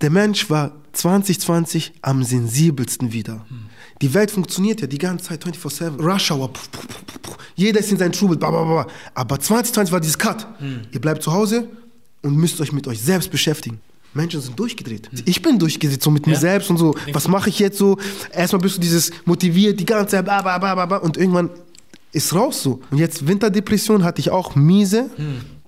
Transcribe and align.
der 0.00 0.10
Mensch 0.10 0.48
war 0.50 0.72
2020 0.92 1.92
am 2.02 2.22
sensibelsten 2.24 3.12
wieder. 3.12 3.44
Die 4.02 4.12
Welt 4.14 4.30
funktioniert 4.30 4.80
ja 4.80 4.86
die 4.86 4.98
ganze 4.98 5.26
Zeit 5.26 5.44
24-7. 5.44 6.00
Rush 6.02 6.30
Hour. 6.30 6.52
Puh, 6.52 6.60
puh, 6.72 7.18
puh. 7.22 7.32
Jeder 7.54 7.80
ist 7.80 7.92
in 7.92 7.98
seinem 7.98 8.12
Trubel. 8.12 8.36
Blah, 8.38 8.50
blah, 8.50 8.64
blah. 8.64 8.86
Aber 9.14 9.38
2020 9.38 9.92
war 9.92 10.00
dieses 10.00 10.18
Cut. 10.18 10.46
Ihr 10.92 11.00
bleibt 11.00 11.22
zu 11.22 11.32
Hause 11.32 11.68
und 12.22 12.36
müsst 12.36 12.60
euch 12.60 12.72
mit 12.72 12.86
euch 12.88 13.00
selbst 13.00 13.30
beschäftigen. 13.30 13.80
Menschen 14.14 14.40
sind 14.40 14.58
durchgedreht. 14.58 15.08
Ich 15.26 15.40
bin 15.42 15.58
durchgedreht, 15.58 16.02
so 16.02 16.10
mit 16.10 16.26
mir 16.26 16.32
Ja? 16.32 16.40
selbst 16.40 16.70
und 16.70 16.78
so. 16.78 16.94
Was 17.12 17.28
mache 17.28 17.48
ich 17.50 17.58
jetzt 17.58 17.78
so? 17.78 17.96
Erstmal 18.32 18.60
bist 18.62 18.76
du 18.78 18.80
dieses 18.80 19.10
motiviert, 19.24 19.78
die 19.78 19.84
ganze 19.84 20.12
Zeit, 20.16 20.24
bla, 20.24 20.42
bla, 20.42 20.58
bla, 20.58 20.74
bla, 20.74 20.86
bla, 20.86 20.96
und 20.96 21.16
irgendwann 21.16 21.50
ist 22.12 22.34
raus 22.34 22.62
so. 22.62 22.80
Und 22.90 22.98
jetzt 22.98 23.26
Winterdepression 23.28 24.02
hatte 24.02 24.20
ich 24.20 24.30
auch 24.30 24.56
miese. 24.56 25.10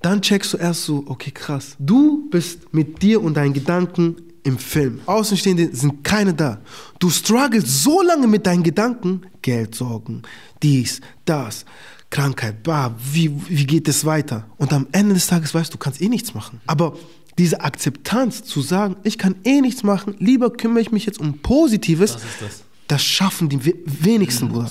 Dann 0.02 0.20
checkst 0.20 0.52
du 0.52 0.56
erst 0.58 0.84
so, 0.84 1.04
okay, 1.06 1.30
krass. 1.30 1.76
Du 1.78 2.28
bist 2.30 2.72
mit 2.74 3.02
dir 3.02 3.22
und 3.22 3.34
deinen 3.34 3.52
Gedanken 3.52 4.16
im 4.42 4.58
Film. 4.58 5.00
Außenstehende 5.06 5.70
sind 5.74 6.02
keine 6.02 6.34
da. 6.34 6.60
Du 6.98 7.08
struggles 7.10 7.82
so 7.84 8.02
lange 8.02 8.26
mit 8.26 8.44
deinen 8.46 8.64
Gedanken. 8.64 9.22
Geldsorgen, 9.42 10.22
dies, 10.62 11.00
das, 11.24 11.64
Krankheit, 12.10 12.62
bah, 12.62 12.94
wie, 13.12 13.30
wie 13.48 13.66
geht 13.66 13.88
es 13.88 14.04
weiter? 14.04 14.46
Und 14.56 14.72
am 14.72 14.86
Ende 14.92 15.14
des 15.14 15.26
Tages 15.26 15.52
weißt 15.54 15.72
du, 15.72 15.78
du 15.78 15.78
kannst 15.78 16.00
eh 16.00 16.08
nichts 16.08 16.34
machen. 16.34 16.60
Aber 16.66 16.96
diese 17.38 17.60
Akzeptanz 17.60 18.44
zu 18.44 18.60
sagen, 18.60 18.96
ich 19.04 19.18
kann 19.18 19.34
eh 19.44 19.60
nichts 19.60 19.82
machen, 19.82 20.14
lieber 20.18 20.50
kümmere 20.52 20.80
ich 20.80 20.92
mich 20.92 21.06
jetzt 21.06 21.18
um 21.18 21.38
Positives, 21.38 22.12
Das 22.12 22.22
das. 22.40 22.62
das 22.88 23.02
schaffen 23.04 23.48
die 23.48 23.64
we- 23.64 23.74
wenigsten, 23.84 24.48
Bruder. 24.48 24.70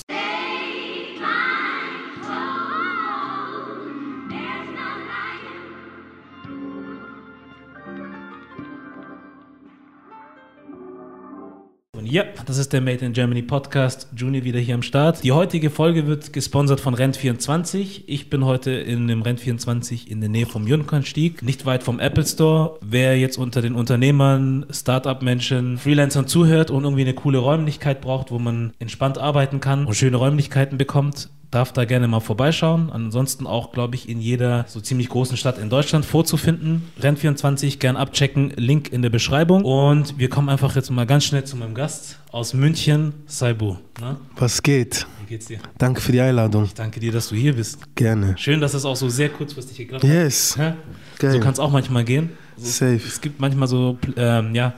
Ja, 12.12 12.24
das 12.44 12.58
ist 12.58 12.74
der 12.74 12.82
Made 12.82 13.02
in 13.06 13.14
Germany 13.14 13.40
Podcast. 13.40 14.06
Juni 14.14 14.44
wieder 14.44 14.58
hier 14.58 14.74
am 14.74 14.82
Start. 14.82 15.24
Die 15.24 15.32
heutige 15.32 15.70
Folge 15.70 16.06
wird 16.06 16.34
gesponsert 16.34 16.78
von 16.78 16.94
Rent24. 16.94 18.02
Ich 18.06 18.28
bin 18.28 18.44
heute 18.44 18.70
in 18.70 19.08
dem 19.08 19.22
Rent24 19.22 20.08
in 20.08 20.20
der 20.20 20.28
Nähe 20.28 20.44
vom 20.44 20.66
Jungfernstieg, 20.66 21.42
nicht 21.42 21.64
weit 21.64 21.82
vom 21.82 21.98
Apple 21.98 22.26
Store. 22.26 22.78
Wer 22.82 23.18
jetzt 23.18 23.38
unter 23.38 23.62
den 23.62 23.74
Unternehmern, 23.74 24.66
Startup-Menschen, 24.70 25.78
Freelancern 25.78 26.26
zuhört 26.26 26.70
und 26.70 26.84
irgendwie 26.84 27.00
eine 27.00 27.14
coole 27.14 27.38
Räumlichkeit 27.38 28.02
braucht, 28.02 28.30
wo 28.30 28.38
man 28.38 28.74
entspannt 28.78 29.16
arbeiten 29.16 29.60
kann 29.60 29.86
und 29.86 29.94
schöne 29.94 30.18
Räumlichkeiten 30.18 30.76
bekommt, 30.76 31.30
darf 31.52 31.72
da 31.72 31.84
gerne 31.84 32.08
mal 32.08 32.20
vorbeischauen. 32.20 32.90
Ansonsten 32.90 33.46
auch, 33.46 33.70
glaube 33.72 33.94
ich, 33.94 34.08
in 34.08 34.20
jeder 34.20 34.64
so 34.66 34.80
ziemlich 34.80 35.08
großen 35.08 35.36
Stadt 35.36 35.58
in 35.58 35.68
Deutschland 35.70 36.04
vorzufinden. 36.04 36.82
Rent24 37.00 37.78
gern 37.78 37.96
abchecken, 37.96 38.52
Link 38.56 38.90
in 38.90 39.02
der 39.02 39.10
Beschreibung. 39.10 39.64
Und 39.64 40.18
wir 40.18 40.28
kommen 40.28 40.48
einfach 40.48 40.74
jetzt 40.74 40.90
mal 40.90 41.06
ganz 41.06 41.24
schnell 41.24 41.44
zu 41.44 41.56
meinem 41.56 41.74
Gast 41.74 42.18
aus 42.32 42.54
München, 42.54 43.12
Saibu. 43.26 43.76
Na, 44.00 44.16
Was 44.36 44.62
geht? 44.62 45.06
wie 45.20 45.26
geht's 45.26 45.46
dir? 45.46 45.58
Danke 45.78 46.00
für 46.00 46.12
die 46.12 46.20
Einladung. 46.20 46.64
Ich 46.64 46.74
danke 46.74 46.98
dir, 46.98 47.12
dass 47.12 47.28
du 47.28 47.36
hier 47.36 47.54
bist. 47.54 47.78
Gerne. 47.94 48.34
Schön, 48.38 48.60
dass 48.60 48.72
es 48.74 48.84
auch 48.86 48.96
so 48.96 49.10
sehr 49.10 49.28
kurzfristig 49.28 49.76
geklappt 49.76 50.04
hat. 50.04 50.10
Yes. 50.10 50.56
Hä? 50.56 50.72
Geil. 51.18 51.32
So 51.32 51.40
kann 51.40 51.52
es 51.52 51.58
auch 51.58 51.70
manchmal 51.70 52.04
gehen. 52.04 52.30
So, 52.56 52.66
Safe. 52.66 52.96
Es 53.06 53.20
gibt 53.20 53.40
manchmal 53.40 53.68
so 53.68 53.98
ähm, 54.16 54.54
ja, 54.54 54.72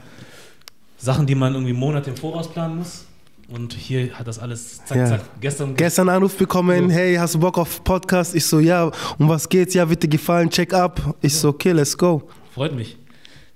Sachen, 0.97 1.25
die 1.25 1.35
man 1.35 1.53
irgendwie 1.53 1.73
Monate 1.73 2.09
im 2.09 2.17
Voraus 2.17 2.51
planen 2.51 2.77
muss. 2.77 3.04
Und 3.47 3.73
hier 3.73 4.11
hat 4.13 4.27
das 4.27 4.39
alles 4.39 4.83
zack, 4.85 4.97
Ja. 4.97 5.05
zack. 5.05 5.21
Gestern 5.39 5.75
Gestern 5.75 6.09
Anruf 6.09 6.35
bekommen, 6.35 6.89
So. 6.89 6.95
hey, 6.95 7.15
hast 7.15 7.35
du 7.35 7.39
Bock 7.39 7.57
auf 7.59 7.83
Podcast? 7.83 8.33
Ich 8.33 8.45
so, 8.45 8.59
ja, 8.59 8.89
um 9.19 9.29
was 9.29 9.47
geht's? 9.47 9.73
Ja, 9.75 9.85
dir 9.85 9.95
gefallen, 10.09 10.49
check 10.49 10.73
up. 10.73 11.15
Ich 11.21 11.35
so, 11.35 11.49
okay, 11.49 11.71
let's 11.71 11.95
go. 11.95 12.23
Freut 12.53 12.73
mich. 12.75 12.97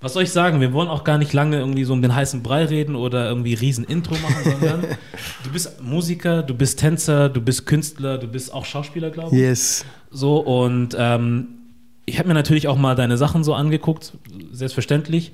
Was 0.02 0.14
soll 0.14 0.23
ich 0.23 0.31
sagen? 0.31 0.62
Wir 0.62 0.72
wollen 0.73 0.88
auch 0.88 1.04
gar 1.04 1.18
nicht 1.18 1.34
lange 1.34 1.58
irgendwie 1.58 1.84
so 1.84 1.92
um 1.94 2.02
den 2.02 2.14
heißen 2.16 2.42
Brei 2.44 2.66
reden 2.66 2.96
oder 2.96 3.28
irgendwie 3.28 3.54
riesen 3.56 3.84
Intro 3.84 4.14
machen, 4.16 4.44
sondern 4.59 4.81
du 5.44 5.50
bist 5.52 5.81
Musiker, 5.81 6.44
du 6.44 6.53
bist 6.53 6.80
Tänzer, 6.80 7.28
du 7.28 7.42
bist 7.42 7.66
Künstler, 7.66 8.18
du 8.18 8.28
bist 8.28 8.53
auch 8.53 8.64
Schauspieler, 8.66 9.09
glaube 9.09 9.36
ich. 9.36 9.42
Yes. 9.42 9.84
So 10.12 10.38
und 10.38 10.96
ähm, 10.97 11.47
ich 12.06 12.18
habe 12.18 12.28
mir 12.30 12.34
natürlich 12.34 12.68
auch 12.69 12.78
mal 12.78 12.96
deine 12.96 13.18
Sachen 13.18 13.44
so 13.44 13.53
angeguckt, 13.53 14.13
selbstverständlich. 14.53 15.34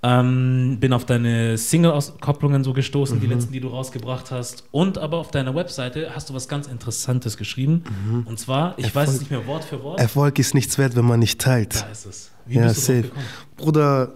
Ähm, 0.00 0.76
bin 0.78 0.92
auf 0.92 1.04
deine 1.06 1.58
Single-Auskopplungen 1.58 2.62
so 2.62 2.72
gestoßen, 2.72 3.18
die 3.20 3.26
letzten, 3.26 3.52
die 3.52 3.58
du 3.58 3.66
rausgebracht 3.68 4.30
hast. 4.30 4.64
Und 4.70 4.96
aber 4.96 5.16
auf 5.16 5.30
deiner 5.32 5.54
Webseite 5.56 6.12
hast 6.14 6.30
du 6.30 6.34
was 6.34 6.46
ganz 6.46 6.68
Interessantes 6.68 7.36
geschrieben. 7.36 7.82
Und 8.24 8.38
zwar, 8.38 8.78
ich 8.78 8.94
weiß 8.94 9.08
es 9.10 9.18
nicht 9.20 9.30
mehr 9.32 9.44
Wort 9.46 9.64
für 9.64 9.82
Wort. 9.82 9.98
Erfolg 9.98 10.38
ist 10.38 10.54
nichts 10.54 10.78
wert, 10.78 10.94
wenn 10.94 11.04
man 11.04 11.18
nicht 11.18 11.40
teilt. 11.40 11.82
da 11.82 11.88
ist 11.90 12.06
es. 12.06 12.30
Wie 12.46 12.54
Ja, 12.56 12.68
bist 12.68 12.76
du 12.88 12.92
safe. 12.92 13.02
gekommen? 13.02 13.24
Bruder, 13.56 14.12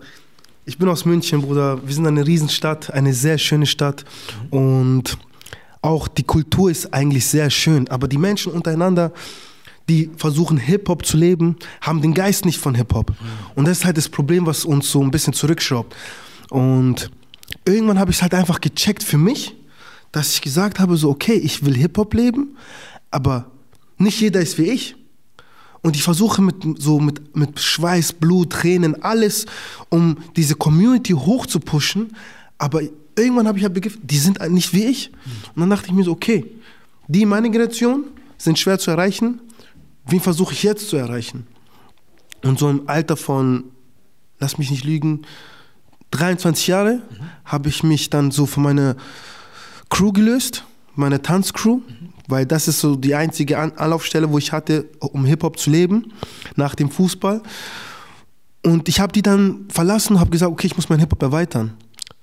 ich 0.66 0.78
bin 0.78 0.88
aus 0.88 1.04
München, 1.04 1.43
Bruder. 1.43 1.81
Wir 1.84 1.93
sind 1.94 2.06
eine 2.06 2.25
Riesenstadt, 2.25 2.93
eine 2.93 3.12
sehr 3.12 3.37
schöne 3.38 3.66
Stadt. 3.66 4.04
Und 4.50 5.19
auch 5.81 6.06
die 6.06 6.22
Kultur 6.22 6.70
ist 6.70 6.94
eigentlich 6.94 7.26
sehr 7.26 7.50
schön. 7.50 7.88
Aber 7.88 8.06
die 8.06 8.19
Menschen 8.19 8.53
untereinander, 8.53 9.10
die 9.93 10.11
versuchen 10.17 10.57
Hip-Hop 10.57 11.05
zu 11.05 11.19
leben, 11.19 11.57
haben 11.83 12.01
den 12.01 12.15
Geist 12.15 12.47
nicht 12.47 12.59
von 12.59 12.75
Hip-Hop. 12.75 13.13
Und 13.55 13.69
das 13.69 13.79
ist 13.79 13.85
halt 13.85 13.99
das 13.99 14.09
Problem, 14.09 14.47
was 14.47 14.65
uns 14.65 14.91
so 14.91 15.03
ein 15.03 15.11
bisschen 15.11 15.35
zurückschraubt. 15.35 15.95
Und 16.49 17.11
irgendwann 17.67 17.99
habe 17.99 18.11
ich 18.11 18.17
es 18.17 18.23
halt 18.23 18.33
einfach 18.33 18.63
gecheckt 18.63 19.03
für 19.03 19.19
mich, 19.19 19.55
dass 20.11 20.33
ich 20.33 20.41
gesagt 20.41 20.79
habe, 20.79 20.97
so, 20.97 21.11
okay, 21.11 21.35
ich 21.35 21.65
will 21.67 21.77
Hip-Hop 21.77 22.15
leben, 22.15 22.57
aber 23.11 23.51
nicht 23.99 24.19
jeder 24.21 24.41
ist 24.41 24.57
wie 24.57 24.71
ich. 24.71 24.97
Und 25.83 25.95
ich 25.97 26.03
versuche 26.03 26.41
mit, 26.41 26.57
so 26.79 26.99
mit, 26.99 27.37
mit 27.37 27.61
Schweiß, 27.61 28.15
Blut, 28.15 28.51
Tränen, 28.51 29.03
alles, 29.03 29.47
um 29.91 30.17
diese 30.37 30.55
Community 30.55 31.13
hochzupushen. 31.13 32.17
Aber 32.57 32.81
irgendwann 33.17 33.47
habe 33.47 33.59
ich 33.59 33.65
halt 33.65 33.75
begriffen, 33.75 34.01
die 34.05 34.19
sind 34.19 34.41
nicht 34.51 34.73
wie 34.73 34.85
ich. 34.85 35.11
Und 35.55 35.61
dann 35.61 35.71
dachte 35.71 35.89
ich 35.89 35.93
mir 35.93 36.05
so, 36.05 36.13
okay, 36.13 36.47
die 37.09 37.27
meine 37.27 37.51
Generation 37.51 38.05
sind 38.39 38.59
schwer 38.59 38.79
zu 38.79 38.91
erreichen. 38.91 39.41
Wen 40.07 40.21
versuche 40.21 40.53
ich 40.53 40.63
jetzt 40.63 40.89
zu 40.89 40.97
erreichen? 40.97 41.47
Und 42.43 42.59
so 42.59 42.69
im 42.69 42.89
Alter 42.89 43.17
von, 43.17 43.65
lass 44.39 44.59
mich 44.59 44.71
nicht 44.71 44.85
lügen, 44.85 45.23
23 46.11 46.67
Jahre 46.67 47.03
habe 47.45 47.69
ich 47.69 47.83
mich 47.83 48.11
dann 48.11 48.31
so 48.31 48.47
von 48.47 48.62
meiner 48.62 48.97
Crew 49.89 50.12
gelöst, 50.12 50.65
meine 50.95 51.23
Tanzcrew, 51.23 51.81
weil 52.29 52.47
das 52.47 52.69
ist 52.69 52.81
so 52.81 52.97
die 52.97 53.15
einzige 53.15 53.59
An 53.59 53.73
Anlaufstelle, 53.73 54.31
wo 54.31 54.39
ich 54.39 54.53
hatte, 54.53 54.89
um 55.01 55.25
Hip-Hop 55.25 55.59
zu 55.59 55.71
leben, 55.71 56.12
nach 56.57 56.75
dem 56.75 56.91
Fußball. 56.91 57.43
Und 58.65 58.89
ich 58.89 59.01
habe 59.01 59.12
die 59.12 59.23
dann 59.23 59.67
verlassen 59.69 60.15
und 60.15 60.21
habe 60.21 60.31
gesagt, 60.31 60.53
okay, 60.53 60.67
ich 60.67 60.77
muss 60.77 60.89
mein 60.89 60.99
Hip-Hop 61.01 61.23
erweitern. 61.23 61.75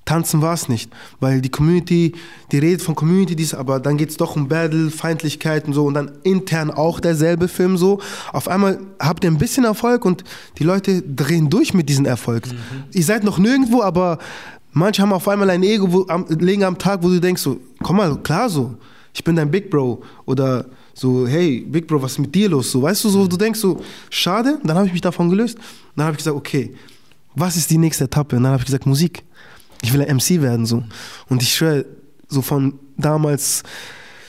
Tanzen 0.10 0.42
war 0.42 0.56
es 0.56 0.68
nicht, 0.68 0.92
weil 1.20 1.40
die 1.40 1.50
Community, 1.50 2.14
die 2.52 2.58
redet 2.58 2.82
von 2.82 2.96
Community, 2.96 3.36
dies, 3.36 3.54
aber 3.54 3.80
dann 3.80 3.96
geht 3.96 4.10
es 4.10 4.18
doch 4.18 4.36
um 4.36 4.48
Battle, 4.48 4.90
Feindlichkeit 4.90 5.68
und 5.68 5.74
so 5.74 5.86
und 5.86 5.94
dann 5.94 6.10
intern 6.24 6.72
auch 6.72 7.00
derselbe 7.00 7.48
Film 7.48 7.78
so. 7.78 8.02
Auf 8.34 8.48
einmal 8.48 8.80
habt 9.00 9.24
ihr 9.24 9.30
ein 9.30 9.38
bisschen 9.38 9.66
Erfolg 9.66 10.06
und 10.06 10.24
die 10.58 10.64
Leute 10.64 11.04
drehen 11.04 11.52
durch 11.52 11.76
mit 11.76 11.90
diesem 11.90 12.06
Erfolg. 12.06 12.46
Ihr 12.92 13.04
seid 13.04 13.24
noch 13.24 13.38
nirgendwo, 13.38 13.84
aber 13.84 14.18
manche 14.72 15.04
haben 15.04 15.14
auf 15.14 15.28
einmal 15.28 15.52
ein 15.52 15.62
Ego, 15.62 15.94
wo, 15.94 16.08
am, 16.08 16.26
legen 16.28 16.64
am 16.64 16.80
Tag, 16.80 17.04
wo 17.04 17.10
du 17.10 17.22
denkst 17.22 17.44
so, 17.44 17.60
komm 17.84 17.98
mal, 17.98 18.18
klar 18.24 18.50
so, 18.50 18.74
ich 19.14 19.24
bin 19.24 19.36
dein 19.36 19.52
Big 19.52 19.70
Bro 19.70 20.02
oder 20.26 20.66
so, 20.96 21.28
hey, 21.28 21.64
Big 21.70 21.88
Bro, 21.88 22.02
was 22.02 22.14
ist 22.14 22.20
mit 22.20 22.34
dir 22.34 22.50
los? 22.50 22.72
So, 22.72 22.82
weißt 22.82 23.04
du, 23.04 23.10
so, 23.10 23.28
du 23.28 23.38
denkst 23.38 23.60
so, 23.60 23.80
schade, 24.10 24.60
dann 24.64 24.76
habe 24.76 24.88
ich 24.88 24.92
mich 24.92 25.02
davon 25.02 25.30
gelöst. 25.30 25.60
Dann 25.96 26.06
habe 26.06 26.14
ich 26.14 26.18
gesagt, 26.18 26.36
okay, 26.36 26.74
was 27.36 27.56
ist 27.58 27.70
die 27.70 27.78
nächste 27.78 28.06
Etappe? 28.06 28.38
Und 28.38 28.42
dann 28.42 28.54
habe 28.54 28.62
ich 28.62 28.66
gesagt, 28.66 28.88
Musik. 28.88 29.24
Ich 29.82 29.94
will 29.94 30.02
ein 30.02 30.18
MC 30.18 30.42
werden, 30.42 30.66
so. 30.66 30.84
Und 31.28 31.42
ich 31.42 31.54
schwöre, 31.54 31.86
so 32.28 32.42
von 32.42 32.80
damals 32.98 33.64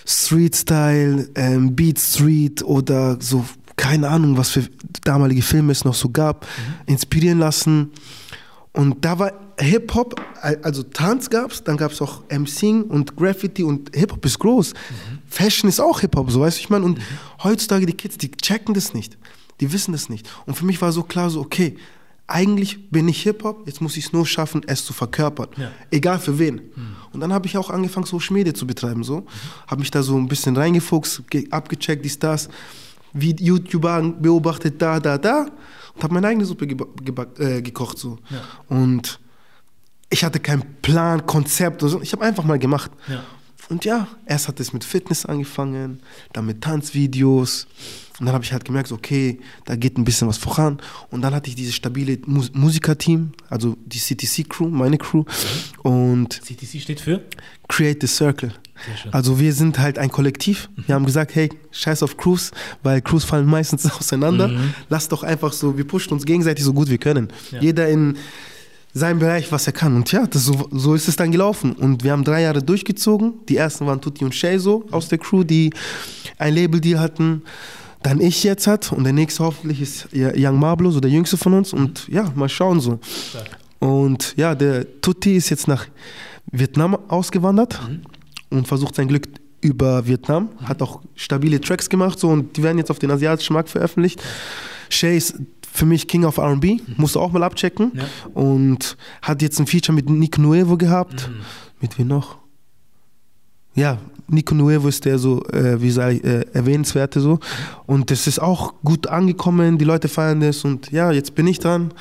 Street 0.06 0.56
Style, 0.56 1.28
ähm, 1.34 1.75
Beat 1.75 1.99
Street 1.99 2.62
oder 2.62 3.16
so, 3.21 3.44
keine 3.77 4.09
Ahnung, 4.09 4.37
was 4.37 4.50
für 4.50 4.65
damalige 5.05 5.43
Filme 5.43 5.72
es 5.72 5.84
noch 5.84 5.94
so 5.94 6.09
gab, 6.09 6.47
inspirieren 6.87 7.39
lassen. 7.39 7.91
Und 8.72 9.05
da 9.05 9.19
war 9.19 9.33
Hip-Hop, 9.59 10.21
also 10.63 10.83
Tanz 10.83 11.28
gab 11.28 11.51
es, 11.51 11.65
dann 11.65 11.77
gab 11.77 11.92
es 11.92 12.01
auch 12.01 12.22
MCing 12.30 12.84
und 12.84 13.16
Graffiti 13.16 13.63
und 13.63 13.95
Hip-Hop 13.95 14.24
ist 14.24 14.39
groß. 14.39 14.74
Fashion 15.27 15.69
ist 15.69 15.80
auch 15.80 16.01
Hip-Hop, 16.01 16.30
so 16.30 16.41
weißt 16.41 16.59
du, 16.59 16.60
ich 16.60 16.71
meine. 16.71 16.84
Und 16.84 17.01
heutzutage 17.42 17.86
die 17.86 17.92
Kids, 17.92 18.19
die 18.19 18.30
checken 18.30 18.74
das 18.74 18.95
nicht. 18.95 19.19
Die 19.60 19.72
wissen 19.72 19.92
das 19.92 20.09
nicht. 20.09 20.28
Und 20.47 20.54
für 20.54 20.65
mich 20.65 20.80
war 20.80 20.92
so 20.92 21.03
klar, 21.03 21.30
so, 21.30 21.41
okay, 21.41 21.77
eigentlich 22.30 22.91
bin 22.91 23.09
ich 23.09 23.22
Hip-Hop, 23.22 23.66
jetzt 23.66 23.80
muss 23.80 23.97
ich 23.97 24.06
es 24.06 24.12
nur 24.12 24.24
schaffen, 24.27 24.62
es 24.66 24.84
zu 24.84 24.92
verkörpern. 24.92 25.48
Ja. 25.56 25.71
Egal 25.91 26.18
für 26.18 26.38
wen. 26.38 26.60
Und 27.12 27.21
dann 27.21 27.32
habe 27.32 27.47
ich 27.47 27.56
auch 27.59 27.71
angefangen, 27.71 28.06
Social 28.06 28.34
Media 28.34 28.54
zu 28.54 28.66
betreiben. 28.66 29.03
So. 29.03 29.27
Habe 29.66 29.80
mich 29.80 29.91
da 29.91 30.03
so 30.03 30.16
ein 30.16 30.28
bisschen 30.28 30.56
reingefuchst, 30.56 31.28
ge- 31.30 31.48
abgecheckt, 31.50 32.04
dies, 32.04 32.18
das. 32.18 32.48
Wie 33.12 33.34
YouTuber 33.34 34.00
beobachtet, 34.21 34.80
da, 34.80 35.00
da, 35.00 35.18
da. 35.18 35.47
Und 35.94 36.03
habe 36.04 36.15
meine 36.15 36.28
eigene 36.28 36.44
Suppe 36.44 36.66
äh, 36.66 37.62
gekocht. 37.62 37.98
So. 37.98 38.18
Ja. 38.30 38.41
Und 38.68 39.18
ich 40.09 40.22
hatte 40.24 40.38
keinen 40.38 40.62
Plan, 40.83 41.26
Konzept. 41.26 41.83
Oder 41.83 41.91
so. 41.91 42.00
Ich 42.03 42.12
habe 42.12 42.24
einfach 42.24 42.44
mal 42.44 42.59
gemacht. 42.59 42.91
Ja. 43.09 43.22
Und 43.68 43.84
ja, 43.84 44.06
erst 44.26 44.48
hat 44.48 44.59
es 44.60 44.72
mit 44.72 44.84
Fitness 44.84 45.26
angefangen, 45.26 46.00
dann 46.33 46.47
mit 46.47 46.60
Tanzvideos. 46.60 47.66
Und 48.21 48.27
dann 48.27 48.34
habe 48.34 48.45
ich 48.45 48.53
halt 48.53 48.65
gemerkt, 48.65 48.93
okay, 48.93 49.41
da 49.65 49.77
geht 49.77 49.97
ein 49.97 50.05
bisschen 50.05 50.28
was 50.28 50.37
voran. 50.37 50.78
Und 51.11 51.22
dann 51.22 51.34
hatte 51.34 51.49
ich 51.49 51.57
dieses 51.57 51.75
stabile 51.75 52.19
Mus 52.27 52.53
Musikerteam, 52.53 53.33
also 53.49 53.77
die 53.87 53.99
CTC-Crew, 53.99 54.69
meine 54.69 54.99
Crew. 54.99 55.25
Und 55.83 56.41
CTC 56.43 56.81
steht 56.83 57.01
für? 57.01 57.22
Create 57.69 57.99
the 58.03 58.07
Circle. 58.07 58.53
Also 59.11 59.39
wir 59.39 59.53
sind 59.53 59.78
halt 59.78 59.99
ein 59.99 60.11
Kollektiv. 60.11 60.69
Wir 60.87 60.95
haben 60.95 61.05
gesagt, 61.05 61.34
hey, 61.34 61.51
scheiß 61.71 62.03
auf 62.03 62.17
Crews, 62.17 62.51
weil 62.83 63.01
Crews 63.03 63.25
fallen 63.25 63.47
meistens 63.47 63.91
auseinander. 63.99 64.49
Mhm. 64.49 64.75
Lass 64.89 65.09
doch 65.09 65.22
einfach 65.22 65.53
so, 65.53 65.77
wir 65.77 65.87
pushen 65.87 66.13
uns 66.13 66.25
gegenseitig 66.25 66.65
so 66.65 66.72
gut 66.72 66.89
wir 66.89 66.99
können. 66.99 67.28
Ja. 67.51 67.61
Jeder 67.61 67.89
in 67.89 68.17
seinem 68.93 69.21
Bereich, 69.21 69.53
was 69.53 69.67
er 69.67 69.72
kann. 69.72 69.95
Und 69.97 70.11
ja, 70.13 70.27
das, 70.27 70.45
so, 70.45 70.69
so 70.72 70.95
ist 70.95 71.09
es 71.09 71.17
dann 71.17 71.31
gelaufen. 71.31 71.72
Und 71.72 72.03
wir 72.03 72.13
haben 72.13 72.25
drei 72.25 72.43
Jahre 72.43 72.63
durchgezogen. 72.63 73.34
Die 73.49 73.57
ersten 73.57 73.87
waren 73.87 74.01
Tutti 74.01 74.25
und 74.25 74.34
Shay 74.34 74.59
so 74.59 74.87
aus 74.91 75.09
der 75.09 75.19
Crew, 75.19 75.45
die 75.45 75.72
ein 76.39 76.55
Label-Deal 76.55 76.99
hatten. 76.99 77.43
Dann 78.02 78.20
ich 78.20 78.44
jetzt 78.44 78.66
hat 78.66 78.92
und 78.92 79.04
der 79.04 79.12
nächste 79.12 79.44
hoffentlich 79.44 79.80
ist 79.80 80.08
Young 80.12 80.58
Marblo, 80.58 80.91
so 80.91 81.00
der 81.00 81.10
jüngste 81.10 81.36
von 81.36 81.54
uns. 81.54 81.72
Und 81.72 82.08
ja, 82.08 82.32
mal 82.34 82.48
schauen 82.48 82.80
so. 82.80 82.98
Und 83.78 84.34
ja, 84.36 84.54
der 84.54 85.00
Tutti 85.00 85.36
ist 85.36 85.50
jetzt 85.50 85.68
nach 85.68 85.86
Vietnam 86.50 86.98
ausgewandert 87.08 87.80
und 88.48 88.66
versucht 88.66 88.94
sein 88.94 89.08
Glück 89.08 89.28
über 89.60 90.06
Vietnam. 90.06 90.48
Hat 90.62 90.80
auch 90.80 91.02
stabile 91.14 91.60
Tracks 91.60 91.88
gemacht 91.88 92.18
so 92.18 92.28
und 92.28 92.56
die 92.56 92.62
werden 92.62 92.78
jetzt 92.78 92.91
auf 92.91 92.98
den 92.98 93.10
asiatischen 93.10 93.52
Markt 93.52 93.68
veröffentlicht. 93.68 94.22
Shay 94.88 95.16
ist 95.16 95.34
für 95.72 95.86
mich 95.86 96.08
King 96.08 96.24
of 96.24 96.38
R&B, 96.38 96.78
musst 96.97 97.14
du 97.14 97.20
auch 97.20 97.30
mal 97.30 97.42
abchecken. 97.42 97.92
Ja. 97.94 98.04
Und 98.34 98.97
hat 99.22 99.42
jetzt 99.42 99.60
ein 99.60 99.66
Feature 99.66 99.94
mit 99.94 100.08
Nico 100.08 100.41
Nuevo 100.41 100.76
gehabt. 100.76 101.30
Mit 101.80 101.98
wem 101.98 102.08
noch? 102.08 102.38
Ja, 103.80 103.97
Nico 104.28 104.54
Nuevo 104.54 104.88
ist 104.88 105.06
der 105.06 105.18
so, 105.18 105.42
äh, 105.47 105.80
wie 105.80 105.91
sage 105.91 106.16
ich, 106.16 106.24
äh, 106.24 106.44
erwähnenswerte 106.53 107.18
so. 107.18 107.38
Und 107.86 108.10
das 108.10 108.27
ist 108.27 108.38
auch 108.38 108.74
gut 108.84 109.06
angekommen, 109.06 109.78
die 109.78 109.86
Leute 109.86 110.09
feiern 110.09 110.41
das 110.41 110.66
und 110.66 110.92
ja, 110.92 111.10
jetzt 111.12 111.34
bin 111.34 111.47
ich 111.47 111.60
dran 111.60 111.94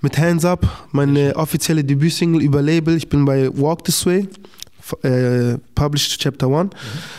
mit 0.00 0.16
Hands 0.18 0.44
Up, 0.44 0.86
meine 0.92 1.34
offizielle 1.34 1.82
Debütsingle 1.82 2.40
über 2.40 2.62
Label. 2.62 2.96
Ich 2.96 3.08
bin 3.08 3.24
bei 3.24 3.48
Walk 3.58 3.82
This 3.82 4.06
Way, 4.06 4.28
äh, 5.02 5.58
published 5.74 6.20
Chapter 6.20 6.48
One, 6.48 6.70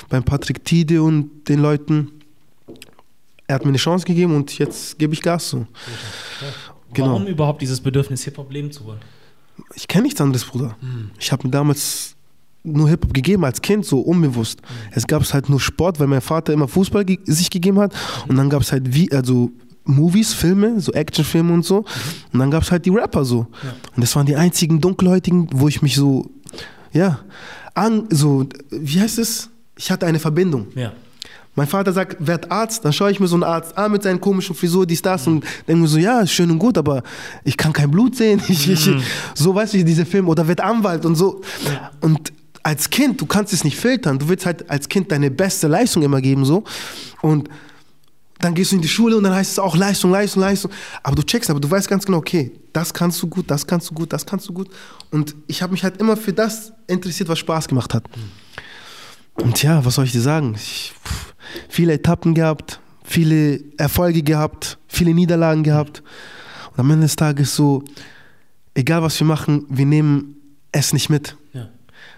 beim 0.08 0.24
Patrick 0.24 0.64
Tide 0.64 1.04
und 1.04 1.44
den 1.50 1.60
Leuten. 1.60 2.12
Er 3.46 3.56
hat 3.56 3.66
mir 3.66 3.70
eine 3.70 3.78
Chance 3.78 4.06
gegeben 4.06 4.34
und 4.34 4.58
jetzt 4.58 4.98
gebe 4.98 5.14
ich 5.14 5.22
Gas 5.22 5.50
so. 5.50 5.68
Genau. 6.94 7.08
Warum 7.10 7.28
überhaupt 7.28 7.62
dieses 7.62 7.82
Bedürfnis, 7.82 8.24
Hip-Hop 8.24 8.54
leben 8.54 8.72
zu 8.72 8.86
wollen? 8.86 9.00
Ich 9.76 9.86
kenne 9.86 10.04
nichts 10.04 10.22
anderes, 10.22 10.46
Bruder. 10.46 10.78
Ich 11.20 11.34
habe 11.34 11.46
mir 11.46 11.52
damals 11.52 12.17
nur 12.68 12.90
Hip-Hop 12.90 13.14
gegeben 13.14 13.46
als 13.46 13.62
Kind, 13.62 13.86
so 13.86 14.00
unbewusst. 14.00 14.62
Es 14.92 15.08
gab 15.08 15.24
halt 15.34 15.50
nur 15.50 15.60
Sport, 15.60 16.00
weil 16.00 16.08
mein 16.08 16.22
Vater 16.22 16.54
immer 16.54 16.68
Fußball 16.68 17.06
ge 17.06 17.20
sich 17.26 17.50
gegeben 17.50 17.80
hat. 17.80 17.94
Und 18.28 18.38
dann 18.38 18.50
gab 18.50 18.62
es 18.62 18.72
halt 18.72 18.94
wie, 18.94 19.12
also 19.12 19.52
Movies, 19.86 20.34
Filme, 20.34 20.80
so 20.80 20.92
Actionfilme 20.92 21.54
und 21.54 21.66
so. 21.66 21.86
Und 22.34 22.40
dann 22.40 22.52
gab 22.52 22.64
es 22.64 22.72
halt 22.72 22.86
die 22.86 22.90
Rapper 22.90 23.26
so. 23.26 23.48
Ja. 23.64 23.74
Und 23.96 24.02
das 24.04 24.16
waren 24.16 24.26
die 24.26 24.36
einzigen 24.36 24.82
Dunkelhäutigen, 24.82 25.48
wo 25.54 25.68
ich 25.68 25.82
mich 25.82 25.96
so, 25.96 26.30
ja, 26.92 27.20
an, 27.74 28.08
so, 28.10 28.46
wie 28.70 29.00
heißt 29.00 29.20
es? 29.20 29.50
Ich 29.78 29.92
hatte 29.92 30.06
eine 30.06 30.20
Verbindung. 30.20 30.68
Ja. 30.76 30.92
Mein 31.58 31.66
Vater 31.66 31.92
sagt, 31.92 32.18
werd 32.20 32.52
Arzt, 32.52 32.86
dann 32.86 32.94
schaue 32.94 33.10
ich 33.10 33.20
mir 33.20 33.28
so 33.28 33.36
einen 33.36 33.44
Arzt 33.44 33.76
an 33.76 33.92
mit 33.92 34.04
seinen 34.04 34.22
komischen 34.22 34.56
Frisur, 34.56 34.86
dies, 34.86 35.02
das 35.02 35.26
und 35.26 35.44
denke 35.68 35.82
mir 35.82 35.88
so, 35.88 35.98
ja, 35.98 36.26
schön 36.28 36.52
und 36.52 36.60
gut, 36.60 36.78
aber 36.78 37.02
ich 37.44 37.58
kann 37.58 37.74
kein 37.74 37.90
Blut 37.90 38.16
sehen. 38.16 38.40
Ich, 38.48 38.70
ich, 38.70 38.90
so 39.34 39.56
weißt 39.56 39.74
du, 39.74 39.84
diese 39.84 40.06
Filme 40.06 40.30
oder 40.30 40.48
werd 40.48 40.62
Anwalt 40.62 41.04
und 41.04 41.16
so. 41.16 41.42
Und 42.00 42.32
als 42.64 42.90
Kind, 42.90 43.22
du 43.22 43.26
kannst 43.26 43.54
es 43.54 43.64
nicht 43.64 43.78
filtern. 43.78 44.20
Du 44.20 44.30
willst 44.30 44.46
halt 44.46 44.70
als 44.70 44.90
Kind 44.90 45.12
deine 45.12 45.32
beste 45.32 45.68
Leistung 45.68 46.04
immer 46.04 46.22
geben, 46.22 46.46
so. 46.46 46.64
Und 47.22 47.50
dann 48.40 48.54
gehst 48.54 48.72
du 48.72 48.76
in 48.76 48.82
die 48.82 48.88
Schule 48.88 49.18
und 49.18 49.24
dann 49.24 49.34
heißt 49.34 49.54
es 49.54 49.60
auch 49.60 49.76
Leistung, 49.76 50.12
Leistung, 50.12 50.42
Leistung. 50.42 50.72
Aber 51.02 51.16
du 51.16 51.24
checkst, 51.24 51.50
aber 51.50 51.60
du 51.60 51.70
weißt 51.70 51.88
ganz 51.88 52.06
genau, 52.06 52.20
okay, 52.20 52.52
das 52.74 52.94
kannst 52.94 53.22
du 53.22 53.28
gut, 53.28 53.50
das 53.50 53.66
kannst 53.66 53.90
du 53.90 53.94
gut, 53.94 54.14
das 54.14 54.26
kannst 54.26 54.48
du 54.48 54.54
gut. 54.54 54.70
Und 55.12 55.36
ich 55.48 55.62
habe 55.62 55.72
mich 55.72 55.84
halt 55.84 55.98
immer 55.98 56.16
für 56.16 56.34
das 56.34 56.72
interessiert, 56.86 57.30
was 57.30 57.40
Spaß 57.40 57.68
gemacht 57.68 57.94
hat. 57.94 58.04
Und 59.36 59.62
ja, 59.64 59.84
was 59.84 59.96
soll 59.96 60.06
ich 60.06 60.12
dir 60.12 60.22
sagen? 60.22 60.54
Ich, 60.56 60.94
viele 61.70 61.94
Etappen 61.94 62.34
gehabt, 62.34 62.80
viele 63.04 63.62
Erfolge 63.78 64.22
gehabt, 64.22 64.78
viele 64.88 65.14
Niederlagen 65.14 65.64
gehabt. 65.64 66.04
Und 66.72 66.80
am 66.80 66.92
Ende 66.92 67.06
des 67.06 67.16
Tages 67.16 67.56
so, 67.56 67.84
egal 68.76 69.02
was 69.02 69.20
wir 69.20 69.26
machen, 69.28 69.66
wir 69.70 69.86
nehmen 69.86 70.36
es 70.72 70.94
nicht 70.94 71.10
mit. 71.10 71.36
Ja. 71.54 71.70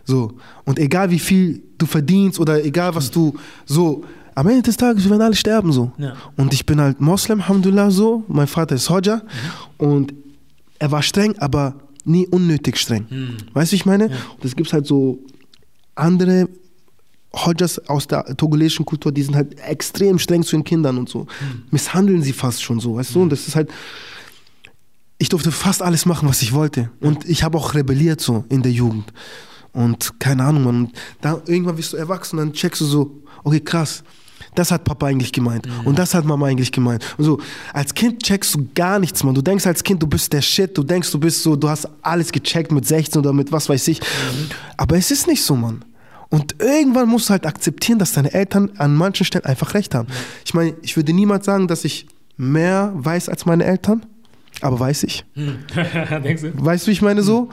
So. 0.04 0.34
Und 0.66 0.80
egal 0.80 1.12
wie 1.12 1.20
viel 1.20 1.64
du 1.78 1.86
verdienst 1.86 2.40
oder 2.40 2.64
egal 2.64 2.96
was 2.96 3.12
du 3.12 3.36
so, 3.66 4.04
am 4.36 4.48
Ende 4.48 4.62
des 4.62 4.78
Tages, 4.78 5.04
wir 5.04 5.12
werden 5.12 5.22
alle 5.22 5.36
sterben 5.36 5.72
so. 5.72 5.92
Ja. 5.98 6.16
Und 6.38 6.54
ich 6.54 6.66
bin 6.66 6.80
halt 6.80 7.02
Moslem, 7.02 7.42
Alhamdulillah 7.42 7.92
so. 7.92 8.24
Mein 8.28 8.48
Vater 8.48 8.76
ist 8.76 8.90
Hodja. 8.90 9.22
Und 9.78 10.14
er 10.80 10.92
war 10.92 11.04
streng, 11.04 11.38
aber 11.40 11.76
nie 12.06 12.26
unnötig 12.28 12.78
streng. 12.78 13.06
Hm. 13.10 13.38
Weißt 13.54 13.72
du, 13.72 13.76
ich 13.76 13.86
meine? 13.86 14.06
Und 14.06 14.46
es 14.46 14.56
gibt 14.56 14.72
halt 14.72 14.88
so 14.88 15.20
andere 15.96 16.48
Hodjas 17.34 17.80
aus 17.88 18.08
der 18.08 18.26
togolesischen 18.38 18.86
Kultur, 18.86 19.12
die 19.12 19.22
sind 19.22 19.36
halt 19.36 19.60
extrem 19.60 20.18
streng 20.18 20.44
zu 20.44 20.56
den 20.56 20.64
Kindern 20.64 20.98
und 20.98 21.10
so. 21.10 21.28
Misshandeln 21.70 22.24
sie 22.24 22.34
fast 22.34 22.64
schon 22.64 22.80
so, 22.80 22.96
weißt 22.96 23.16
du? 23.16 23.22
Und 23.22 23.30
das 23.30 23.48
ist 23.48 23.56
halt. 23.56 23.70
Ich 25.22 25.28
durfte 25.28 25.52
fast 25.52 25.82
alles 25.82 26.06
machen, 26.06 26.30
was 26.30 26.42
ich 26.42 26.54
wollte. 26.54 26.92
Und 27.02 27.28
ich 27.28 27.44
habe 27.44 27.58
auch 27.58 27.74
rebelliert 27.74 28.22
so 28.22 28.46
in 28.48 28.64
der 28.64 28.72
Jugend. 28.72 29.12
Und 29.74 30.20
keine 30.20 30.44
Ahnung, 30.44 30.64
man. 30.64 30.76
Und 30.76 30.92
da 31.22 31.42
irgendwann 31.46 31.76
bist 31.76 31.94
du 31.94 31.98
erwachsen 31.98 32.40
und 32.40 32.46
dann 32.46 32.54
checkst 32.54 32.82
du 32.82 32.86
so, 32.86 33.22
okay, 33.44 33.60
krass. 33.60 34.04
Das 34.56 34.72
hat 34.72 34.84
Papa 34.84 35.06
eigentlich 35.06 35.32
gemeint. 35.32 35.68
Und 35.86 36.00
das 36.00 36.14
hat 36.14 36.26
Mama 36.26 36.48
eigentlich 36.48 36.72
gemeint. 36.72 37.06
Und 37.18 37.26
so, 37.26 37.40
als 37.74 37.94
Kind 37.94 38.24
checkst 38.24 38.56
du 38.56 38.68
gar 38.74 38.98
nichts, 39.00 39.24
man. 39.24 39.36
Du 39.36 39.42
denkst 39.42 39.66
als 39.68 39.84
Kind, 39.84 40.02
du 40.02 40.08
bist 40.08 40.34
der 40.34 40.42
Shit. 40.42 40.78
Du 40.78 40.84
denkst, 40.84 41.12
du 41.12 41.20
bist 41.20 41.44
so, 41.44 41.56
du 41.56 41.70
hast 41.70 41.88
alles 42.02 42.32
gecheckt 42.32 42.72
mit 42.72 42.86
16 42.86 43.20
oder 43.20 43.32
mit 43.32 43.52
was 43.52 43.70
weiß 43.70 43.88
ich. 43.90 44.02
Aber 44.76 44.98
es 44.98 45.12
ist 45.12 45.28
nicht 45.28 45.44
so, 45.44 45.56
Mann. 45.56 45.86
Und 46.30 46.56
irgendwann 46.60 47.10
musst 47.10 47.30
du 47.30 47.32
halt 47.32 47.46
akzeptieren, 47.46 48.00
dass 48.00 48.14
deine 48.14 48.34
Eltern 48.34 48.72
an 48.78 48.96
manchen 48.96 49.26
Stellen 49.26 49.46
einfach 49.46 49.74
recht 49.74 49.94
haben. 49.96 50.08
Ich 50.46 50.54
meine, 50.54 50.74
ich 50.82 50.96
würde 50.96 51.14
niemals 51.14 51.46
sagen, 51.46 51.68
dass 51.68 51.86
ich 51.86 52.08
mehr 52.38 52.92
weiß 52.96 53.30
als 53.30 53.46
meine 53.46 53.66
Eltern, 53.66 54.06
aber 54.62 54.80
weiß 54.80 55.04
ich. 55.04 55.26
Denkst 55.36 56.42
du? 56.42 56.52
Weißt 56.66 56.86
du, 56.86 56.88
wie 56.90 56.94
ich 56.94 57.02
meine 57.02 57.22
so? 57.24 57.50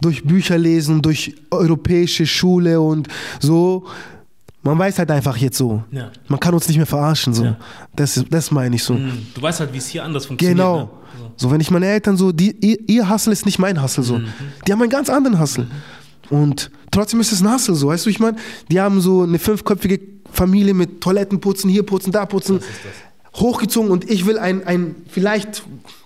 Durch 0.00 0.24
Bücher 0.24 0.58
lesen, 0.58 1.02
durch 1.02 1.34
europäische 1.50 2.26
Schule 2.26 2.80
und 2.80 3.08
so. 3.40 3.84
Man 4.64 4.78
weiß 4.78 4.98
halt 5.00 5.10
einfach 5.10 5.36
jetzt 5.38 5.58
so. 5.58 5.82
Ja. 5.90 6.10
Man 6.28 6.38
kann 6.38 6.54
uns 6.54 6.68
nicht 6.68 6.76
mehr 6.76 6.86
verarschen 6.86 7.34
so. 7.34 7.44
Ja. 7.44 7.56
Das, 7.96 8.16
ist- 8.16 8.26
das 8.30 8.50
meine 8.52 8.76
ich 8.76 8.84
so. 8.84 8.94
Hm. 8.94 9.26
Du 9.34 9.42
weißt 9.42 9.58
halt, 9.60 9.72
wie 9.72 9.78
es 9.78 9.88
hier 9.88 10.04
anders 10.04 10.26
funktioniert. 10.26 10.56
Genau. 10.58 10.78
Ne? 10.78 10.88
So, 11.36 11.50
wenn 11.50 11.60
ich 11.60 11.70
meine 11.70 11.86
Eltern 11.86 12.16
so, 12.16 12.30
die, 12.30 12.54
ihr, 12.60 12.78
ihr 12.88 13.08
Hustle 13.10 13.32
ist 13.32 13.44
nicht 13.46 13.58
mein 13.58 13.82
Hustle 13.82 14.04
so. 14.04 14.20
Die 14.66 14.72
haben 14.72 14.80
einen 14.80 14.90
ganz 14.90 15.08
anderen 15.10 15.40
Hustle. 15.40 15.66
Und 16.30 16.70
trotzdem 16.90 17.20
ist 17.20 17.32
es 17.32 17.42
ein 17.42 17.52
Hustle 17.52 17.74
so, 17.74 17.88
weißt 17.88 18.04
du, 18.06 18.08
wie 18.08 18.12
ich 18.12 18.20
meine? 18.20 18.36
Die 18.70 18.80
haben 18.80 19.00
so 19.00 19.22
eine 19.22 19.38
fünfköpfige 19.38 20.00
Familie 20.30 20.74
mit 20.74 21.00
Toiletten 21.00 21.40
putzen, 21.40 21.68
hier 21.68 21.82
putzen, 21.84 22.12
da 22.12 22.24
putzen. 22.26 22.60
Hochgezogen 23.34 23.90
und 23.90 24.10
ich 24.10 24.26
will 24.26 24.38
ein, 24.38 24.66
ein 24.66 24.96
vielleicht, 25.08 25.62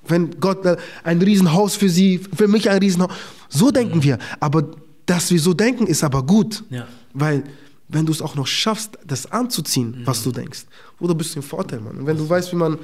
wenn 0.07 0.39
Gott, 0.39 0.59
ein 1.03 1.21
Riesenhaus 1.21 1.75
für 1.75 1.89
sie, 1.89 2.19
für 2.19 2.49
mich 2.49 2.71
ein 2.71 2.79
Riesenhaus. 2.79 3.11
So 3.49 3.71
denken 3.71 4.03
wir. 4.03 4.19
Aber 4.39 4.65
dass 5.07 5.31
wir 5.31 5.41
so 5.41 5.55
denken, 5.55 5.87
ist 5.87 6.05
aber 6.05 6.23
gut. 6.23 6.65
Ja. 6.71 6.87
Weil, 7.15 7.45
wenn 7.89 8.07
du 8.07 8.13
es 8.13 8.21
auch 8.21 8.35
noch 8.35 8.47
schaffst, 8.47 8.99
das 9.07 9.31
anzuziehen, 9.31 10.03
was 10.05 10.23
du 10.23 10.33
denkst, 10.33 10.67
oder 11.01 11.15
bist 11.15 11.35
du 11.35 11.41
im 11.41 11.43
Vorteil, 11.43 11.81
Mann. 11.81 11.99
Und 11.99 12.07
wenn 12.07 12.17
du 12.17 12.29
weißt, 12.29 12.53
wie 12.53 12.57
man 12.57 12.79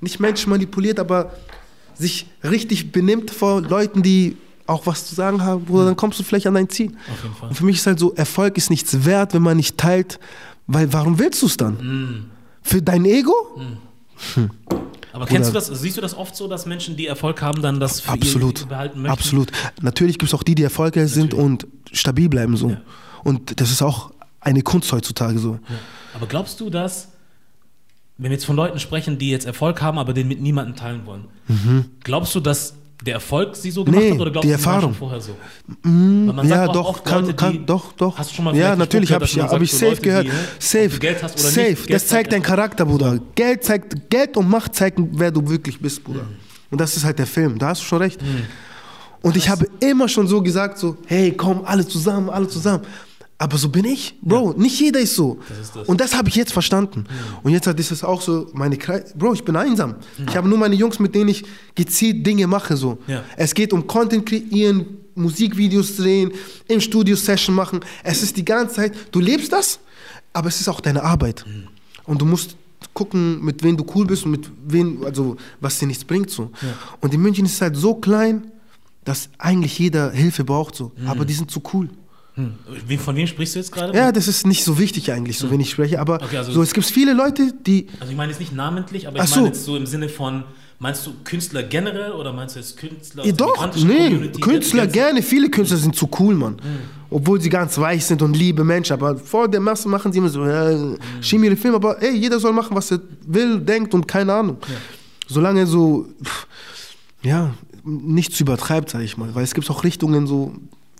nicht 0.00 0.20
Menschen 0.20 0.50
manipuliert, 0.50 0.98
aber 0.98 1.32
sich 1.94 2.28
richtig 2.44 2.92
benimmt 2.92 3.30
vor 3.30 3.62
Leuten, 3.62 4.02
die 4.02 4.36
auch 4.66 4.86
was 4.86 5.06
zu 5.06 5.14
sagen 5.14 5.42
haben, 5.42 5.64
Bruder, 5.64 5.86
dann 5.86 5.96
kommst 5.96 6.18
du 6.18 6.24
vielleicht 6.24 6.46
an 6.46 6.54
dein 6.54 6.68
Ziel. 6.68 6.92
Und 7.40 7.54
für 7.54 7.64
mich 7.64 7.76
ist 7.76 7.86
halt 7.86 7.98
so, 7.98 8.12
Erfolg 8.14 8.58
ist 8.58 8.68
nichts 8.68 9.04
wert, 9.04 9.32
wenn 9.32 9.42
man 9.42 9.56
nicht 9.56 9.78
teilt, 9.78 10.18
weil 10.66 10.92
warum 10.92 11.18
willst 11.18 11.42
du 11.42 11.46
es 11.46 11.56
dann? 11.56 11.78
Hm. 11.78 12.24
Für 12.66 12.82
dein 12.82 13.04
Ego? 13.04 13.32
Aber 15.12 15.26
kennst 15.26 15.50
du 15.50 15.54
das, 15.54 15.68
siehst 15.68 15.96
du 15.96 16.00
das 16.00 16.16
oft 16.16 16.34
so, 16.34 16.48
dass 16.48 16.66
Menschen, 16.66 16.96
die 16.96 17.06
Erfolg 17.06 17.40
haben, 17.40 17.62
dann 17.62 17.78
das 17.78 18.00
für 18.00 18.10
Absolut. 18.10 18.62
ihr 18.62 18.66
behalten 18.66 19.02
möchten? 19.02 19.12
Absolut. 19.12 19.52
Natürlich 19.80 20.18
gibt 20.18 20.32
es 20.32 20.34
auch 20.34 20.42
die, 20.42 20.56
die 20.56 20.64
erfolgreich 20.64 21.10
sind 21.10 21.32
und 21.32 21.68
stabil 21.92 22.28
bleiben 22.28 22.56
so. 22.56 22.70
Ja. 22.70 22.80
Und 23.22 23.60
das 23.60 23.70
ist 23.70 23.82
auch 23.82 24.10
eine 24.40 24.62
Kunst 24.62 24.92
heutzutage 24.92 25.38
so. 25.38 25.60
Aber 26.12 26.26
glaubst 26.26 26.58
du, 26.58 26.68
dass, 26.68 27.08
wenn 28.18 28.30
wir 28.30 28.36
jetzt 28.36 28.46
von 28.46 28.56
Leuten 28.56 28.80
sprechen, 28.80 29.16
die 29.16 29.30
jetzt 29.30 29.46
Erfolg 29.46 29.80
haben, 29.80 29.98
aber 29.98 30.12
den 30.12 30.26
mit 30.26 30.40
niemandem 30.40 30.74
teilen 30.74 31.06
wollen, 31.06 31.26
glaubst 32.02 32.34
du, 32.34 32.40
dass 32.40 32.74
der 33.04 33.14
Erfolg 33.14 33.54
sie 33.56 33.70
so 33.70 33.84
gemacht 33.84 34.02
Nee, 34.02 34.12
hat 34.12 34.20
oder 34.20 34.30
glaubst 34.30 34.44
die 34.48 34.52
du, 34.52 34.64
waren 34.64 34.74
Erfahrung. 34.74 34.82
schon 34.92 34.94
vorher 34.94 35.20
so? 35.20 35.32
Weil 35.82 35.90
man 36.32 36.48
ja, 36.48 36.56
sagt 36.56 36.68
auch 36.70 36.72
doch, 36.74 36.88
oft 36.88 37.04
kann, 37.04 37.20
Leute, 37.22 37.34
kann, 37.34 37.52
die- 37.52 37.66
doch, 37.66 37.92
doch. 37.92 38.18
Hast 38.18 38.30
du 38.30 38.34
schon 38.36 38.44
mal 38.46 38.56
ja, 38.56 38.74
natürlich 38.74 39.12
habe 39.12 39.24
ich, 39.26 39.34
ja, 39.34 39.50
habe 39.50 39.64
ich 39.64 39.72
safe 39.72 39.86
Leute, 39.86 40.00
gehört. 40.02 40.24
die, 40.24 40.28
ne, 40.28 40.34
safe, 40.58 40.88
du 40.88 40.98
Geld 40.98 41.22
hast 41.22 41.34
oder 41.38 41.48
safe. 41.48 41.60
nicht, 41.70 41.86
Geld 41.86 41.90
das 42.00 42.06
zeigt 42.08 42.32
deinen 42.32 42.42
Charakter, 42.42 42.84
Bruder. 42.86 43.18
Geld 43.34 43.64
zeigt, 43.64 44.08
Geld 44.10 44.36
und 44.36 44.48
Macht 44.48 44.74
zeigen, 44.74 45.10
wer 45.12 45.30
du 45.30 45.46
wirklich 45.48 45.78
bist, 45.78 46.02
Bruder. 46.04 46.22
Mhm. 46.22 46.36
Und 46.70 46.80
das 46.80 46.96
ist 46.96 47.04
halt 47.04 47.18
der 47.18 47.26
Film. 47.26 47.58
Da 47.58 47.68
hast 47.68 47.82
du 47.82 47.86
schon 47.86 47.98
recht. 47.98 48.20
Und 49.22 49.36
ich 49.36 49.48
habe 49.48 49.68
immer 49.80 50.08
schon 50.08 50.26
so 50.26 50.42
gesagt, 50.42 50.78
so, 50.78 50.96
hey, 51.06 51.32
komm, 51.32 51.62
alle 51.64 51.86
zusammen, 51.86 52.30
alle 52.30 52.48
zusammen. 52.48 52.84
Aber 53.38 53.58
so 53.58 53.68
bin 53.68 53.84
ich, 53.84 54.14
Bro. 54.22 54.54
Nicht 54.56 54.80
jeder 54.80 55.00
ist 55.00 55.14
so. 55.14 55.38
Das 55.48 55.58
ist 55.58 55.76
das. 55.76 55.88
Und 55.88 56.00
das 56.00 56.16
habe 56.16 56.28
ich 56.30 56.36
jetzt 56.36 56.52
verstanden. 56.52 57.04
Und 57.42 57.52
jetzt 57.52 57.66
hat 57.66 57.78
es 57.78 58.02
auch 58.02 58.22
so 58.22 58.48
meine 58.54 58.78
Kreis. 58.78 59.12
Bro, 59.14 59.34
ich 59.34 59.44
bin 59.44 59.56
einsam. 59.56 59.96
Ich 60.26 60.36
habe 60.36 60.48
nur 60.48 60.56
meine 60.56 60.74
Jungs, 60.74 60.98
mit 60.98 61.14
denen 61.14 61.28
ich 61.28 61.44
gezielt 61.74 62.26
Dinge 62.26 62.46
mache. 62.46 62.76
So. 62.76 62.98
Ja. 63.06 63.24
Es 63.36 63.52
geht 63.52 63.74
um 63.74 63.86
Content 63.86 64.24
kreieren, 64.24 64.86
Musikvideos 65.14 65.96
drehen, 65.96 66.32
im 66.68 66.80
Studio 66.80 67.14
Session 67.14 67.54
machen. 67.54 67.80
Es 68.02 68.22
ist 68.22 68.38
die 68.38 68.44
ganze 68.44 68.76
Zeit, 68.76 68.94
du 69.10 69.20
lebst 69.20 69.52
das, 69.52 69.80
aber 70.32 70.48
es 70.48 70.60
ist 70.60 70.68
auch 70.68 70.80
deine 70.80 71.02
Arbeit. 71.02 71.44
Und 72.04 72.22
du 72.22 72.24
musst 72.24 72.56
gucken, 72.94 73.44
mit 73.44 73.62
wem 73.62 73.76
du 73.76 73.84
cool 73.94 74.06
bist 74.06 74.24
und 74.24 74.30
mit 74.30 74.50
wem, 74.66 75.04
also 75.04 75.36
was 75.60 75.78
dir 75.78 75.86
nichts 75.86 76.04
bringt. 76.04 76.30
So. 76.30 76.50
Und 77.02 77.12
in 77.12 77.20
München 77.20 77.44
ist 77.44 77.54
es 77.54 77.60
halt 77.60 77.76
so 77.76 77.96
klein, 77.96 78.50
dass 79.04 79.28
eigentlich 79.36 79.78
jeder 79.78 80.10
Hilfe 80.10 80.42
braucht. 80.42 80.74
So. 80.74 80.92
Aber 81.06 81.26
die 81.26 81.34
sind 81.34 81.50
zu 81.50 81.60
cool. 81.74 81.90
Hm. 82.36 82.54
Von 82.98 83.16
wem 83.16 83.26
sprichst 83.26 83.54
du 83.54 83.58
jetzt 83.58 83.72
gerade? 83.72 83.96
Ja, 83.96 84.12
das 84.12 84.28
ist 84.28 84.46
nicht 84.46 84.62
so 84.62 84.78
wichtig 84.78 85.10
eigentlich, 85.10 85.38
so 85.38 85.50
wenn 85.50 85.58
ich 85.60 85.70
spreche. 85.70 85.98
Aber 86.00 86.16
Okay, 86.22 86.36
also- 86.36 86.52
so, 86.52 86.62
es 86.62 86.72
gibt 86.74 86.86
viele 86.86 87.14
Leute, 87.14 87.52
die. 87.66 87.86
Also 87.98 88.10
ich 88.12 88.16
meine 88.16 88.30
jetzt 88.30 88.38
nicht 88.40 88.54
namentlich, 88.54 89.08
aber 89.08 89.22
ich 89.22 89.30
so. 89.30 89.36
meine 89.36 89.48
jetzt 89.48 89.64
so 89.64 89.74
im 89.76 89.86
Sinne 89.86 90.08
von, 90.10 90.44
meinst 90.78 91.06
du 91.06 91.12
Künstler 91.24 91.62
generell 91.62 92.12
oder 92.12 92.34
meinst 92.34 92.54
du 92.54 92.60
jetzt 92.60 92.76
Künstler 92.76 93.24
Ja, 93.24 93.32
der 93.32 93.46
doch, 93.46 93.74
nee, 93.76 94.10
Community? 94.10 94.40
Künstler 94.42 94.86
gerne. 94.86 95.22
Viele 95.22 95.48
Künstler 95.48 95.78
sind 95.78 95.96
zu 95.96 96.08
cool, 96.20 96.34
Mann. 96.34 96.56
Obwohl 97.08 97.40
sie 97.40 97.48
ganz 97.48 97.78
weich 97.78 98.04
sind 98.04 98.20
und 98.20 98.36
liebe 98.36 98.64
Menschen. 98.64 98.92
Aber 98.92 99.16
vor 99.16 99.48
der 99.48 99.60
Masse 99.60 99.88
machen 99.88 100.12
sie 100.12 100.18
immer 100.18 100.28
so, 100.28 100.44
äh, 100.44 100.98
schieben 101.22 101.44
ihre 101.44 101.56
Filme. 101.56 101.76
Aber 101.76 102.02
ey, 102.02 102.14
jeder 102.14 102.38
soll 102.38 102.52
machen, 102.52 102.76
was 102.76 102.90
er 102.90 103.00
will, 103.26 103.60
denkt 103.60 103.94
und 103.94 104.06
keine 104.06 104.34
Ahnung. 104.34 104.58
Solange 105.26 105.66
so, 105.66 106.06
pff, 106.22 106.46
ja, 107.22 107.54
nichts 107.84 108.38
übertreibt, 108.40 108.90
sag 108.90 109.00
ich 109.00 109.16
mal. 109.16 109.34
Weil 109.34 109.44
es 109.44 109.54
gibt 109.54 109.70
auch 109.70 109.84
Richtungen 109.84 110.26
so, 110.26 110.52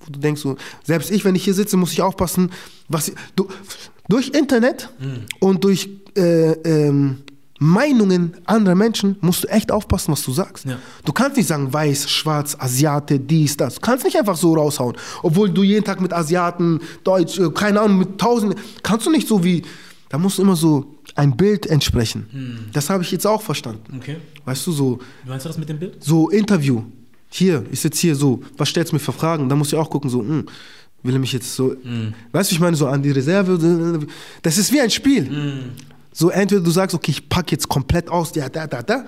wo 0.06 0.12
du 0.12 0.20
denkst 0.20 0.40
so, 0.40 0.56
selbst 0.84 1.10
ich, 1.10 1.24
wenn 1.24 1.34
ich 1.34 1.44
hier 1.44 1.54
sitze, 1.54 1.76
muss 1.76 1.92
ich 1.92 2.02
aufpassen, 2.02 2.50
was, 2.88 3.12
du, 3.34 3.48
durch 4.08 4.28
Internet 4.28 4.88
und 5.40 5.64
durch 5.64 5.88
äh, 6.16 6.52
ähm, 6.52 7.18
Meinungen 7.58 8.36
anderer 8.44 8.74
Menschen 8.74 9.16
musst 9.20 9.44
du 9.44 9.48
echt 9.48 9.72
aufpassen, 9.72 10.12
was 10.12 10.22
du 10.22 10.32
sagst. 10.32 10.66
Ja. 10.66 10.76
Du 11.04 11.12
kannst 11.12 11.38
nicht 11.38 11.46
sagen, 11.46 11.72
weiß, 11.72 12.10
schwarz, 12.10 12.54
Asiate, 12.58 13.18
dies, 13.18 13.56
das. 13.56 13.76
Du 13.76 13.80
kannst 13.80 14.04
nicht 14.04 14.16
einfach 14.18 14.36
so 14.36 14.54
raushauen. 14.54 14.94
Obwohl 15.22 15.50
du 15.50 15.62
jeden 15.62 15.84
Tag 15.84 16.00
mit 16.00 16.12
Asiaten, 16.12 16.80
Deutsch, 17.02 17.38
äh, 17.38 17.50
keine 17.50 17.80
Ahnung, 17.80 17.98
mit 17.98 18.18
Tausenden, 18.18 18.58
kannst 18.82 19.06
du 19.06 19.10
nicht 19.10 19.26
so 19.26 19.42
wie, 19.42 19.62
da 20.10 20.18
musst 20.18 20.36
du 20.38 20.42
immer 20.42 20.56
so 20.56 20.96
ein 21.14 21.36
Bild 21.36 21.66
entsprechen. 21.66 22.68
Das 22.74 22.90
habe 22.90 23.02
ich 23.02 23.10
jetzt 23.10 23.26
auch 23.26 23.40
verstanden. 23.40 23.96
Okay. 23.96 24.16
Weißt 24.44 24.66
du, 24.66 24.72
so, 24.72 24.98
Wie 25.24 25.30
meinst 25.30 25.46
du 25.46 25.48
das 25.48 25.56
mit 25.58 25.68
dem 25.68 25.78
Bild? 25.78 25.96
so 26.04 26.28
Interview. 26.28 26.82
Hier, 27.28 27.64
ich 27.70 27.80
sitze 27.80 28.00
hier 28.00 28.14
so, 28.14 28.42
was 28.56 28.68
stellst 28.68 28.92
du 28.92 28.96
mir 28.96 29.00
für 29.00 29.12
Fragen? 29.12 29.48
Da 29.48 29.56
muss 29.56 29.68
ich 29.68 29.74
auch 29.74 29.90
gucken, 29.90 30.08
so, 30.10 30.20
hm, 30.20 30.46
will 31.02 31.14
er 31.14 31.18
mich 31.18 31.32
jetzt 31.32 31.54
so, 31.54 31.74
weißt 32.32 32.50
du, 32.50 32.54
ich 32.54 32.60
meine, 32.60 32.76
so 32.76 32.86
an 32.86 33.02
die 33.02 33.10
Reserve, 33.10 34.06
das 34.42 34.58
ist 34.58 34.72
wie 34.72 34.80
ein 34.80 34.90
Spiel. 34.90 35.30
So, 36.12 36.30
entweder 36.30 36.62
du 36.62 36.70
sagst, 36.70 36.94
okay, 36.94 37.10
ich 37.10 37.28
packe 37.28 37.52
jetzt 37.52 37.68
komplett 37.68 38.08
aus, 38.08 38.34
ja, 38.34 38.48
da, 38.48 38.66
da, 38.66 38.82
da, 38.82 39.04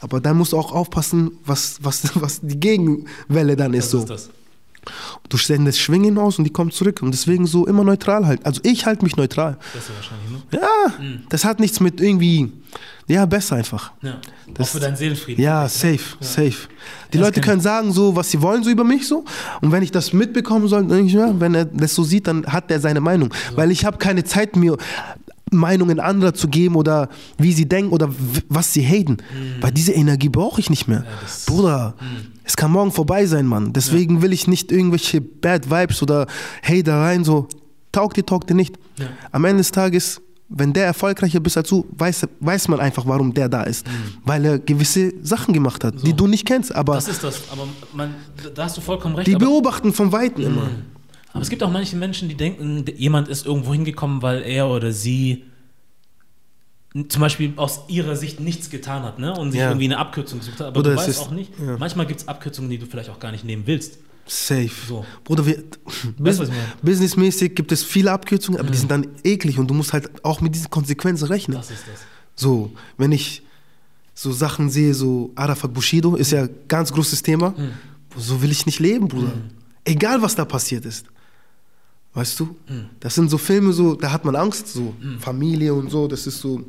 aber 0.00 0.20
dann 0.20 0.36
musst 0.36 0.52
du 0.52 0.58
auch 0.58 0.72
aufpassen, 0.72 1.32
was, 1.44 1.78
was, 1.82 2.02
was 2.20 2.40
die 2.40 2.58
Gegenwelle 2.58 3.56
dann 3.56 3.74
ist. 3.74 3.86
Was 3.86 3.90
so. 3.90 3.98
ist 3.98 4.08
das? 4.10 4.30
Du 5.28 5.36
sendest 5.36 5.80
Schwingen 5.80 6.18
aus 6.18 6.38
und 6.38 6.44
die 6.44 6.50
kommen 6.52 6.70
zurück. 6.70 7.00
Und 7.02 7.12
deswegen 7.12 7.46
so 7.46 7.66
immer 7.66 7.84
neutral 7.84 8.26
halt. 8.26 8.44
Also 8.46 8.60
ich 8.64 8.86
halte 8.86 9.04
mich 9.04 9.16
neutral. 9.16 9.58
Besser 9.72 9.92
wahrscheinlich, 9.94 10.30
ne? 10.30 10.60
Ja, 10.60 11.20
das 11.28 11.44
hat 11.44 11.60
nichts 11.60 11.80
mit 11.80 12.00
irgendwie, 12.00 12.52
ja, 13.08 13.26
besser 13.26 13.56
einfach. 13.56 13.92
Ja. 14.02 14.18
Das- 14.54 14.68
Auch 14.68 14.72
für 14.72 14.80
deinen 14.80 14.96
Seelenfrieden. 14.96 15.42
Ja, 15.42 15.68
safe, 15.68 15.98
safe. 16.20 16.50
Die 17.12 17.18
Ja, 17.18 17.20
das 17.20 17.20
Leute 17.20 17.40
können 17.40 17.60
sagen 17.60 17.92
so, 17.92 18.14
was 18.16 18.30
sie 18.30 18.40
wollen 18.42 18.62
so 18.62 18.70
über 18.70 18.84
mich 18.84 19.06
so. 19.08 19.24
Und 19.60 19.72
wenn 19.72 19.82
ich 19.82 19.90
das 19.90 20.12
mitbekommen 20.12 20.68
soll, 20.68 20.90
ich, 21.00 21.12
ja, 21.12 21.38
wenn 21.40 21.54
er 21.54 21.64
das 21.64 21.94
so 21.94 22.04
sieht, 22.04 22.26
dann 22.26 22.46
hat 22.46 22.70
er 22.70 22.80
seine 22.80 23.00
Meinung. 23.00 23.32
Weil 23.54 23.70
ich 23.70 23.84
habe 23.84 23.98
keine 23.98 24.24
Zeit 24.24 24.56
mir 24.56 24.76
Meinungen 25.56 26.00
anderer 26.00 26.34
zu 26.34 26.48
geben 26.48 26.74
oder 26.74 27.08
wie 27.38 27.52
sie 27.52 27.68
denken 27.68 27.92
oder 27.92 28.08
was 28.48 28.72
sie 28.72 28.84
haten. 28.84 29.18
Weil 29.60 29.70
diese 29.72 29.92
Energie 29.92 30.28
brauche 30.28 30.60
ich 30.60 30.70
nicht 30.70 30.88
mehr. 30.88 31.04
das- 31.22 31.44
Bruder, 31.46 31.94
es 32.42 32.56
kann 32.56 32.72
morgen 32.72 32.90
vorbei 32.90 33.26
sein, 33.26 33.46
Mann. 33.46 33.72
Deswegen 33.72 34.22
will 34.22 34.32
ich 34.32 34.48
nicht 34.48 34.72
irgendwelche 34.72 35.20
Bad 35.20 35.70
Vibes 35.70 36.02
oder 36.02 36.26
Hatereien 36.62 37.22
so. 37.24 37.46
Taugt 37.92 38.16
dir, 38.16 38.26
taugt 38.26 38.50
dir 38.50 38.54
nicht. 38.54 38.76
Ja. 38.98 39.06
Am 39.30 39.44
Ende 39.44 39.58
des 39.58 39.70
Tages, 39.70 40.20
wenn 40.48 40.72
der 40.72 40.84
erfolgreicher 40.86 41.38
bist 41.40 41.56
als 41.56 41.68
du, 41.68 41.86
weiß, 41.96 42.26
weiß 42.40 42.66
man 42.68 42.80
einfach, 42.80 43.06
warum 43.06 43.32
der 43.32 43.48
da 43.48 43.62
ist. 43.62 43.86
Weil 44.24 44.44
er 44.44 44.58
gewisse 44.58 45.12
Sachen 45.22 45.54
gemacht 45.54 45.84
hat, 45.84 45.94
die 46.04 46.12
du 46.12 46.26
nicht 46.26 46.44
kennst. 46.44 46.74
Aber 46.74 46.94
Das 46.96 47.06
ist 47.08 47.22
das. 47.22 47.42
Aber 47.52 47.68
man, 47.94 48.14
da 48.54 48.64
hast 48.64 48.76
du 48.76 48.80
vollkommen 48.80 49.14
recht. 49.14 49.28
die 49.28 49.36
beobachten 49.36 49.92
von 49.92 50.10
Weitem 50.10 50.44
immer. 50.44 50.68
Aber 51.36 51.42
es 51.42 51.50
gibt 51.50 51.62
auch 51.62 51.70
manche 51.70 51.96
Menschen, 51.96 52.28
die 52.28 52.34
denken, 52.34 52.84
jemand 52.96 53.28
ist 53.28 53.46
irgendwo 53.46 53.72
hingekommen, 53.72 54.22
weil 54.22 54.42
er 54.42 54.68
oder 54.68 54.92
sie 54.92 55.44
zum 57.08 57.20
Beispiel 57.20 57.52
aus 57.56 57.80
ihrer 57.88 58.16
Sicht 58.16 58.40
nichts 58.40 58.70
getan 58.70 59.02
hat 59.02 59.18
ne? 59.18 59.34
und 59.36 59.52
sich 59.52 59.60
Ja. 59.60 59.68
irgendwie 59.68 59.84
eine 59.84 59.98
Abkürzung 59.98 60.38
gesucht 60.38 60.60
hat. 60.60 60.68
Aber 60.68 60.80
Oder 60.80 60.90
du 60.92 60.96
weißt 60.96 61.08
ist- 61.08 61.18
auch 61.18 61.30
nicht, 61.30 61.52
ja. 61.58 61.76
manchmal 61.78 62.06
gibt 62.06 62.20
es 62.20 62.28
Abkürzungen, 62.28 62.70
die 62.70 62.78
du 62.78 62.86
vielleicht 62.86 63.10
auch 63.10 63.20
gar 63.20 63.32
nicht 63.32 63.44
nehmen 63.44 63.64
willst. 63.66 63.98
Safe. 64.28 64.70
So. 64.88 65.04
Bruder, 65.22 65.46
wir, 65.46 65.62
Weißt 66.18 66.40
was 66.40 66.48
businessmäßig 66.82 67.54
gibt 67.54 67.70
es 67.70 67.84
viele 67.84 68.10
Abkürzungen, 68.10 68.58
aber 68.58 68.70
die 68.70 68.78
sind 68.78 68.90
dann 68.90 69.06
eklig 69.22 69.58
und 69.58 69.68
du 69.68 69.74
musst 69.74 69.92
halt 69.92 70.24
auch 70.24 70.40
mit 70.40 70.54
diesen 70.54 70.68
Konsequenzen 70.70 71.26
rechnen. 71.26 71.56
Das 71.58 71.70
ist 71.70 71.84
das. 71.86 72.00
So, 72.34 72.72
wenn 72.96 73.12
ich 73.12 73.42
so 74.14 74.32
Sachen 74.32 74.68
sehe, 74.70 74.94
so 74.94 75.30
Arafat 75.36 75.72
Bushido 75.74 76.16
ist 76.16 76.32
ja 76.32 76.42
ein 76.44 76.50
ganz 76.66 76.92
großes 76.92 77.22
Thema. 77.22 77.54
So 78.16 78.42
will 78.42 78.50
ich 78.50 78.66
nicht 78.66 78.80
leben, 78.80 79.06
Bruder. 79.06 79.32
Egal, 79.84 80.22
was 80.22 80.34
da 80.34 80.44
passiert 80.44 80.84
ist. 80.86 81.06
Weißt 82.16 82.40
du? 82.40 82.56
Das 82.98 83.14
sind 83.14 83.28
so 83.28 83.36
Filme, 83.36 83.74
so, 83.74 83.94
da 83.94 84.10
hat 84.10 84.24
man 84.24 84.34
Angst, 84.36 84.68
so 84.68 84.94
Familie 85.20 85.74
und 85.74 85.90
so, 85.90 86.08
das 86.08 86.26
ist 86.26 86.40
so. 86.40 86.62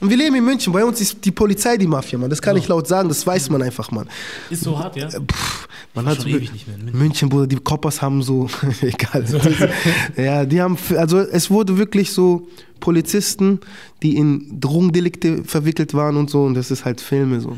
Und 0.00 0.08
wir 0.08 0.16
leben 0.16 0.36
in 0.36 0.44
München, 0.44 0.72
bei 0.72 0.84
uns 0.84 1.00
ist 1.00 1.24
die 1.24 1.32
Polizei 1.32 1.76
die 1.76 1.88
Mafia, 1.88 2.16
Mann. 2.16 2.30
Das 2.30 2.40
kann 2.40 2.56
ich 2.56 2.68
laut 2.68 2.86
sagen, 2.86 3.08
das 3.08 3.26
weiß 3.26 3.50
man 3.50 3.60
einfach, 3.60 3.90
Mann. 3.90 4.08
Ist 4.48 4.62
so 4.62 4.78
hart, 4.78 4.94
ja? 4.94 5.08
Pff, 5.08 5.68
man 5.94 6.06
hat 6.06 6.22
schon 6.22 6.30
ewig 6.30 6.52
nicht 6.52 6.68
mehr 6.68 6.76
in 6.76 6.84
München. 6.84 6.98
München, 7.00 7.28
Bruder, 7.28 7.48
die 7.48 7.56
Koppers 7.56 8.00
haben 8.00 8.22
so, 8.22 8.48
egal. 8.80 9.24
ja, 10.16 10.44
die 10.44 10.62
haben, 10.62 10.78
also 10.96 11.18
es 11.18 11.50
wurde 11.50 11.76
wirklich 11.76 12.12
so 12.12 12.46
Polizisten, 12.78 13.58
die 14.04 14.16
in 14.16 14.60
Drogendelikte 14.60 15.42
verwickelt 15.42 15.92
waren 15.92 16.16
und 16.16 16.30
so, 16.30 16.44
und 16.44 16.54
das 16.54 16.70
ist 16.70 16.84
halt 16.84 17.00
Filme 17.00 17.40
so. 17.40 17.48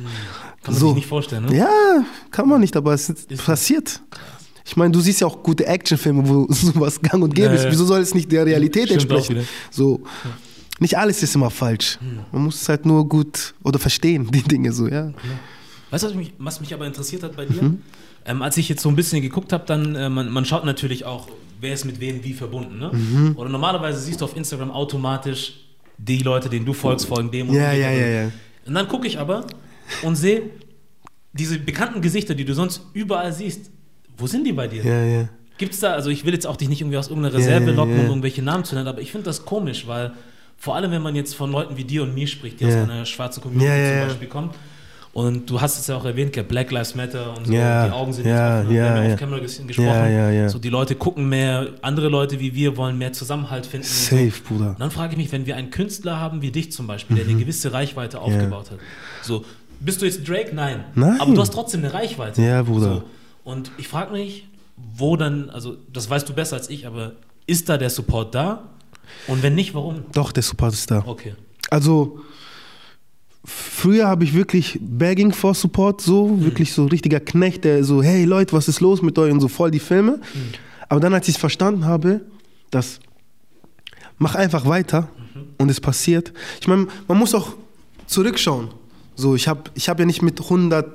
Kann 0.63 0.73
man 0.73 0.75
so. 0.81 0.87
sich 0.87 0.97
nicht 0.97 1.09
vorstellen, 1.09 1.45
ne? 1.45 1.55
Ja, 1.55 2.03
kann 2.31 2.49
man 2.49 2.63
nicht, 2.63 2.75
aber 2.77 2.95
es 2.95 3.11
ist 3.11 3.31
Ist 3.31 3.45
so. 3.45 4.01
Ich 4.71 4.77
meine, 4.77 4.93
du 4.93 5.01
siehst 5.01 5.21
ja 5.21 5.27
auch 5.27 5.43
gute 5.43 5.67
Actionfilme, 5.67 6.29
wo 6.29 6.47
sowas 6.51 7.01
gang 7.03 7.23
und 7.25 7.35
gäbe 7.35 7.49
Ja, 7.49 7.55
ist. 7.55 7.65
ja. 7.65 7.71
Wieso 7.73 7.85
soll 7.85 8.01
es 8.01 8.15
nicht 8.15 8.31
der 8.31 8.47
Realität 8.47 8.85
Stimmt 8.89 9.03
entsprechen? 9.11 9.47
So. 9.71 10.01
Nicht 10.79 10.97
alles 10.97 11.23
ist 11.25 11.35
immer 11.35 11.51
falsch. 11.51 11.99
Man 12.33 12.45
muss 12.45 12.63
es 12.63 12.69
halt 12.69 12.87
nur 12.87 13.07
gut 13.09 13.53
oder 13.65 13.79
verstehen, 13.81 14.31
die 14.31 14.43
Dinge 14.43 14.73
so, 14.73 14.87
ja. 14.89 15.13
Weißt 15.91 16.05
du, 16.05 16.09
was 16.09 16.15
mich, 16.15 16.33
was 16.39 16.61
mich 16.61 16.73
aber 16.73 16.87
interessiert 16.87 17.23
hat 17.25 17.37
bei 17.37 17.47
dir? 17.47 17.63
Mhm. 17.63 17.83
Ähm, 18.25 18.43
als 18.43 18.57
ich 18.57 18.69
jetzt 18.69 18.81
so 18.83 18.89
ein 18.89 18.95
bisschen 18.97 19.21
geguckt 19.23 19.53
habe, 19.53 19.65
dann, 19.67 19.95
äh, 19.97 20.09
man, 20.09 20.31
man 20.31 20.45
schaut 20.45 20.65
natürlich 20.65 21.05
auch, 21.05 21.27
wer 21.61 21.75
ist 21.75 21.85
mit 21.85 21.99
wem 22.01 22.23
wie 22.23 22.33
verbunden. 22.33 22.79
Ne? 22.79 22.91
Mhm. 22.93 23.35
Oder 23.37 23.49
normalerweise 23.51 23.99
siehst 24.01 24.21
du 24.21 24.25
auf 24.25 24.37
Instagram 24.37 24.71
automatisch 24.71 25.55
die 25.99 26.19
Leute, 26.23 26.49
denen 26.49 26.65
du 26.65 26.73
folgst, 26.73 27.07
folgen 27.07 27.31
dem 27.31 27.49
und 27.49 27.57
Ja, 27.57 27.73
dem. 27.73 27.81
ja, 27.83 27.91
ja, 27.91 28.07
ja. 28.07 28.31
Und 28.67 28.75
dann 28.75 28.87
gucke 28.89 29.07
ich 29.09 29.19
aber 29.19 29.47
und 30.03 30.15
sehe 30.17 30.43
diese 31.33 31.59
bekannten 31.59 32.01
Gesichter, 32.01 32.35
die 32.35 32.45
du 32.45 32.55
sonst 32.55 32.83
überall 32.95 33.33
siehst. 33.33 33.71
Wo 34.21 34.27
sind 34.27 34.47
die 34.47 34.53
bei 34.53 34.69
dir? 34.69 34.85
Ja, 34.85 35.05
ja. 35.05 35.29
Gibt 35.59 35.75
es 35.75 35.81
da, 35.81 35.93
also 35.93 36.11
ich 36.11 36.25
will 36.25 36.33
jetzt 36.33 36.47
auch 36.47 36.57
dich 36.57 36.69
nicht 36.69 36.81
irgendwie 36.81 36.97
aus 36.99 37.09
irgendeiner 37.09 37.35
Reserve 37.37 37.65
Ja, 37.67 37.71
ja, 37.71 37.77
locken, 37.77 37.99
um 38.01 38.07
irgendwelche 38.07 38.43
Namen 38.43 38.65
zu 38.65 38.75
nennen, 38.75 38.89
aber 38.89 39.01
ich 39.01 39.11
finde 39.13 39.27
das 39.27 39.45
komisch, 39.45 39.87
weil 39.87 40.13
vor 40.57 40.75
allem, 40.77 40.91
wenn 40.91 41.03
man 41.03 41.15
jetzt 41.17 41.35
von 41.35 41.51
Leuten 41.53 41.77
wie 41.77 41.85
dir 41.85 42.03
und 42.03 42.15
mir 42.15 42.27
spricht, 42.27 42.61
die 42.61 42.67
aus 42.67 42.75
einer 42.75 43.05
schwarzen 43.05 43.43
Community 43.43 43.99
zum. 43.99 44.09
Beispiel 44.09 44.29
kommen, 44.29 44.51
und 45.13 45.51
du 45.51 45.61
hast 45.61 45.77
es 45.79 45.87
ja 45.89 45.97
auch 45.97 46.05
erwähnt, 46.05 46.33
Black 46.49 46.71
Lives 46.71 46.95
Matter 46.95 47.37
und 47.37 47.47
so, 47.49 47.53
Ja, 47.53 47.87
die 47.87 47.93
Augen 47.93 48.13
sind 48.13 48.27
ja, 48.27 48.59
jetzt 48.61 48.67
offen, 48.67 48.77
ja, 48.77 48.83
wir 48.85 48.91
haben 48.91 49.07
ja. 49.09 49.13
auf 49.15 49.19
Camera 49.19 49.39
ges- 49.41 49.67
gesprochen, 49.67 49.89
Ja, 49.89 50.09
ja, 50.09 50.31
ja. 50.31 50.49
so 50.49 50.59
die 50.61 50.69
Leute 50.69 50.95
gucken 50.95 51.29
mehr, 51.29 51.67
andere 51.83 52.09
Leute 52.09 52.39
wie 52.39 52.55
wir 52.55 52.77
wollen 52.77 52.97
mehr 52.97 53.13
Zusammenhalt 53.13 53.67
finden. 53.67 53.87
und 53.87 53.93
so. 53.93 54.17
Safe, 54.17 54.33
Bruder. 54.47 54.69
Und 54.71 54.81
dann 54.81 54.91
frage 54.93 55.13
ich 55.13 55.19
mich, 55.19 55.33
wenn 55.33 55.47
wir 55.47 55.57
einen 55.57 55.71
Künstler 55.71 56.21
haben 56.21 56.43
wie 56.43 56.53
dich 56.53 56.71
zum 56.73 56.87
Beispiel, 56.87 57.17
Mhm. 57.17 57.21
der 57.21 57.29
eine 57.29 57.39
gewisse 57.41 57.73
Reichweite 57.73 58.21
aufgebaut 58.21 58.71
hat, 58.71 58.79
so, 59.23 59.45
bist 59.81 60.01
du 60.01 60.07
jetzt 60.07 60.29
Drake? 60.29 60.55
Nein. 60.55 60.85
Nein. 60.95 61.21
Aber 61.21 61.35
du 61.35 61.41
hast 61.41 61.53
trotzdem 61.55 61.81
eine 61.81 61.93
Reichweite. 61.93 62.41
Ja, 62.41 62.63
Bruder. 62.63 62.87
So. 62.95 63.03
Und 63.45 63.71
ich 63.79 63.89
frage 63.89 64.13
mich, 64.13 64.49
wo 64.77 65.17
dann, 65.17 65.51
also 65.51 65.77
das 65.93 66.09
weißt 66.09 66.29
du 66.29 66.33
besser 66.33 66.57
als 66.57 66.71
ich, 66.71 66.87
aber 66.87 67.13
ist 67.47 67.69
da 67.69 67.77
der 67.77 67.91
Support 67.91 68.35
da? 68.35 68.71
Und 69.27 69.43
wenn 69.43 69.55
nicht, 69.55 69.75
warum? 69.75 70.05
Doch, 70.13 70.33
der 70.33 70.43
Support 70.43 70.73
ist 70.73 70.91
da. 70.91 71.03
Okay. 71.07 71.35
Also, 71.69 72.21
früher 73.45 74.07
habe 74.07 74.25
ich 74.25 74.35
wirklich 74.35 74.79
begging 74.81 75.33
for 75.33 75.55
Support, 75.55 76.01
so, 76.01 76.43
wirklich 76.43 76.73
so 76.73 76.87
richtiger 76.87 77.21
Knecht, 77.21 77.65
der 77.65 77.85
so, 77.85 78.03
hey 78.03 78.25
Leute, 78.25 78.53
was 78.53 78.69
ist 78.69 78.81
los 78.81 79.03
mit 79.03 79.19
euch 79.19 79.33
und 79.33 79.41
so 79.41 79.49
voll 79.49 79.71
die 79.71 79.81
Filme. 79.81 80.21
Aber 80.89 81.01
dann, 81.01 81.15
als 81.15 81.29
ich 81.29 81.35
es 81.35 81.41
verstanden 81.41 81.85
habe, 81.85 82.21
dass 82.71 83.01
mach 84.19 84.35
einfach 84.35 84.67
weiter 84.67 85.09
und 85.59 85.71
es 85.71 85.81
passiert. 85.81 86.33
Ich 86.61 86.69
meine, 86.69 86.87
man 87.09 87.19
muss 87.19 87.35
auch 87.35 87.55
zurückschauen. 88.07 88.69
So, 89.17 89.35
ich 89.35 89.49
habe 89.49 89.71
ich 89.75 89.89
hab 89.89 89.99
ja 89.99 90.07
nicht 90.07 90.23
mit 90.23 90.41
100 90.41 90.87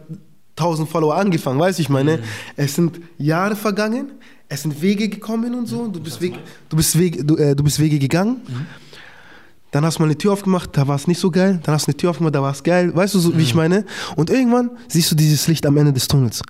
1000 0.58 0.90
Follower 0.90 1.16
angefangen, 1.16 1.60
weißt 1.60 1.80
du, 1.80 1.82
ich 1.82 1.90
meine, 1.90 2.20
es 2.56 2.76
sind 2.76 3.00
Jahre 3.18 3.56
vergangen, 3.56 4.12
es 4.48 4.62
sind 4.62 4.82
Wege 4.82 5.10
gekommen 5.10 5.54
und 5.56 5.66
so, 5.68 5.88
du 5.88 6.00
bist, 6.00 6.22
Weg, 6.22 6.36
du 6.70 6.78
bist, 6.78 6.98
Wege, 6.98 7.24
du, 7.24 7.36
äh, 7.36 7.56
du 7.56 7.64
bist 7.64 7.80
Wege 7.80 8.00
gegangen. 8.00 8.42
Dann 9.72 9.84
hast 9.84 9.98
du 9.98 10.04
mal 10.04 10.06
eine 10.06 10.18
Tür 10.18 10.32
aufgemacht, 10.32 10.70
da 10.78 10.88
war 10.88 10.96
es 10.96 11.08
nicht 11.08 11.20
so 11.20 11.30
geil. 11.30 11.60
Dann 11.64 11.76
hast 11.76 11.88
du 11.88 11.92
eine 11.92 11.98
Tür 11.98 12.12
aufgemacht, 12.12 12.36
da 12.36 12.42
war 12.42 12.52
es 12.54 12.64
geil. 12.64 12.96
Weißt 12.96 13.14
du, 13.14 13.20
so, 13.20 13.38
wie 13.38 13.42
ich 13.42 13.56
meine? 13.56 13.84
Und 14.16 14.30
irgendwann 14.30 14.72
siehst 14.88 15.12
du 15.12 15.16
dieses 15.16 15.48
Licht 15.48 15.66
am 15.66 15.76
Ende 15.76 15.92
des 15.92 16.08
Tunnels. 16.08 16.42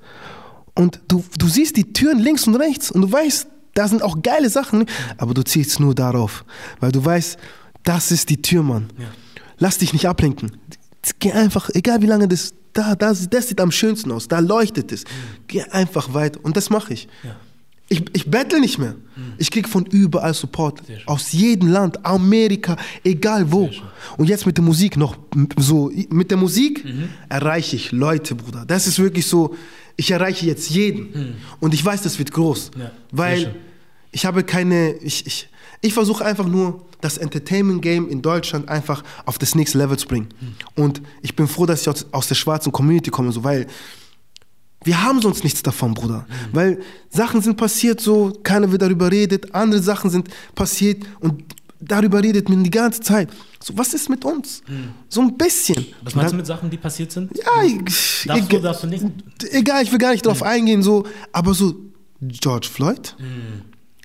Und 0.76 1.02
du, 1.08 1.24
du 1.40 1.48
siehst 1.48 1.78
die 1.78 1.92
Türen 1.92 2.20
links 2.20 2.46
und 2.46 2.56
rechts 2.56 2.92
und 2.92 3.02
du 3.02 3.12
weißt, 3.12 3.48
da 3.74 3.88
sind 3.88 4.04
auch 4.04 4.22
geile 4.22 4.50
Sachen, 4.50 4.86
aber 5.18 5.34
du 5.34 5.44
ziehst 5.44 5.80
nur 5.80 5.96
darauf. 5.96 6.46
Weil 6.80 6.92
du 6.92 7.04
weißt, 7.04 7.38
das 7.84 8.12
ist 8.12 8.30
die 8.30 8.42
Tür, 8.42 8.62
Mann. 8.62 8.88
Ja. 9.00 9.06
Lass 9.58 9.78
dich 9.78 9.94
nicht 9.94 10.08
ablenken. 10.08 10.58
Geh 11.20 11.32
einfach, 11.32 11.70
egal 11.74 12.02
wie 12.02 12.08
lange 12.08 12.28
das, 12.28 12.54
da, 12.75 12.94
das, 12.96 13.27
das 13.29 13.48
sieht 13.48 13.60
am 13.60 13.72
schönsten 13.72 14.12
aus, 14.12 14.27
da 14.27 14.38
leuchtet 14.39 14.91
es. 14.91 15.03
Geh 15.48 15.63
einfach 15.63 16.13
weiter. 16.13 16.39
Und 16.44 16.55
das 16.58 16.70
mache 16.70 16.94
ich. 16.94 17.08
Ja. 17.24 17.36
Ich, 17.88 18.03
ich 18.13 18.29
bettel 18.32 18.60
nicht 18.60 18.79
mehr. 18.79 18.96
Ich 19.38 19.51
krieg 19.51 19.70
von 19.70 19.86
überall 19.86 20.34
Support. 20.34 20.82
Aus 21.05 21.32
jedem 21.34 21.70
Land, 21.70 22.03
Amerika, 22.03 22.77
egal 23.03 23.51
wo. 23.51 23.70
Und 24.17 24.27
jetzt 24.27 24.46
mit 24.48 24.58
der 24.58 24.63
Musik 24.63 24.98
noch 24.98 25.15
so. 25.58 25.91
Mit 26.10 26.32
der 26.32 26.38
Musik 26.38 26.84
Mhm. 26.84 27.10
erreiche 27.29 27.75
ich 27.75 27.91
Leute, 27.91 28.34
Bruder. 28.36 28.65
Das 28.65 28.88
ist 28.88 28.98
wirklich 29.00 29.27
so. 29.27 29.55
Ich 29.98 30.10
erreiche 30.12 30.46
jetzt 30.48 30.70
jeden. 30.72 31.36
Und 31.60 31.74
ich 31.75 31.86
weiß, 31.86 32.01
das 32.01 32.17
wird 32.17 32.32
groß. 32.32 32.72
Mhm. 32.75 32.82
Ja, 32.82 32.91
weil 33.12 33.55
ich 34.12 34.25
habe 34.25 34.44
keine. 34.44 34.94
Ich, 34.96 35.27
ich, 35.27 35.48
ich 35.86 35.94
versuche 35.94 36.24
einfach 36.25 36.48
nur, 36.48 36.86
das 37.01 37.18
Entertainment-Game 37.18 38.10
in 38.10 38.22
Deutschland 38.22 38.68
einfach 38.70 39.04
auf 39.25 39.38
das 39.38 39.54
nächste 39.54 39.77
Level 39.77 39.98
zu 39.98 40.08
bringen. 40.08 40.30
Mhm. 40.39 40.84
Und 40.84 41.01
ich 41.22 41.36
bin 41.36 41.48
froh, 41.48 41.65
dass 41.65 41.82
ich 41.82 41.89
aus, 41.89 42.06
aus 42.12 42.27
der 42.27 42.36
schwarzen 42.36 42.72
Community 42.72 43.12
komme, 43.12 43.32
so, 43.32 43.44
weil 43.44 43.68
wir 44.84 45.01
haben 45.04 45.22
sonst 45.22 45.44
nichts 45.44 45.62
davon, 45.63 45.94
Bruder. 45.94 46.25
Weil 46.51 46.80
Sachen 47.10 47.42
sind 47.42 47.58
passiert, 47.58 48.00
so, 48.01 48.32
keiner 48.44 48.72
wird 48.72 48.82
darüber 48.82 49.12
redet, 49.12 49.54
andere 49.54 49.82
Sachen 49.82 50.10
sind 50.10 50.30
passiert 50.56 51.04
und 51.20 51.44
darüber 51.80 52.22
redet 52.24 52.50
man 52.50 52.63
die 52.63 52.70
ganze 52.72 53.01
Zeit. 53.01 53.30
So, 53.63 53.75
was 53.77 53.94
ist 53.94 54.10
mit 54.10 54.24
uns? 54.25 54.62
So 55.10 55.22
ein 55.22 55.36
bisschen. 55.38 55.86
Was 56.04 56.13
meinst 56.15 56.34
du 56.34 56.38
mit 56.38 56.46
Sachen, 56.46 56.70
die 56.70 56.77
passiert 56.77 57.12
sind? 57.12 57.32
Ja, 57.36 57.63
ich, 57.63 58.25
Darfst 58.25 58.25
du, 58.25 58.32
egal, 58.56 58.62
darfst 58.62 58.84
du 58.84 58.88
nicht? 58.88 59.06
egal, 59.51 59.84
ich 59.84 59.92
will 59.92 59.98
gar 60.00 60.12
nicht 60.12 60.25
drauf 60.25 60.42
eingehen, 60.44 60.82
so, 60.84 61.06
aber 61.32 61.54
so, 61.54 61.75
George 62.22 62.68
Floyd 62.72 63.15
Hm. 63.18 63.62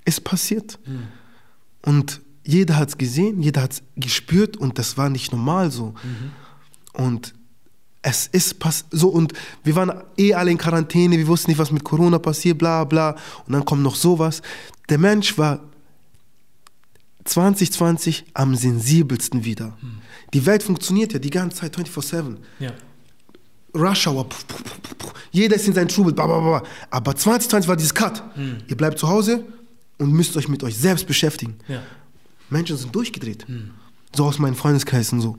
ist 0.07 0.25
passiert. 0.25 0.79
Und 1.83 2.21
jeder 2.45 2.77
hat 2.77 2.89
es 2.89 2.99
gesehen, 2.99 3.43
jeder 3.43 3.63
hat 3.63 3.73
es 3.73 3.83
gespürt 3.97 4.57
und 4.57 4.79
das 4.79 4.97
war 4.97 5.09
nicht 5.09 5.33
normal 5.33 5.71
so. 5.71 5.95
Und 6.93 7.35
es 8.03 8.27
ist 8.29 8.59
pass 8.59 8.87
so 8.91 9.09
und 9.09 9.35
wir 9.63 9.77
waren 9.77 9.93
eh 10.17 10.33
alle 10.35 10.51
in 10.51 10.59
Quarantäne, 10.59 11.19
wir 11.19 11.27
wussten 11.27 11.51
nicht, 11.51 11.59
was 11.59 11.71
mit 11.71 11.85
Corona 11.85 12.19
passiert, 12.19 12.59
bla 12.59 12.85
bla. 12.85 13.17
Und 13.47 13.53
dann 13.53 13.65
kommt 13.65 13.83
noch 13.83 13.95
sowas. 13.95 14.43
Der 14.89 14.99
Mensch 14.99 15.37
war 15.37 15.61
2020 17.25 18.25
am 18.35 18.55
sensibelsten 18.55 19.45
wieder. 19.45 19.77
Die 20.33 20.47
Welt 20.47 20.63
funktioniert 20.63 21.13
ja 21.13 21.19
die 21.19 21.31
ganze 21.31 21.59
Zeit 21.59 21.77
24-7. 21.77 22.37
Ja. 22.59 22.73
Rush 23.75 24.07
Hour, 24.09 24.29
puh, 24.29 24.37
puh, 24.49 24.95
puh, 24.99 25.09
jeder 25.31 25.55
ist 25.55 25.69
in 25.69 25.75
seinem 25.75 25.89
Trubel, 25.89 26.13
bla, 26.13 26.27
bla, 26.27 26.41
bla. 26.41 26.63
aber 26.91 27.15
2020 27.15 27.69
war 27.69 27.77
dieses 27.77 27.95
Cut. 27.95 28.23
Ihr 28.67 28.77
bleibt 28.77 28.99
zu 28.99 29.09
Hause 29.09 29.45
und 30.01 30.13
müsst 30.13 30.37
euch 30.37 30.49
mit 30.49 30.63
euch 30.65 30.77
selbst 30.77 31.07
beschäftigen. 31.07 31.57
Ja. 31.69 31.83
Menschen 32.49 32.77
sind 32.77 32.95
durchgedreht. 32.95 33.47
So 34.15 34.25
aus 34.25 34.39
meinen 34.39 34.57
Freundeskreisen 34.57 35.21
so. 35.21 35.37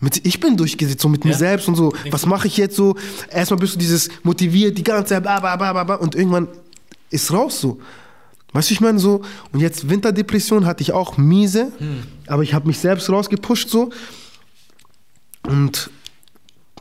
Mit, 0.00 0.26
ich 0.26 0.40
bin 0.40 0.56
durchgedreht, 0.56 1.00
so 1.00 1.08
mit 1.08 1.24
mir 1.24 1.30
Ja. 1.30 1.38
selbst 1.38 1.68
und 1.68 1.76
so. 1.76 1.94
Was 2.10 2.26
mache 2.26 2.46
ich 2.48 2.56
jetzt 2.58 2.76
so? 2.76 2.96
Erstmal 3.30 3.58
bist 3.60 3.74
du 3.74 3.78
dieses 3.78 4.10
motiviert, 4.22 4.76
die 4.76 4.82
ganze 4.82 5.10
Zeit, 5.14 5.22
bla, 5.22 5.40
bla, 5.40 5.56
bla, 5.56 5.72
bla, 5.72 5.84
bla, 5.84 5.94
und 5.96 6.14
irgendwann 6.14 6.48
ist 7.10 7.32
raus 7.32 7.60
so. 7.60 7.80
Weißt 8.52 8.70
du, 8.70 8.74
ich 8.74 8.80
meine 8.80 8.98
so, 8.98 9.22
und 9.52 9.60
jetzt 9.60 9.88
Winterdepression 9.88 10.66
hatte 10.66 10.82
ich 10.82 10.92
auch 10.92 11.16
miese, 11.16 11.72
aber 12.26 12.42
ich 12.42 12.52
habe 12.54 12.66
mich 12.66 12.78
selbst 12.78 13.08
rausgepusht 13.10 13.68
so. 13.70 13.90
Und 15.46 15.90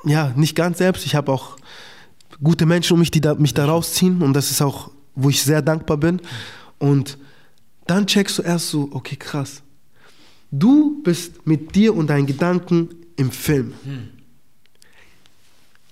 ja, 0.04 0.34
nicht 0.36 0.56
ganz 0.56 0.78
selbst, 0.80 1.06
ich 1.06 1.16
habe 1.16 1.32
auch 1.32 1.56
gute 2.44 2.66
Menschen 2.66 2.94
um 2.94 3.00
mich, 3.00 3.12
die 3.12 3.22
da, 3.22 3.36
mich 3.36 3.54
da 3.54 3.66
rausziehen 3.66 4.22
und 4.22 4.34
das 4.34 4.52
ist 4.52 4.62
auch, 4.62 4.92
wo 5.16 5.30
ich 5.30 5.42
sehr 5.44 5.62
dankbar 5.62 5.98
bin. 5.98 6.22
Und 6.84 7.18
dann 7.88 8.08
checkst 8.08 8.40
du 8.40 8.42
erst 8.42 8.70
so, 8.70 8.90
okay, 8.92 9.16
krass. 9.16 9.62
Du 10.52 11.02
bist 11.02 11.48
mit 11.48 11.74
dir 11.76 11.96
und 11.96 12.08
deinen 12.08 12.26
Gedanken 12.26 12.90
im 13.16 13.32
Film. 13.32 13.74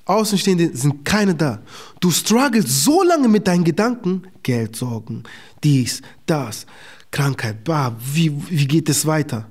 Außenstehende 0.03 0.75
sind 0.75 1.05
keine 1.05 1.33
da. 1.33 1.61
Du 2.01 2.11
struggles 2.11 2.83
so 2.83 3.03
lange 3.03 3.29
mit 3.29 3.47
deinen 3.47 3.63
Gedanken, 3.63 4.23
Geldsorgen, 4.43 5.23
dies, 5.63 6.01
das, 6.25 6.65
Krankheit, 7.09 7.63
bah, 7.63 7.95
wie, 8.13 8.33
wie 8.49 8.67
geht 8.67 8.89
es 8.89 9.05
weiter? 9.05 9.47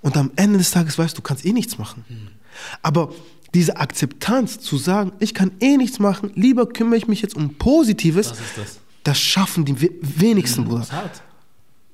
Und 0.00 0.16
am 0.16 0.30
Ende 0.36 0.58
des 0.58 0.70
Tages 0.70 0.96
weißt 0.96 1.16
du, 1.16 1.22
du 1.22 1.22
kannst 1.22 1.44
eh 1.44 1.52
nichts 1.52 1.76
machen. 1.76 2.04
Aber 2.82 3.12
diese 3.52 3.78
Akzeptanz 3.78 4.60
zu 4.60 4.78
sagen, 4.78 5.10
ich 5.18 5.34
kann 5.34 5.50
eh 5.58 5.76
nichts 5.76 5.98
machen, 5.98 6.30
lieber 6.36 6.68
kümmere 6.68 6.98
ich 6.98 7.08
mich 7.08 7.20
jetzt 7.20 7.34
um 7.34 7.54
Positives, 7.56 8.30
Was 8.30 8.38
ist 8.38 8.58
das? 8.58 8.81
Das 9.04 9.18
schaffen 9.18 9.64
die 9.64 9.80
we- 9.80 9.90
wenigsten, 10.00 10.64
Bruder. 10.64 10.82
Ist 10.82 10.92
hart. 10.92 11.22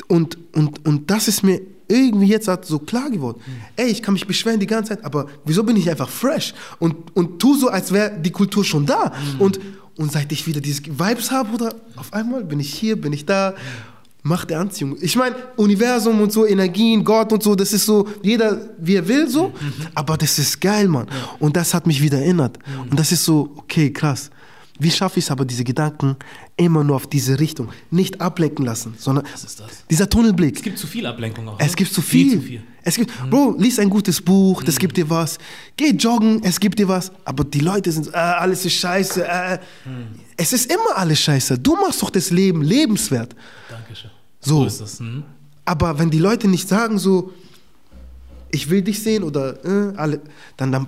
Und, 0.08 0.38
und, 0.54 0.86
und 0.86 1.10
das 1.10 1.28
ist 1.28 1.42
mir 1.42 1.60
irgendwie 1.88 2.26
jetzt 2.26 2.48
halt 2.48 2.64
so 2.64 2.78
klar 2.78 3.10
geworden. 3.10 3.40
Ey, 3.76 3.86
ich 3.88 4.02
kann 4.02 4.14
mich 4.14 4.26
beschweren 4.26 4.60
die 4.60 4.66
ganze 4.66 4.90
Zeit, 4.90 5.04
aber 5.04 5.26
wieso 5.44 5.62
bin 5.64 5.76
ich 5.76 5.88
einfach 5.90 6.08
fresh? 6.08 6.54
Und, 6.78 6.94
und 7.16 7.38
tu 7.38 7.56
so, 7.56 7.68
als 7.68 7.92
wäre 7.92 8.18
die 8.18 8.30
Kultur 8.30 8.64
schon 8.64 8.84
da. 8.86 9.12
Und, 9.38 9.58
und 9.96 10.12
seit 10.12 10.30
ich 10.32 10.46
wieder 10.46 10.60
diese 10.60 10.84
Vibes 10.84 11.30
habe, 11.30 11.52
oder 11.54 11.74
auf 11.96 12.12
einmal 12.12 12.44
bin 12.44 12.60
ich 12.60 12.72
hier, 12.72 13.00
bin 13.00 13.12
ich 13.12 13.24
da, 13.26 13.54
Macht 14.24 14.50
der 14.50 14.58
Anziehung. 14.60 14.96
Ich 15.00 15.14
meine, 15.16 15.36
Universum 15.56 16.20
und 16.20 16.32
so, 16.32 16.44
Energien, 16.44 17.04
Gott 17.04 17.32
und 17.32 17.42
so, 17.42 17.54
das 17.54 17.72
ist 17.72 17.86
so, 17.86 18.06
jeder 18.22 18.68
wie 18.78 18.96
er 18.96 19.06
will 19.06 19.28
so, 19.28 19.52
aber 19.94 20.16
das 20.16 20.38
ist 20.40 20.60
geil, 20.60 20.88
Mann. 20.88 21.06
Und 21.38 21.56
das 21.56 21.72
hat 21.72 21.86
mich 21.86 22.02
wieder 22.02 22.18
erinnert. 22.18 22.58
Und 22.90 22.98
das 22.98 23.12
ist 23.12 23.24
so, 23.24 23.52
okay, 23.56 23.90
krass. 23.92 24.28
Wie 24.78 24.90
schaffe 24.90 25.20
ich 25.20 25.24
es 25.24 25.30
aber, 25.30 25.44
diese 25.44 25.62
Gedanken 25.64 26.16
immer 26.58 26.84
nur 26.84 26.96
auf 26.96 27.06
diese 27.06 27.40
Richtung, 27.40 27.68
nicht 27.90 28.20
ablenken 28.20 28.64
lassen, 28.64 28.94
sondern 28.98 29.24
Was 29.32 29.44
ist 29.44 29.60
das? 29.60 29.86
dieser 29.88 30.10
Tunnelblick. 30.10 30.56
Es 30.56 30.62
gibt 30.62 30.78
zu 30.78 30.86
viel 30.86 31.06
Ablenkung 31.06 31.48
auch. 31.48 31.58
Es 31.58 31.70
ne? 31.70 31.76
gibt 31.76 31.92
zu 31.92 32.02
viel. 32.02 32.32
zu 32.32 32.40
viel. 32.40 32.62
Es 32.82 32.96
gibt, 32.96 33.12
Bro, 33.30 33.56
lies 33.58 33.78
ein 33.78 33.90
gutes 33.90 34.20
Buch, 34.20 34.62
das 34.62 34.78
gibt 34.78 34.96
dir 34.96 35.08
was. 35.08 35.38
Geh 35.76 35.90
joggen, 35.90 36.42
es 36.42 36.58
gibt 36.58 36.78
dir 36.78 36.88
was. 36.88 37.12
Aber 37.24 37.44
die 37.44 37.60
Leute 37.60 37.92
sind, 37.92 38.08
äh, 38.08 38.16
alles 38.16 38.64
ist 38.64 38.74
scheiße. 38.74 39.26
Äh. 39.26 39.58
Es 40.36 40.52
ist 40.52 40.72
immer 40.72 40.96
alles 40.96 41.20
scheiße. 41.20 41.58
Du 41.58 41.76
machst 41.76 42.02
doch 42.02 42.10
das 42.10 42.30
Leben 42.30 42.62
lebenswert. 42.62 43.36
Dankeschön. 43.68 44.10
So. 44.40 44.60
So 44.60 44.66
ist 44.66 44.80
das. 44.80 45.00
Mhm. 45.00 45.24
Aber 45.64 45.98
wenn 45.98 46.10
die 46.10 46.18
Leute 46.18 46.48
nicht 46.48 46.68
sagen 46.68 46.98
so, 46.98 47.32
ich 48.50 48.70
will 48.70 48.82
dich 48.82 49.02
sehen 49.02 49.22
oder 49.22 49.62
äh, 49.64 49.96
alle, 49.96 50.20
dann, 50.56 50.72
dann 50.72 50.86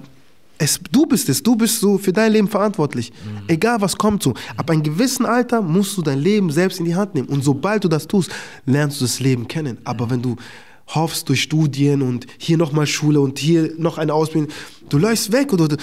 es, 0.60 0.78
du 0.92 1.06
bist 1.06 1.28
es, 1.30 1.42
du 1.42 1.56
bist 1.56 1.80
so 1.80 1.96
für 1.96 2.12
dein 2.12 2.32
Leben 2.32 2.46
verantwortlich. 2.46 3.12
Egal 3.48 3.80
was 3.80 3.96
kommt 3.96 4.22
so. 4.22 4.34
Ab 4.58 4.70
einem 4.70 4.82
gewissen 4.82 5.24
Alter 5.24 5.62
musst 5.62 5.96
du 5.96 6.02
dein 6.02 6.18
Leben 6.18 6.50
selbst 6.50 6.78
in 6.78 6.84
die 6.84 6.94
Hand 6.94 7.14
nehmen. 7.14 7.28
Und 7.28 7.42
sobald 7.42 7.82
du 7.82 7.88
das 7.88 8.06
tust, 8.06 8.30
lernst 8.66 9.00
du 9.00 9.06
das 9.06 9.20
Leben 9.20 9.48
kennen. 9.48 9.78
Aber 9.84 10.10
wenn 10.10 10.20
du 10.20 10.36
hoffst 10.88 11.30
durch 11.30 11.40
Studien 11.40 12.02
und 12.02 12.26
hier 12.36 12.58
nochmal 12.58 12.86
Schule 12.86 13.20
und 13.20 13.38
hier 13.38 13.72
noch 13.78 13.96
eine 13.96 14.12
Ausbildung, 14.12 14.52
du 14.90 14.98
läufst 14.98 15.32
weg 15.32 15.50
oder 15.54 15.66
du, 15.66 15.76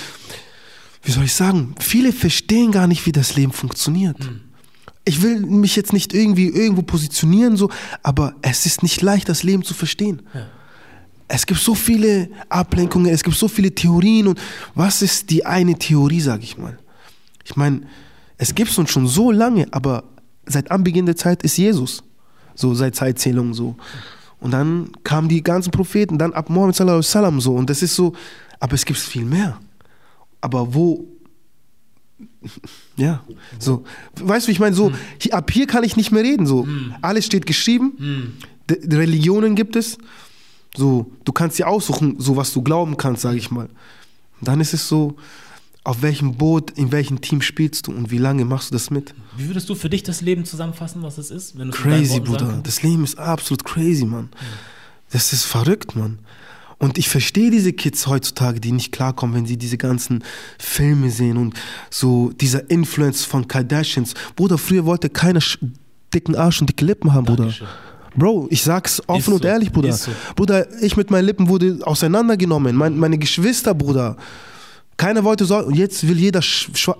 wie 1.01 1.11
soll 1.11 1.23
ich 1.23 1.33
sagen, 1.33 1.73
viele 1.79 2.13
verstehen 2.13 2.71
gar 2.71 2.85
nicht, 2.85 3.07
wie 3.07 3.11
das 3.11 3.35
Leben 3.35 3.53
funktioniert. 3.53 4.17
Ich 5.05 5.23
will 5.23 5.39
mich 5.39 5.75
jetzt 5.75 5.91
nicht 5.91 6.13
irgendwie 6.13 6.49
irgendwo 6.49 6.83
positionieren, 6.83 7.57
so, 7.57 7.71
aber 8.03 8.35
es 8.43 8.67
ist 8.67 8.83
nicht 8.83 9.01
leicht, 9.01 9.27
das 9.27 9.41
Leben 9.41 9.63
zu 9.63 9.73
verstehen. 9.73 10.21
Ja. 10.35 10.45
Es 11.27 11.45
gibt 11.45 11.59
so 11.59 11.75
viele 11.75 12.29
Ablenkungen, 12.47 13.11
es 13.11 13.23
gibt 13.23 13.35
so 13.35 13.47
viele 13.47 13.73
Theorien 13.73 14.27
und 14.27 14.39
was 14.75 15.01
ist 15.01 15.29
die 15.29 15.45
eine 15.45 15.77
Theorie, 15.77 16.21
sage 16.21 16.43
ich 16.43 16.57
mal? 16.57 16.77
Ich 17.43 17.55
meine, 17.55 17.81
es 18.37 18.55
gibt 18.55 18.71
es 18.71 18.77
uns 18.77 18.89
schon 18.89 19.07
so 19.07 19.31
lange, 19.31 19.67
aber 19.71 20.03
seit 20.45 20.71
Anbeginn 20.71 21.05
der 21.05 21.15
Zeit 21.15 21.43
ist 21.43 21.57
Jesus. 21.57 22.03
So 22.55 22.73
seit 22.73 22.95
Zeitzählung 22.95 23.53
so. 23.53 23.75
Und 24.39 24.51
dann 24.51 24.91
kamen 25.03 25.27
die 25.27 25.43
ganzen 25.43 25.71
Propheten, 25.71 26.17
dann 26.17 26.33
ab 26.33 26.49
Mohammed 26.49 26.75
sallallahu 26.75 27.17
alaihi 27.17 27.41
so 27.41 27.55
und 27.55 27.69
das 27.69 27.81
ist 27.81 27.95
so, 27.95 28.13
aber 28.59 28.73
es 28.73 28.85
gibt 28.85 28.99
viel 28.99 29.25
mehr. 29.25 29.59
Aber 30.41 30.73
wo 30.73 31.07
ja, 32.97 33.23
so. 33.59 33.83
Weißt 34.15 34.47
du, 34.47 34.51
ich 34.51 34.59
meine, 34.59 34.75
so, 34.75 34.91
hier, 35.19 35.33
ab 35.33 35.51
hier 35.51 35.67
kann 35.67 35.83
ich 35.83 35.97
nicht 35.97 36.11
mehr 36.11 36.23
reden. 36.23 36.45
So. 36.45 36.67
Alles 37.01 37.25
steht 37.25 37.45
geschrieben. 37.45 38.37
Die 38.69 38.95
Religionen 38.95 39.55
gibt 39.55 39.75
es. 39.75 39.97
So, 40.77 41.11
du 41.25 41.31
kannst 41.31 41.57
dir 41.57 41.67
aussuchen, 41.67 42.15
so 42.19 42.37
was 42.37 42.53
du 42.53 42.61
glauben 42.61 42.97
kannst, 42.97 43.23
sage 43.23 43.37
ich 43.37 43.49
mal. 43.49 43.67
Dann 44.41 44.61
ist 44.61 44.75
es 44.75 44.87
so, 44.87 45.17
auf 45.83 46.03
welchem 46.03 46.35
Boot, 46.35 46.71
in 46.71 46.91
welchem 46.91 47.19
Team 47.19 47.41
spielst 47.41 47.87
du 47.87 47.91
und 47.91 48.11
wie 48.11 48.19
lange 48.19 48.45
machst 48.45 48.69
du 48.69 48.73
das 48.75 48.91
mit? 48.91 49.15
Wie 49.35 49.47
würdest 49.47 49.67
du 49.69 49.75
für 49.75 49.89
dich 49.89 50.03
das 50.03 50.21
Leben 50.21 50.45
zusammenfassen, 50.45 51.01
was 51.01 51.17
es 51.17 51.31
ist? 51.31 51.55
Crazy, 51.71 52.19
Bruder. 52.19 52.59
Das 52.61 52.83
Leben 52.83 53.03
ist 53.03 53.17
absolut 53.17 53.63
crazy, 53.65 54.05
Mann. 54.05 54.29
Das 55.11 55.33
ist 55.33 55.45
verrückt, 55.45 55.95
Mann. 55.95 56.19
Und 56.77 56.99
ich 56.99 57.09
verstehe 57.09 57.49
diese 57.49 57.73
Kids 57.73 58.05
heutzutage, 58.05 58.59
die 58.59 58.71
nicht 58.71 58.91
klarkommen, 58.91 59.35
wenn 59.35 59.45
sie 59.47 59.57
diese 59.57 59.79
ganzen 59.79 60.23
Filme 60.59 61.09
sehen 61.09 61.37
und 61.37 61.55
so 61.89 62.31
dieser 62.33 62.69
Influence 62.69 63.25
von 63.25 63.47
Kardashians. 63.47 64.13
Bruder, 64.35 64.59
früher 64.59 64.85
wollte 64.85 65.09
keiner 65.09 65.41
dicken 66.13 66.35
Arsch 66.35 66.61
und 66.61 66.69
dicke 66.69 66.85
Lippen 66.85 67.13
haben, 67.13 67.25
Bruder. 67.25 67.51
Bro, 68.17 68.47
ich 68.49 68.63
sag's 68.63 69.01
offen 69.07 69.21
so, 69.21 69.35
und 69.35 69.45
ehrlich, 69.45 69.71
Bruder. 69.71 69.93
so. 69.93 70.11
Bruder, 70.35 70.67
ich 70.81 70.97
mit 70.97 71.11
meinen 71.11 71.25
Lippen 71.25 71.47
wurde 71.47 71.79
auseinandergenommen. 71.83 72.75
Mein, 72.75 72.97
meine 72.97 73.17
Geschwister, 73.17 73.73
Bruder. 73.73 74.17
Keiner 74.97 75.23
wollte 75.23 75.45
so, 75.45 75.57
und 75.57 75.75
jetzt 75.75 76.07
will 76.07 76.17
jeder 76.17 76.41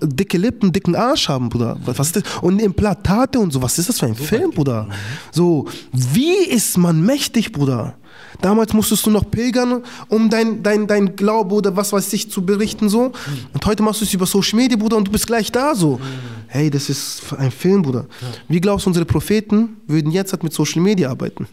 dicke 0.03 0.37
Lippen, 0.37 0.71
dicken 0.71 0.95
Arsch 0.95 1.27
haben, 1.27 1.49
Bruder. 1.49 1.77
Was, 1.83 1.97
was 1.97 2.07
ist 2.07 2.15
das? 2.17 2.23
Und 2.41 2.61
Implantate 2.61 3.39
und 3.39 3.51
so, 3.51 3.61
was 3.61 3.79
ist 3.79 3.89
das 3.89 3.99
für 3.99 4.05
ein 4.05 4.15
Film, 4.15 4.51
Bruder? 4.51 4.87
So, 5.31 5.67
wie 5.91 6.35
ist 6.47 6.77
man 6.77 7.01
mächtig, 7.01 7.51
Bruder? 7.51 7.95
Damals 8.41 8.73
musstest 8.73 9.05
du 9.05 9.09
noch 9.09 9.29
pilgern, 9.29 9.83
um 10.09 10.29
dein, 10.29 10.61
dein, 10.61 10.85
dein 10.87 11.15
Glaube 11.15 11.55
oder 11.55 11.75
was 11.75 11.91
weiß 11.91 12.13
ich 12.13 12.29
zu 12.29 12.45
berichten, 12.45 12.87
so. 12.89 13.11
Und 13.53 13.65
heute 13.65 13.81
machst 13.83 14.01
du 14.01 14.05
es 14.05 14.13
über 14.13 14.25
Social 14.25 14.57
Media, 14.57 14.77
Bruder, 14.77 14.97
und 14.97 15.07
du 15.07 15.11
bist 15.11 15.25
gleich 15.27 15.51
da, 15.51 15.73
so. 15.73 15.99
Hey, 16.47 16.69
das 16.69 16.89
ist 16.89 17.21
ein 17.37 17.51
Film, 17.51 17.81
Bruder. 17.81 18.05
Wie 18.47 18.61
glaubst 18.61 18.85
du, 18.85 18.89
unsere 18.89 19.05
Propheten 19.05 19.77
würden 19.87 20.11
jetzt 20.11 20.31
halt 20.33 20.43
mit 20.43 20.53
Social 20.53 20.81
Media 20.81 21.09
arbeiten? 21.09 21.47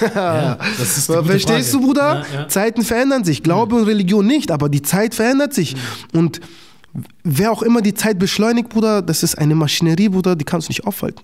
Ja, 0.00 0.56
Verstehst 0.76 1.06
Frage. 1.06 1.64
du, 1.72 1.80
Bruder? 1.80 2.24
Ja, 2.32 2.40
ja. 2.40 2.48
Zeiten 2.48 2.82
verändern 2.82 3.24
sich. 3.24 3.42
Glaube 3.42 3.76
und 3.76 3.84
Religion 3.84 4.26
nicht, 4.26 4.50
aber 4.50 4.68
die 4.68 4.82
Zeit 4.82 5.14
verändert 5.14 5.54
sich. 5.54 5.76
Und 6.12 6.40
wer 7.22 7.52
auch 7.52 7.62
immer 7.62 7.80
die 7.80 7.94
Zeit 7.94 8.18
beschleunigt, 8.18 8.68
Bruder, 8.70 9.02
das 9.02 9.22
ist 9.22 9.36
eine 9.36 9.54
Maschinerie, 9.54 10.08
Bruder, 10.08 10.36
die 10.36 10.44
kannst 10.44 10.68
du 10.68 10.70
nicht 10.70 10.86
aufhalten. 10.86 11.22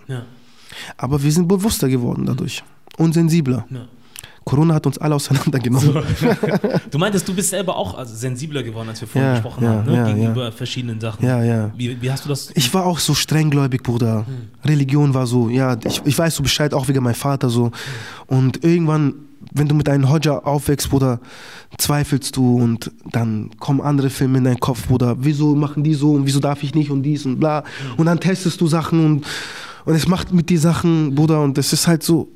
Aber 0.97 1.23
wir 1.23 1.33
sind 1.33 1.49
bewusster 1.49 1.89
geworden 1.89 2.27
dadurch. 2.27 2.63
Und 2.97 3.13
sensibler. 3.15 3.67
Ja. 3.71 3.87
Corona 4.45 4.75
hat 4.75 4.87
uns 4.87 4.99
alle 4.99 5.15
auseinandergenommen. 5.15 6.03
Du 6.91 6.99
meintest, 6.99 7.29
du 7.29 7.35
bist 7.35 7.51
selber 7.51 7.77
auch 7.77 7.97
also 7.97 8.15
sensibler 8.15 8.63
geworden, 8.63 8.89
als 8.89 9.01
wir 9.01 9.07
vorhin 9.07 9.29
Ja, 9.29 9.35
gesprochen 9.35 9.65
ja, 9.65 9.71
haben, 9.71 9.91
ne? 9.91 9.97
ja, 9.97 10.13
gegenüber 10.13 10.51
verschiedenen 10.51 10.99
Sachen. 11.01 11.25
Ja, 11.25 11.45
ja. 11.45 11.71
Wie, 11.77 12.01
wie 12.03 12.11
hast 12.11 12.25
du 12.25 12.29
das? 12.29 12.51
Ich 12.55 12.73
war 12.75 12.85
auch 12.85 12.99
so 12.99 13.15
strenggläubig, 13.15 13.83
Bruder. 13.83 14.27
Religion 14.65 15.15
war 15.15 15.27
so, 15.27 15.49
ja, 15.49 15.77
ich, 15.85 16.03
ich 16.05 16.19
weiß 16.19 16.35
so 16.35 16.43
Bescheid, 16.43 16.75
auch 16.75 16.89
wegen 16.89 17.03
meinem 17.03 17.15
Vater 17.15 17.49
so. 17.49 17.71
Und 18.27 18.65
irgendwann, 18.65 19.15
wenn 19.53 19.69
du 19.69 19.75
mit 19.75 19.89
einem 19.89 20.11
Hodja 20.11 20.39
aufwächst, 20.39 20.91
Bruder, 20.91 21.21
zweifelst 21.79 22.35
du 22.35 22.57
und 22.57 22.91
dann 23.13 23.51
kommen 23.61 23.81
andere 23.81 24.11
Filme 24.11 24.39
in 24.39 24.45
deinen 24.45 24.61
Kopf, 24.61 24.89
Bruder. 24.89 25.17
Wieso 25.21 25.55
machen 25.55 25.85
die 25.85 25.95
so 25.95 26.13
und 26.15 26.27
wieso 26.27 26.41
darf 26.41 26.63
ich 26.65 26.75
nicht 26.75 26.91
und 26.91 27.05
dies 27.05 27.25
und 27.25 27.39
bla. 27.39 27.63
Und 27.97 28.07
dann 28.07 28.19
testest 28.19 28.61
du 28.61 28.67
Sachen 28.67 29.05
und, 29.05 29.27
und 29.85 29.95
es 29.95 30.09
macht 30.09 30.33
mit 30.33 30.49
dir 30.51 30.59
Sachen, 30.59 31.15
Bruder, 31.15 31.41
und 31.43 31.57
das 31.57 31.73
ist 31.73 31.87
halt 31.87 32.03
so. 32.03 32.29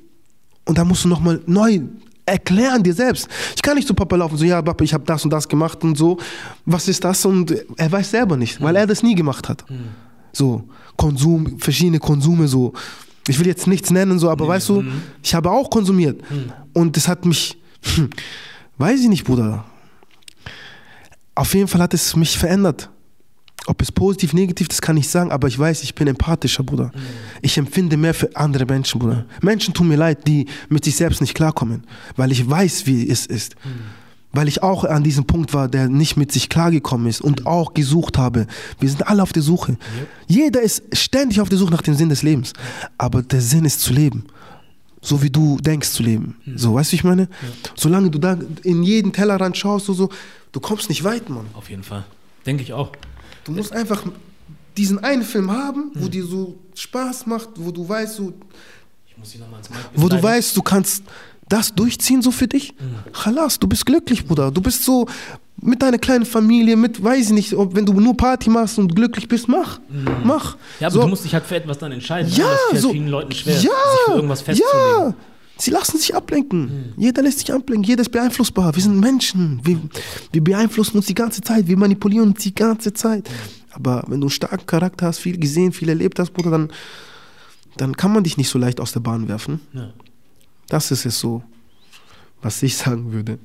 Und 0.64 0.78
dann 0.78 0.88
musst 0.88 1.04
du 1.04 1.08
nochmal 1.08 1.40
neu 1.46 1.80
erklären 2.26 2.82
dir 2.82 2.94
selbst. 2.94 3.28
Ich 3.54 3.60
kann 3.60 3.76
nicht 3.76 3.86
zu 3.86 3.92
Papa 3.92 4.16
laufen, 4.16 4.38
so, 4.38 4.44
ja, 4.44 4.62
Papa, 4.62 4.82
ich 4.82 4.94
habe 4.94 5.04
das 5.04 5.24
und 5.24 5.30
das 5.30 5.46
gemacht 5.46 5.84
und 5.84 5.96
so. 5.98 6.16
Was 6.64 6.88
ist 6.88 7.04
das? 7.04 7.24
Und 7.26 7.54
er 7.76 7.92
weiß 7.92 8.10
selber 8.10 8.36
nicht, 8.36 8.62
weil 8.62 8.76
er 8.76 8.86
das 8.86 9.02
nie 9.02 9.14
gemacht 9.14 9.48
hat. 9.48 9.64
So, 10.32 10.64
Konsum, 10.96 11.58
verschiedene 11.58 11.98
Konsume, 11.98 12.48
so. 12.48 12.72
Ich 13.28 13.38
will 13.38 13.46
jetzt 13.46 13.66
nichts 13.66 13.90
nennen, 13.90 14.18
so, 14.18 14.30
aber 14.30 14.48
weißt 14.48 14.68
du, 14.70 14.84
ich 15.22 15.34
habe 15.34 15.50
auch 15.50 15.68
konsumiert. 15.68 16.22
Und 16.72 16.96
das 16.96 17.08
hat 17.08 17.24
mich, 17.26 17.58
weiß 18.78 19.00
ich 19.00 19.08
nicht, 19.08 19.24
Bruder. 19.24 19.64
Auf 21.34 21.54
jeden 21.54 21.68
Fall 21.68 21.82
hat 21.82 21.92
es 21.94 22.16
mich 22.16 22.38
verändert. 22.38 22.88
Ob 23.66 23.80
es 23.80 23.90
positiv, 23.90 24.34
negativ, 24.34 24.68
das 24.68 24.82
kann 24.82 24.96
ich 24.96 25.08
sagen, 25.08 25.32
aber 25.32 25.48
ich 25.48 25.58
weiß, 25.58 25.82
ich 25.84 25.94
bin 25.94 26.06
empathischer, 26.06 26.62
Bruder. 26.62 26.92
Ich 27.40 27.56
empfinde 27.56 27.96
mehr 27.96 28.12
für 28.12 28.34
andere 28.36 28.66
Menschen, 28.66 28.98
Bruder. 28.98 29.24
Menschen 29.40 29.72
tun 29.72 29.88
mir 29.88 29.96
leid, 29.96 30.26
die 30.26 30.46
mit 30.68 30.84
sich 30.84 30.96
selbst 30.96 31.20
nicht 31.22 31.34
klarkommen, 31.34 31.84
weil 32.16 32.30
ich 32.30 32.48
weiß, 32.48 32.86
wie 32.86 33.08
es 33.08 33.24
ist. 33.26 33.56
Weil 34.32 34.48
ich 34.48 34.62
auch 34.62 34.84
an 34.84 35.02
diesem 35.02 35.24
Punkt 35.24 35.54
war, 35.54 35.68
der 35.68 35.88
nicht 35.88 36.16
mit 36.16 36.30
sich 36.32 36.48
klargekommen 36.48 37.06
ist 37.06 37.20
und 37.20 37.46
auch 37.46 37.72
gesucht 37.72 38.18
habe. 38.18 38.46
Wir 38.80 38.88
sind 38.88 39.06
alle 39.06 39.22
auf 39.22 39.32
der 39.32 39.42
Suche. 39.42 39.78
Jeder 40.26 40.60
ist 40.60 40.82
ständig 40.92 41.40
auf 41.40 41.48
der 41.48 41.56
Suche 41.56 41.70
nach 41.70 41.82
dem 41.82 41.94
Sinn 41.94 42.08
des 42.08 42.22
Lebens. 42.22 42.52
Aber 42.98 43.22
der 43.22 43.40
Sinn 43.40 43.64
ist 43.64 43.80
zu 43.80 43.92
leben. 43.92 44.24
So 45.00 45.22
wie 45.22 45.30
du 45.30 45.58
denkst 45.58 45.90
zu 45.90 46.02
leben. 46.02 46.36
So, 46.56 46.74
weißt 46.74 46.90
du, 46.90 46.92
wie 46.92 46.96
ich 46.96 47.04
meine? 47.04 47.28
Solange 47.76 48.10
du 48.10 48.18
da 48.18 48.36
in 48.62 48.82
jeden 48.82 49.12
Tellerrand 49.12 49.56
schaust, 49.56 49.86
so, 49.86 49.92
so, 49.92 50.08
du 50.52 50.60
kommst 50.60 50.88
nicht 50.88 51.04
weit, 51.04 51.30
Mann. 51.30 51.46
Auf 51.54 51.70
jeden 51.70 51.82
Fall. 51.82 52.04
Denke 52.44 52.62
ich 52.62 52.72
auch. 52.72 52.90
Du 53.44 53.52
musst 53.52 53.72
einfach 53.72 54.02
diesen 54.76 55.02
einen 55.04 55.22
Film 55.22 55.50
haben, 55.50 55.90
wo 55.94 56.08
dir 56.08 56.24
so 56.24 56.56
Spaß 56.74 57.26
macht, 57.26 57.50
wo 57.56 57.70
du 57.70 57.88
weißt, 57.88 58.16
so, 58.16 58.32
wo 59.94 60.08
du 60.08 60.22
weißt, 60.22 60.56
du 60.56 60.62
kannst 60.62 61.04
das 61.48 61.74
durchziehen 61.74 62.22
so 62.22 62.30
für 62.30 62.48
dich. 62.48 62.74
Chalas, 63.12 63.58
du 63.58 63.66
bist 63.66 63.86
glücklich, 63.86 64.26
Bruder. 64.26 64.50
Du 64.50 64.60
bist 64.60 64.84
so 64.84 65.06
mit 65.60 65.80
deiner 65.82 65.98
kleinen 65.98 66.26
Familie, 66.26 66.76
mit, 66.76 67.02
weiß 67.02 67.26
ich 67.26 67.32
nicht, 67.32 67.54
ob, 67.54 67.74
wenn 67.74 67.86
du 67.86 67.92
nur 67.92 68.16
Party 68.16 68.50
machst 68.50 68.78
und 68.78 68.94
glücklich 68.94 69.28
bist, 69.28 69.46
mach. 69.48 69.78
Mach. 70.24 70.56
Ja, 70.80 70.88
aber 70.88 70.94
so, 70.94 71.00
du 71.02 71.08
musst 71.08 71.24
dich 71.24 71.32
halt 71.32 71.44
für 71.44 71.56
etwas 71.56 71.78
dann 71.78 71.92
entscheiden. 71.92 72.30
ne? 72.30 72.38
ja, 72.38 72.44
das 72.44 72.60
fällt 72.70 72.82
so, 72.82 72.90
vielen 72.90 73.08
Leuten 73.08 73.32
schwer, 73.32 73.54
ja, 73.54 73.60
sich 73.60 73.70
für 74.06 74.12
irgendwas 74.12 74.42
festzulegen. 74.42 74.90
Ja, 75.08 75.14
sie 75.58 75.70
lassen 75.70 75.98
sich 75.98 76.14
ablenken. 76.14 76.94
Jeder 76.96 77.22
lässt 77.22 77.40
sich 77.40 77.52
ablenken, 77.52 77.84
jeder 77.84 78.02
ist 78.02 78.10
beeinflussbar. 78.12 78.74
Wir 78.74 78.82
sind 78.82 78.98
Menschen. 79.00 79.60
Wir, 79.64 79.78
wir 80.32 80.42
beeinflussen 80.44 80.96
uns 80.96 81.06
die 81.06 81.14
ganze 81.14 81.40
Zeit, 81.40 81.66
wir 81.66 81.76
manipulieren 81.76 82.28
uns 82.30 82.42
die 82.42 82.54
ganze 82.54 82.92
Zeit. 82.92 83.28
Aber 83.72 84.04
wenn 84.08 84.20
du 84.20 84.26
einen 84.26 84.30
starken 84.30 84.66
Charakter 84.66 85.06
hast, 85.06 85.18
viel 85.18 85.38
gesehen, 85.38 85.72
viel 85.72 85.88
erlebt 85.88 86.18
hast, 86.18 86.32
Bruder, 86.32 86.50
dann, 86.50 86.70
dann 87.76 87.96
kann 87.96 88.12
man 88.12 88.22
dich 88.24 88.36
nicht 88.36 88.48
so 88.48 88.58
leicht 88.58 88.80
aus 88.80 88.92
der 88.92 89.00
Bahn 89.00 89.26
werfen. 89.28 89.60
Ja. 89.72 89.92
Das 90.68 90.90
ist 90.90 91.04
es 91.06 91.18
so, 91.18 91.42
was 92.40 92.62
ich 92.62 92.76
sagen 92.76 93.12
würde. 93.12 93.38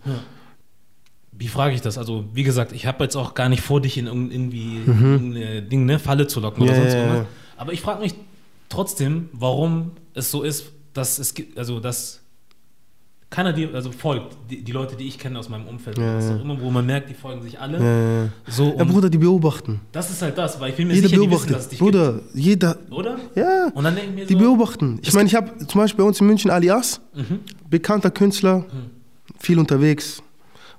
Wie 1.31 1.47
frage 1.47 1.73
ich 1.73 1.81
das? 1.81 1.97
Also, 1.97 2.25
wie 2.33 2.43
gesagt, 2.43 2.73
ich 2.73 2.85
habe 2.85 3.03
jetzt 3.03 3.15
auch 3.15 3.33
gar 3.33 3.49
nicht 3.49 3.61
vor, 3.61 3.81
dich 3.81 3.97
in 3.97 4.07
irgend- 4.07 4.33
irgendwie 4.33 4.77
irgendeine 4.85 5.61
Ding, 5.63 5.85
ne, 5.85 5.97
Falle 5.99 6.27
zu 6.27 6.39
locken 6.41 6.63
oder 6.63 6.73
Mhm. 6.73 6.77
Ja, 6.77 6.81
sonst 6.83 6.93
ja, 6.93 6.99
irgendwas. 6.99 7.23
ja. 7.23 7.27
Aber 7.57 7.73
ich 7.73 7.81
frage 7.81 8.01
mich 8.01 8.13
trotzdem, 8.67 9.29
warum 9.31 9.91
es 10.13 10.31
so 10.31 10.43
ist, 10.43 10.65
dass 10.93 11.19
es 11.19 11.34
gibt, 11.34 11.58
also 11.58 11.80
dass 11.80 12.21
keiner 13.30 13.54
dir 13.54 13.71
also 13.75 13.91
folgt, 13.91 14.36
die, 14.49 14.63
die 14.63 14.71
Leute, 14.71 14.95
die 14.95 15.08
ich 15.08 15.19
kenne 15.19 15.38
aus 15.38 15.49
meinem 15.49 15.67
Umfeld. 15.67 15.99
Ja, 15.99 16.17
auch 16.17 16.41
immer, 16.41 16.60
wo 16.60 16.71
man 16.71 16.84
merkt, 16.86 17.12
die 17.12 17.13
folgen 17.13 17.43
sich 17.43 17.60
alle. 17.60 17.78
Ja, 17.78 18.23
ja. 18.23 18.30
So, 18.47 18.73
ja, 18.75 18.84
Bruder, 18.84 19.08
die 19.08 19.19
beobachten. 19.19 19.82
das 19.91 20.10
ist 20.10 20.21
halt 20.23 20.36
das, 20.36 20.60
weil 20.60 20.71
ich 20.71 20.75
bin 20.78 20.88
mir 20.88 20.95
Jeder 20.95 21.10
sicher, 21.10 21.21
die 21.21 21.30
wissen, 21.30 21.45
beobachtet. 21.47 21.56
dass 21.56 21.62
es 21.63 21.69
dich 21.69 21.78
Bruder, 21.80 22.21
jeder. 22.34 22.73
gibt. 22.73 22.91
Oder? 22.91 23.19
Ja. 23.36 23.67
Und 23.75 23.84
dann 23.84 23.93
denke 23.95 24.10
ich 24.10 24.15
mir 24.15 24.25
Die 24.25 24.34
so, 24.34 24.39
beobachten. 24.39 24.99
Ich 25.04 25.13
meine, 25.13 25.28
ich 25.28 25.36
habe 25.36 25.58
zum 25.60 25.80
Beispiel 25.80 26.04
bei 26.04 26.08
uns 26.08 26.19
in 26.19 26.25
München 26.25 26.49
Alias, 26.49 27.02
Mhm. 27.13 27.41
bekannter 27.69 28.10
Künstler, 28.10 28.65
viel 29.38 29.60
unterwegs. 29.60 30.23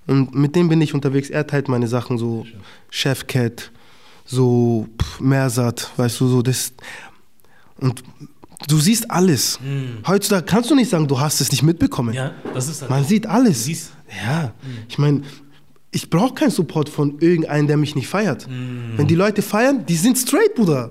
Und 0.08 0.34
mit 0.34 0.56
dem 0.56 0.68
bin 0.68 0.80
ich 0.80 0.92
unterwegs. 0.92 1.30
Er 1.30 1.46
teilt 1.46 1.68
meine 1.68 1.86
Sachen, 1.86 2.18
so 2.18 2.44
Chefcat, 2.90 3.70
so 4.24 4.88
Mersat, 5.20 5.92
weißt 5.96 6.20
du, 6.20 6.26
so 6.26 6.42
das. 6.42 6.72
Und 7.78 8.02
du 8.68 8.78
siehst 8.78 9.10
alles. 9.10 9.58
Heutzutage 10.06 10.44
kannst 10.46 10.70
du 10.70 10.74
nicht 10.74 10.90
sagen, 10.90 11.06
du 11.08 11.18
hast 11.18 11.40
es 11.40 11.50
nicht 11.50 11.62
mitbekommen. 11.62 12.10
Mhm. 12.10 12.14
ja, 12.14 12.30
das 12.54 12.68
ist 12.68 12.80
halt 12.82 12.90
Man 12.90 13.04
sieht 13.04 13.26
alles. 13.26 13.58
Du 13.58 13.64
siehst- 13.64 13.92
Ja, 14.24 14.52
ich 14.88 14.98
meine, 14.98 15.22
ich 15.92 16.08
brauche 16.10 16.34
keinen 16.34 16.50
Support 16.50 16.88
von 16.88 17.18
irgendeinem, 17.20 17.66
der 17.66 17.76
mich 17.76 17.94
nicht 17.96 18.08
feiert. 18.08 18.46
Wenn 18.96 19.06
die 19.06 19.14
Leute 19.16 19.42
feiern, 19.42 19.84
die 19.86 19.96
sind 19.96 20.16
straight, 20.18 20.54
Bruder. 20.54 20.90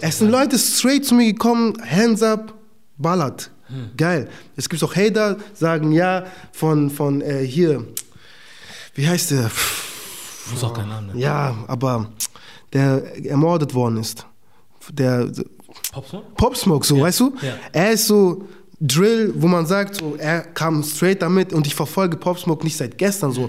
Es 0.00 0.18
sind 0.18 0.30
Leute 0.30 0.58
straight 0.58 1.04
zu 1.04 1.14
mir 1.14 1.26
gekommen, 1.32 1.74
hands 1.88 2.22
up, 2.22 2.54
ballert. 2.98 3.50
Geil. 3.96 4.28
Es 4.54 4.68
gibt 4.68 4.82
auch 4.84 4.94
Hater, 4.94 5.38
sagen 5.54 5.92
ja, 5.92 6.24
von, 6.52 6.90
von 6.90 7.20
äh, 7.22 7.42
hier, 7.44 7.84
wie 8.94 9.08
heißt 9.08 9.30
der? 9.30 9.50
muss 10.50 10.62
auch 10.62 10.74
keinen 10.74 10.88
Namen 10.90 11.06
nennen. 11.08 11.18
Ja, 11.18 11.56
aber 11.68 12.12
der 12.74 13.24
ermordet 13.24 13.72
worden 13.74 13.96
ist. 13.98 14.26
Der 14.92 15.30
Pop 15.92 16.56
Smoke, 16.56 16.86
so, 16.86 17.00
weißt 17.00 17.20
du? 17.20 17.34
Ja. 17.42 17.54
Er 17.72 17.92
ist 17.92 18.06
so 18.06 18.48
Drill, 18.80 19.32
wo 19.36 19.46
man 19.46 19.66
sagt, 19.66 19.96
so, 19.96 20.16
er 20.16 20.40
kam 20.40 20.82
straight 20.82 21.22
damit 21.22 21.52
und 21.52 21.66
ich 21.66 21.74
verfolge 21.74 22.16
Pop 22.16 22.38
Smoke 22.38 22.64
nicht 22.64 22.76
seit 22.76 22.98
gestern 22.98 23.30
so. 23.30 23.48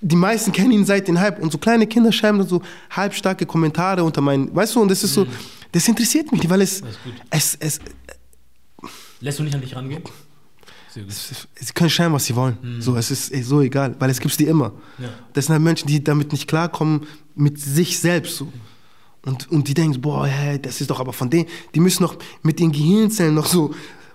Die 0.00 0.16
meisten 0.16 0.50
kennen 0.50 0.72
ihn 0.72 0.84
seit 0.84 1.06
den 1.06 1.20
Hype 1.20 1.40
und 1.40 1.52
so 1.52 1.58
kleine 1.58 1.86
Kinder 1.86 2.10
schreiben 2.10 2.38
dann 2.38 2.48
so 2.48 2.62
halbstarke 2.90 3.44
Kommentare 3.46 4.02
unter 4.02 4.22
meinen, 4.22 4.54
weißt 4.54 4.74
du, 4.74 4.80
und 4.80 4.90
das 4.90 5.04
ist 5.04 5.14
so, 5.14 5.26
das 5.72 5.86
interessiert 5.86 6.32
mich 6.32 6.42
nicht, 6.42 6.50
weil 6.50 6.62
es, 6.62 6.82
Mhm. 6.82 6.88
Es, 7.30 7.56
es, 7.60 7.78
Lässt 9.20 9.38
du 9.38 9.42
nicht 9.42 9.54
an 9.54 9.60
dich 9.60 9.76
rangehen? 9.76 10.02
Es, 10.96 11.46
sie 11.54 11.72
können 11.72 11.90
schreiben, 11.90 12.14
was 12.14 12.24
sie 12.24 12.34
wollen. 12.34 12.56
Mhm. 12.62 12.80
So, 12.80 12.96
es 12.96 13.10
ist 13.10 13.32
so 13.44 13.60
egal, 13.60 13.94
weil 13.98 14.10
es 14.10 14.18
gibt 14.18 14.36
die 14.40 14.46
immer. 14.46 14.72
Ja. 14.98 15.10
Das 15.34 15.46
sind 15.46 15.52
halt 15.52 15.62
Menschen, 15.62 15.86
die 15.86 16.02
damit 16.02 16.32
nicht 16.32 16.48
klarkommen 16.48 17.06
mit 17.36 17.60
sich 17.60 18.00
selbst. 18.00 18.38
So. 18.38 18.52
Und, 19.26 19.50
und 19.50 19.68
die 19.68 19.74
denken, 19.74 20.00
boah, 20.00 20.26
hey, 20.26 20.60
das 20.60 20.80
ist 20.80 20.90
doch 20.90 21.00
aber 21.00 21.12
von 21.12 21.28
denen, 21.28 21.46
die 21.74 21.80
müssen 21.80 22.02
noch 22.02 22.16
mit 22.42 22.58
ihren 22.58 22.72
Gehirnzellen 22.72 23.34
noch 23.34 23.46
so 23.46 23.74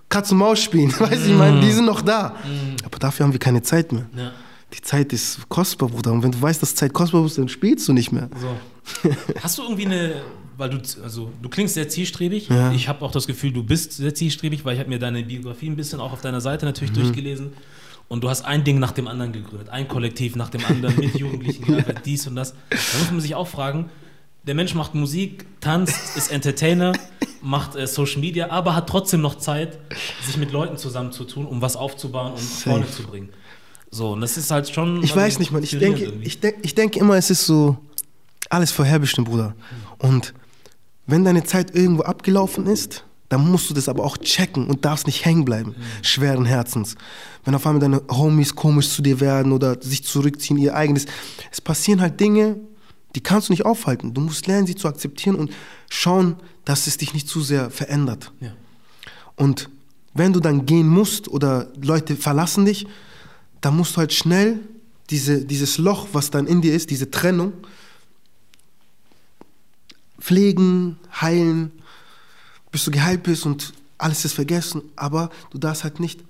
Katz 0.10 0.32
und 0.32 0.40
Maus 0.40 0.62
spielen. 0.62 0.92
Weißt 1.00 1.26
du, 1.26 1.32
ich 1.32 1.38
meine, 1.38 1.62
die 1.62 1.72
sind 1.72 1.86
noch 1.86 2.02
da. 2.02 2.36
Aber 2.84 3.00
dafür 3.00 3.26
haben 3.26 3.34
wir 3.34 3.40
keine 3.40 3.62
Zeit 3.62 3.92
mehr. 3.92 4.08
Ja. 4.16 4.32
Die 4.74 4.82
Zeit 4.82 5.14
ist 5.14 5.48
kostbar, 5.48 5.90
Bruder. 5.90 6.12
Und 6.12 6.24
wenn 6.24 6.32
du 6.32 6.42
weißt, 6.42 6.62
dass 6.62 6.76
Zeit 6.76 6.92
kostbar 6.92 7.26
ist, 7.26 7.38
dann 7.38 7.48
spielst 7.48 7.88
du 7.88 7.94
nicht 7.94 8.12
mehr. 8.12 8.30
So. 8.40 9.10
Hast 9.42 9.58
du 9.58 9.64
irgendwie 9.64 9.86
eine, 9.86 10.22
weil 10.58 10.70
du, 10.70 10.78
also 11.04 11.32
du 11.42 11.50
klingst 11.50 11.76
sehr 11.76 11.88
zielstrebig. 11.88 12.50
Ja. 12.50 12.72
Ich 12.72 12.88
habe 12.88 13.04
auch 13.06 13.12
das 13.12 13.28
Gefühl, 13.28 13.54
du 13.54 13.64
bist 13.64 13.94
sehr 13.94 14.14
zielstrebig, 14.14 14.66
weil 14.66 14.74
ich 14.74 14.80
habe 14.80 14.90
mir 14.90 15.00
deine 15.00 15.24
Biografie 15.24 15.70
ein 15.70 15.76
bisschen 15.76 16.00
auch 16.00 16.12
auf 16.12 16.22
deiner 16.22 16.42
Seite 16.42 16.66
natürlich 16.66 16.94
durchgelesen. 16.94 17.54
und 18.08 18.24
du 18.24 18.30
hast 18.30 18.44
ein 18.44 18.64
Ding 18.64 18.80
nach 18.80 18.92
dem 18.92 19.08
anderen 19.08 19.32
gegründet, 19.32 19.70
ein 19.70 19.88
Kollektiv 19.88 20.36
nach 20.36 20.50
dem 20.50 20.66
anderen 20.66 20.96
mit 21.00 21.16
Jugendlichen, 21.20 21.66
gearbeitet, 21.66 22.02
dies 22.06 22.28
und 22.28 22.36
das. 22.36 22.54
Da 22.70 23.00
muss 23.00 23.12
man 23.12 23.22
sich 23.22 23.36
auch 23.36 23.48
fragen, 23.48 23.90
der 24.46 24.56
Mensch 24.56 24.76
macht 24.76 24.96
Musik, 24.96 25.46
tanzt, 25.60 26.16
ist 26.16 26.32
Entertainer, 26.32 26.94
macht 27.42 27.76
äh, 27.76 27.88
Social 27.88 28.22
Media, 28.22 28.50
aber 28.50 28.76
hat 28.76 28.88
trotzdem 28.88 29.22
noch 29.22 29.36
Zeit, 29.36 29.80
sich 30.26 30.38
mit 30.38 30.52
Leuten 30.52 30.78
zusammenzutun, 30.78 31.46
um 31.46 31.62
was 31.62 31.76
aufzubauen 31.76 32.34
und 32.34 32.40
Safe. 32.40 32.70
vorne 32.70 32.90
zu 32.90 33.04
bringen. 33.04 33.30
So, 33.92 34.12
und 34.12 34.22
das 34.22 34.38
ist 34.38 34.52
halt 34.52 34.70
schon. 34.70 35.04
Ich 35.04 35.16
weiß 35.16 35.40
nicht, 35.40 35.52
man. 35.52 35.64
Ich 35.64 35.78
denke, 35.78 36.06
irgendwie. 36.06 36.28
ich, 36.28 36.40
denk, 36.40 36.58
ich 36.64 36.76
denke 36.76 37.00
immer, 37.00 37.16
es 37.16 37.30
ist 37.30 37.46
so 37.46 37.78
alles 38.50 38.72
vorherbestimmt, 38.72 39.28
Bruder. 39.28 39.56
Und 40.00 40.34
wenn 41.08 41.24
deine 41.24 41.44
Zeit 41.44 41.74
irgendwo 41.74 42.04
abgelaufen 42.04 42.68
ist, 42.68 43.06
dann 43.30 43.50
musst 43.50 43.70
du 43.70 43.74
das 43.74 43.90
aber 43.90 44.04
auch 44.04 44.18
checken 44.18 44.68
und 44.68 44.86
darfst 44.86 45.08
nicht 45.08 45.26
hängen 45.26 45.46
bleiben, 45.46 45.76
schweren 46.02 46.46
Herzens. 46.46 46.96
Wenn 47.44 47.56
auf 47.56 47.66
einmal 47.66 47.80
deine 47.80 48.02
Homies 48.10 48.56
komisch 48.56 48.90
zu 48.90 49.02
dir 49.02 49.20
werden 49.20 49.52
oder 49.52 49.82
sich 49.82 50.04
zurückziehen, 50.04 50.58
ihr 50.58 50.76
eigenes. 50.76 51.06
Es 51.52 51.62
passieren 51.62 52.02
halt 52.02 52.20
Dinge, 52.20 52.58
die 53.16 53.22
kannst 53.22 53.50
du 53.50 53.54
nicht 53.54 53.66
aufhalten. 53.66 54.14
Du 54.14 54.22
musst 54.22 54.46
lernen, 54.46 54.68
sie 54.68 54.76
zu 54.76 54.88
akzeptieren 54.88 55.36
und 55.36 55.52
schauen, 55.90 56.36
dass 56.66 56.88
es 56.88 56.98
dich 56.98 57.14
nicht 57.14 57.28
zu 57.28 57.42
sehr 57.42 57.72
verändert. 57.72 58.32
Ja. 58.42 58.52
Und 59.36 59.70
wenn 60.14 60.34
du 60.34 60.40
dann 60.40 60.66
gehen 60.66 60.88
musst 60.88 61.28
oder 61.28 61.68
Leute 61.82 62.16
verlassen 62.16 62.66
dich, 62.66 62.88
dann 63.62 63.76
musst 63.76 63.96
du 63.96 63.98
halt 63.98 64.14
schnell 64.14 64.60
diese, 65.10 65.46
dieses 65.46 65.78
Loch, 65.78 66.08
was 66.14 66.30
dann 66.32 66.48
in 66.48 66.62
dir 66.62 66.74
ist, 66.74 66.90
diese 66.90 67.12
Trennung, 67.12 67.54
pflegen, 70.20 70.98
heilen, 71.22 71.72
bis 72.72 72.86
du 72.86 72.92
geheilt 72.92 73.24
bist 73.24 73.46
und 73.46 73.74
alles 73.98 74.26
ist 74.26 74.34
vergessen, 74.34 74.82
aber 74.96 75.30
du 75.52 75.58
darfst 75.58 75.84
halt 75.84 76.00
nicht 76.00 76.22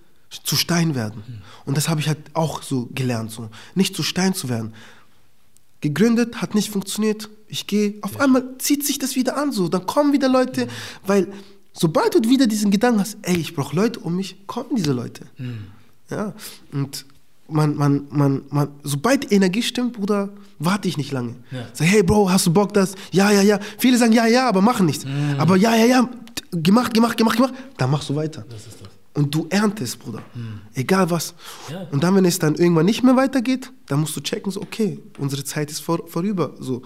zu 0.43 0.55
Stein 0.55 0.95
werden. 0.95 1.41
Und 1.65 1.77
das 1.77 1.87
habe 1.87 2.01
ich 2.01 2.07
halt 2.07 2.19
auch 2.33 2.61
so 2.61 2.89
gelernt, 2.93 3.31
so 3.31 3.49
nicht 3.73 3.95
zu 3.95 4.03
Stein 4.03 4.33
zu 4.33 4.49
werden. 4.49 4.73
Gegründet, 5.87 6.41
hat 6.41 6.55
nicht 6.55 6.69
funktioniert. 6.69 7.29
Ich 7.47 7.67
gehe, 7.67 7.95
auf 8.01 8.19
einmal 8.19 8.43
zieht 8.57 8.85
sich 8.85 8.99
das 8.99 9.15
wieder 9.15 9.37
an, 9.37 9.51
so. 9.51 9.67
Dann 9.67 9.85
kommen 9.85 10.13
wieder 10.13 10.29
Leute, 10.29 10.67
weil 11.05 11.27
sobald 11.73 12.15
du 12.15 12.29
wieder 12.29 12.47
diesen 12.47 12.71
Gedanken 12.71 12.99
hast, 12.99 13.17
ey, 13.21 13.37
ich 13.37 13.55
brauche 13.55 13.75
Leute 13.75 13.99
um 13.99 14.15
mich, 14.15 14.47
kommen 14.47 14.75
diese 14.75 14.93
Leute. 14.93 15.25
Ja, 16.09 16.33
und 16.71 17.05
man, 17.47 17.75
man, 17.75 18.07
man, 18.09 18.41
man, 18.49 18.67
sobald 18.83 19.29
die 19.29 19.35
Energie 19.35 19.61
stimmt, 19.61 19.93
Bruder, 19.93 20.29
warte 20.59 20.87
ich 20.87 20.97
nicht 20.97 21.11
lange. 21.11 21.35
Ja. 21.51 21.67
Sag, 21.73 21.87
hey 21.87 22.03
Bro, 22.03 22.31
hast 22.31 22.47
du 22.47 22.53
Bock 22.53 22.73
das? 22.73 22.95
Ja, 23.11 23.31
ja, 23.31 23.41
ja. 23.41 23.59
Viele 23.77 23.97
sagen 23.97 24.13
ja, 24.13 24.25
ja, 24.25 24.47
aber 24.47 24.61
machen 24.61 24.85
nichts. 24.85 25.05
Aber 25.37 25.55
ja, 25.55 25.75
ja, 25.75 25.85
ja, 25.85 26.09
gemacht, 26.51 26.93
gemacht, 26.93 27.17
gemacht, 27.17 27.37
gemacht. 27.37 27.53
Dann 27.77 27.91
machst 27.91 28.09
du 28.09 28.15
weiter. 28.15 28.45
Das 28.49 28.65
ist 28.65 28.81
das. 28.81 28.94
Und 29.15 29.34
du 29.34 29.47
erntest, 29.49 29.97
Bruder. 29.99 30.21
Egal 30.73 31.10
was. 31.10 31.34
Ja. 31.71 31.88
Und 31.91 32.04
dann, 32.04 32.15
wenn 32.15 32.25
es 32.25 32.38
dann 32.38 32.56
irgendwann 32.56 32.86
nicht 32.86 33.01
mehr 33.01 33.15
weitergeht, 33.15 33.71
dann 33.88 34.01
musst 34.01 34.15
du 34.15 34.21
checken, 34.21 34.51
so, 34.51 34.62
okay, 34.62 34.99
unsere 35.17 35.43
Zeit 35.43 35.71
ist 35.71 35.80
vor, 35.80 36.08
vorüber. 36.08 36.54
So. 36.60 36.82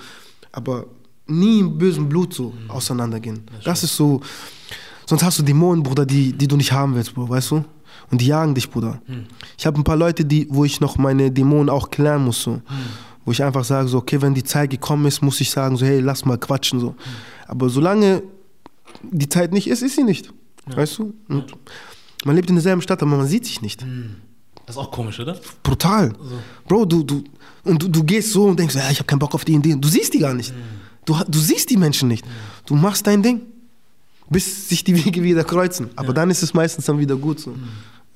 Aber 0.51 0.85
nie 1.25 1.59
im 1.59 1.77
bösen 1.77 2.07
Blut 2.07 2.33
so 2.33 2.53
auseinandergehen. 2.67 3.41
Das, 3.63 3.83
ist 3.83 3.95
so. 3.95 4.21
Sonst 5.07 5.23
hast 5.23 5.39
du 5.39 5.43
Dämonen, 5.43 5.81
Bruder, 5.81 6.05
die, 6.05 6.33
die 6.33 6.47
du 6.47 6.55
nicht 6.55 6.71
haben 6.71 6.93
willst, 6.95 7.15
Bruder, 7.15 7.29
weißt 7.29 7.51
du? 7.51 7.65
Und 8.11 8.21
die 8.21 8.27
jagen 8.27 8.53
dich, 8.53 8.69
Bruder. 8.69 9.01
Ich 9.57 9.65
habe 9.65 9.79
ein 9.79 9.83
paar 9.83 9.97
Leute, 9.97 10.23
die, 10.23 10.47
wo 10.49 10.65
ich 10.65 10.79
noch 10.81 10.97
meine 10.97 11.31
Dämonen 11.31 11.69
auch 11.69 11.89
klären 11.89 12.25
muss, 12.25 12.43
so. 12.43 12.61
Wo 13.25 13.31
ich 13.31 13.43
einfach 13.43 13.63
sage, 13.63 13.87
so, 13.87 13.97
okay, 13.97 14.21
wenn 14.21 14.35
die 14.35 14.43
Zeit 14.43 14.69
gekommen 14.69 15.05
ist, 15.07 15.21
muss 15.21 15.41
ich 15.41 15.49
sagen, 15.49 15.77
so, 15.77 15.85
hey, 15.85 15.99
lass 15.99 16.25
mal 16.25 16.37
quatschen, 16.37 16.79
so. 16.79 16.95
Aber 17.47 17.69
solange 17.69 18.21
die 19.01 19.29
Zeit 19.29 19.51
nicht 19.51 19.67
ist, 19.67 19.81
ist 19.81 19.95
sie 19.95 20.03
nicht. 20.03 20.31
Weißt 20.67 20.99
du? 20.99 21.13
Und 21.27 21.55
man 22.25 22.35
lebt 22.35 22.49
in 22.49 22.55
derselben 22.55 22.81
Stadt, 22.81 23.01
aber 23.01 23.17
man 23.17 23.27
sieht 23.27 23.45
sich 23.45 23.61
nicht. 23.61 23.85
Das 24.65 24.75
ist 24.75 24.81
auch 24.81 24.91
komisch, 24.91 25.19
oder? 25.19 25.37
Brutal. 25.63 26.13
Bro, 26.67 26.85
du, 26.85 27.03
du, 27.03 27.23
und 27.63 27.81
du, 27.81 27.87
du 27.87 28.03
gehst 28.03 28.31
so 28.31 28.45
und 28.45 28.59
denkst, 28.59 28.75
ja, 28.75 28.89
ich 28.91 28.99
habe 28.99 29.07
keinen 29.07 29.19
Bock 29.19 29.33
auf 29.33 29.45
die 29.45 29.55
und 29.55 29.63
die. 29.63 29.79
Du 29.79 29.87
siehst 29.87 30.13
die 30.13 30.19
gar 30.19 30.33
nicht. 30.33 30.53
Du, 31.05 31.15
du 31.27 31.39
siehst 31.39 31.69
die 31.69 31.77
Menschen 31.77 32.07
nicht. 32.07 32.25
Du 32.65 32.75
machst 32.75 33.07
dein 33.07 33.23
Ding, 33.23 33.41
bis 34.29 34.69
sich 34.69 34.83
die 34.83 34.95
Wege 35.05 35.23
wieder 35.23 35.43
kreuzen. 35.43 35.89
Aber 35.95 36.13
dann 36.13 36.29
ist 36.29 36.43
es 36.43 36.53
meistens 36.53 36.85
dann 36.85 36.99
wieder 36.99 37.15
gut 37.15 37.39
so. 37.39 37.55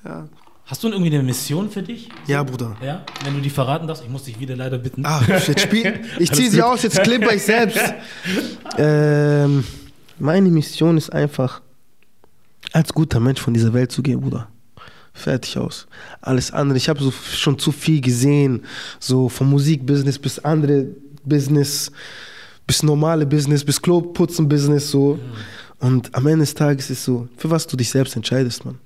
Ja. 0.04 0.28
Hast 0.66 0.82
du 0.82 0.88
irgendwie 0.88 1.12
eine 1.12 1.22
Mission 1.22 1.70
für 1.70 1.82
dich? 1.82 2.08
ja, 2.26 2.42
Bruder. 2.42 2.76
Ja? 2.82 3.04
Wenn 3.22 3.34
du 3.34 3.40
die 3.40 3.50
verraten 3.50 3.86
darfst, 3.86 4.02
ich 4.02 4.08
muss 4.08 4.22
dich 4.24 4.40
wieder 4.40 4.56
leider 4.56 4.78
bitten. 4.78 5.04
Ah, 5.04 5.22
jetzt 5.28 5.60
spiel. 5.60 6.00
Ich 6.18 6.32
ziehe 6.32 6.50
sie 6.50 6.62
aus, 6.62 6.82
jetzt 6.82 7.02
klipper 7.02 7.34
ich 7.34 7.42
selbst. 7.42 7.78
ähm, 8.78 9.64
meine 10.18 10.48
Mission 10.48 10.96
ist 10.96 11.12
einfach, 11.12 11.60
als 12.74 12.92
guter 12.92 13.20
Mensch 13.20 13.40
von 13.40 13.54
dieser 13.54 13.72
Welt 13.72 13.92
zu 13.92 14.02
gehen, 14.02 14.20
Bruder. 14.20 14.48
Fertig 15.12 15.56
aus. 15.56 15.86
Alles 16.20 16.50
andere. 16.50 16.76
Ich 16.76 16.88
habe 16.88 17.00
so 17.00 17.12
schon 17.12 17.56
zu 17.56 17.70
viel 17.70 18.00
gesehen, 18.00 18.64
so 18.98 19.28
vom 19.28 19.48
Musikbusiness 19.48 20.18
bis 20.18 20.40
andere 20.40 20.88
Business, 21.24 21.92
bis 22.66 22.82
normale 22.82 23.26
Business, 23.26 23.64
bis 23.64 23.80
Kloputzen-Business, 23.80 24.90
so. 24.90 25.20
Und 25.78 26.12
am 26.14 26.26
Ende 26.26 26.40
des 26.40 26.54
Tages 26.54 26.90
ist 26.90 27.04
so, 27.04 27.28
für 27.36 27.48
was 27.48 27.64
du 27.66 27.76
dich 27.76 27.90
selbst 27.90 28.16
entscheidest, 28.16 28.64
Mann. 28.64 28.78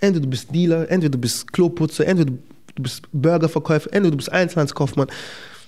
Entweder 0.00 0.24
du 0.24 0.30
bist 0.30 0.54
Dealer, 0.54 0.90
entweder 0.90 1.12
du 1.12 1.18
bist 1.18 1.52
Kloputzer, 1.52 2.06
entweder 2.06 2.32
du 2.74 2.82
bist 2.82 3.02
Burgerverkäufer, 3.12 3.92
entweder 3.92 4.12
du 4.12 4.16
bist 4.16 4.32
Einzelhandelskaufmann. 4.32 5.08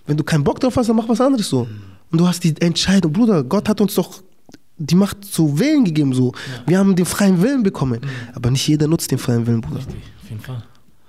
Wenn 0.07 0.16
du 0.16 0.24
keinen 0.24 0.44
Bock 0.44 0.59
drauf 0.59 0.76
hast, 0.76 0.88
dann 0.88 0.96
mach 0.96 1.09
was 1.09 1.20
anderes 1.20 1.50
so. 1.50 1.68
Und 2.11 2.18
du 2.18 2.26
hast 2.26 2.42
die 2.44 2.59
Entscheidung, 2.61 3.12
Bruder, 3.12 3.44
Gott 3.44 3.68
hat 3.68 3.83
uns 3.83 3.94
doch 3.94 4.22
die 4.78 4.94
Macht 4.94 5.24
zu 5.24 5.58
wählen 5.58 5.84
gegeben, 5.84 6.12
so. 6.14 6.32
Wir 6.66 6.78
haben 6.78 6.94
den 6.96 7.04
freien 7.06 7.42
Willen 7.42 7.62
bekommen. 7.62 8.00
Aber 8.34 8.50
nicht 8.50 8.66
jeder 8.66 8.86
nutzt 8.86 9.10
den 9.10 9.18
freien 9.18 9.46
Willen, 9.46 9.60
Bruder. 9.60 9.78
Richtig, 9.78 9.96
auf 10.22 10.30
jeden 10.30 10.42
Fall. 10.42 10.62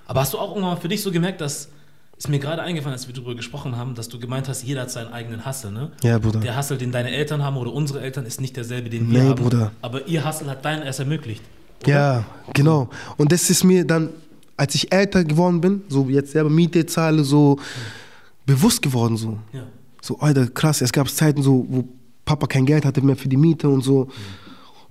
Aber 0.08 0.22
hast 0.22 0.34
du 0.34 0.38
auch 0.40 0.56
irgendwann 0.56 0.80
für 0.80 0.88
dich 0.88 1.02
so 1.04 1.12
gemerkt, 1.12 1.40
dass, 1.40 1.70
ist 2.18 2.28
mir 2.30 2.40
gerade 2.40 2.62
eingefallen, 2.64 2.94
als 2.94 3.08
wir 3.08 3.14
darüber 3.14 3.36
gesprochen 3.36 3.78
haben, 3.78 3.94
dass 3.94 4.10
du 4.10 4.20
gemeint 4.20 4.48
hast, 4.50 4.64
jeder 4.64 4.82
hat 4.82 4.92
seinen 4.92 5.14
eigenen 5.14 5.46
Hustle, 5.46 5.72
ne? 5.72 5.92
Ja, 6.04 6.18
Bruder. 6.18 6.40
Der 6.40 6.58
Hustle, 6.58 6.78
den 6.78 6.92
deine 6.92 7.12
Eltern 7.12 7.44
haben 7.44 7.58
oder 7.58 7.72
unsere 7.72 8.02
Eltern, 8.02 8.26
ist 8.26 8.42
nicht 8.42 8.58
derselbe, 8.58 8.90
den 8.90 9.08
Nee, 9.08 9.16
wir 9.16 9.24
haben. 9.30 9.36
Bruder. 9.36 9.72
Aber 9.82 10.08
ihr 10.08 10.26
Hustle 10.28 10.50
hat 10.50 10.66
deinen 10.66 10.82
erst 10.84 11.00
ermöglicht. 11.00 11.44
oder? 11.84 11.92
Ja, 11.94 12.26
genau. 12.54 12.90
Und 13.18 13.32
das 13.32 13.50
ist 13.52 13.64
mir 13.64 13.86
dann, 13.86 14.10
als 14.58 14.74
ich 14.76 14.92
älter 14.92 15.24
geworden 15.24 15.62
bin, 15.62 15.84
so 15.90 16.10
jetzt 16.10 16.32
selber 16.32 16.50
Miete 16.50 16.86
zahle, 16.88 17.24
so 17.24 17.58
bewusst 18.46 18.82
geworden, 18.82 19.16
so. 19.16 19.38
Ja. 19.54 19.62
So, 20.02 20.20
Alter, 20.20 20.48
krass. 20.48 20.82
Es 20.82 20.92
gab 20.92 21.08
Zeiten 21.10 21.44
so, 21.44 21.66
wo 21.70 21.88
Papa 22.30 22.46
kein 22.46 22.68
Geld 22.68 22.86
hatte 22.86 23.02
mehr 23.02 23.16
für 23.16 23.28
die 23.28 23.38
Miete 23.38 23.68
und 23.68 23.82
so. 23.82 24.08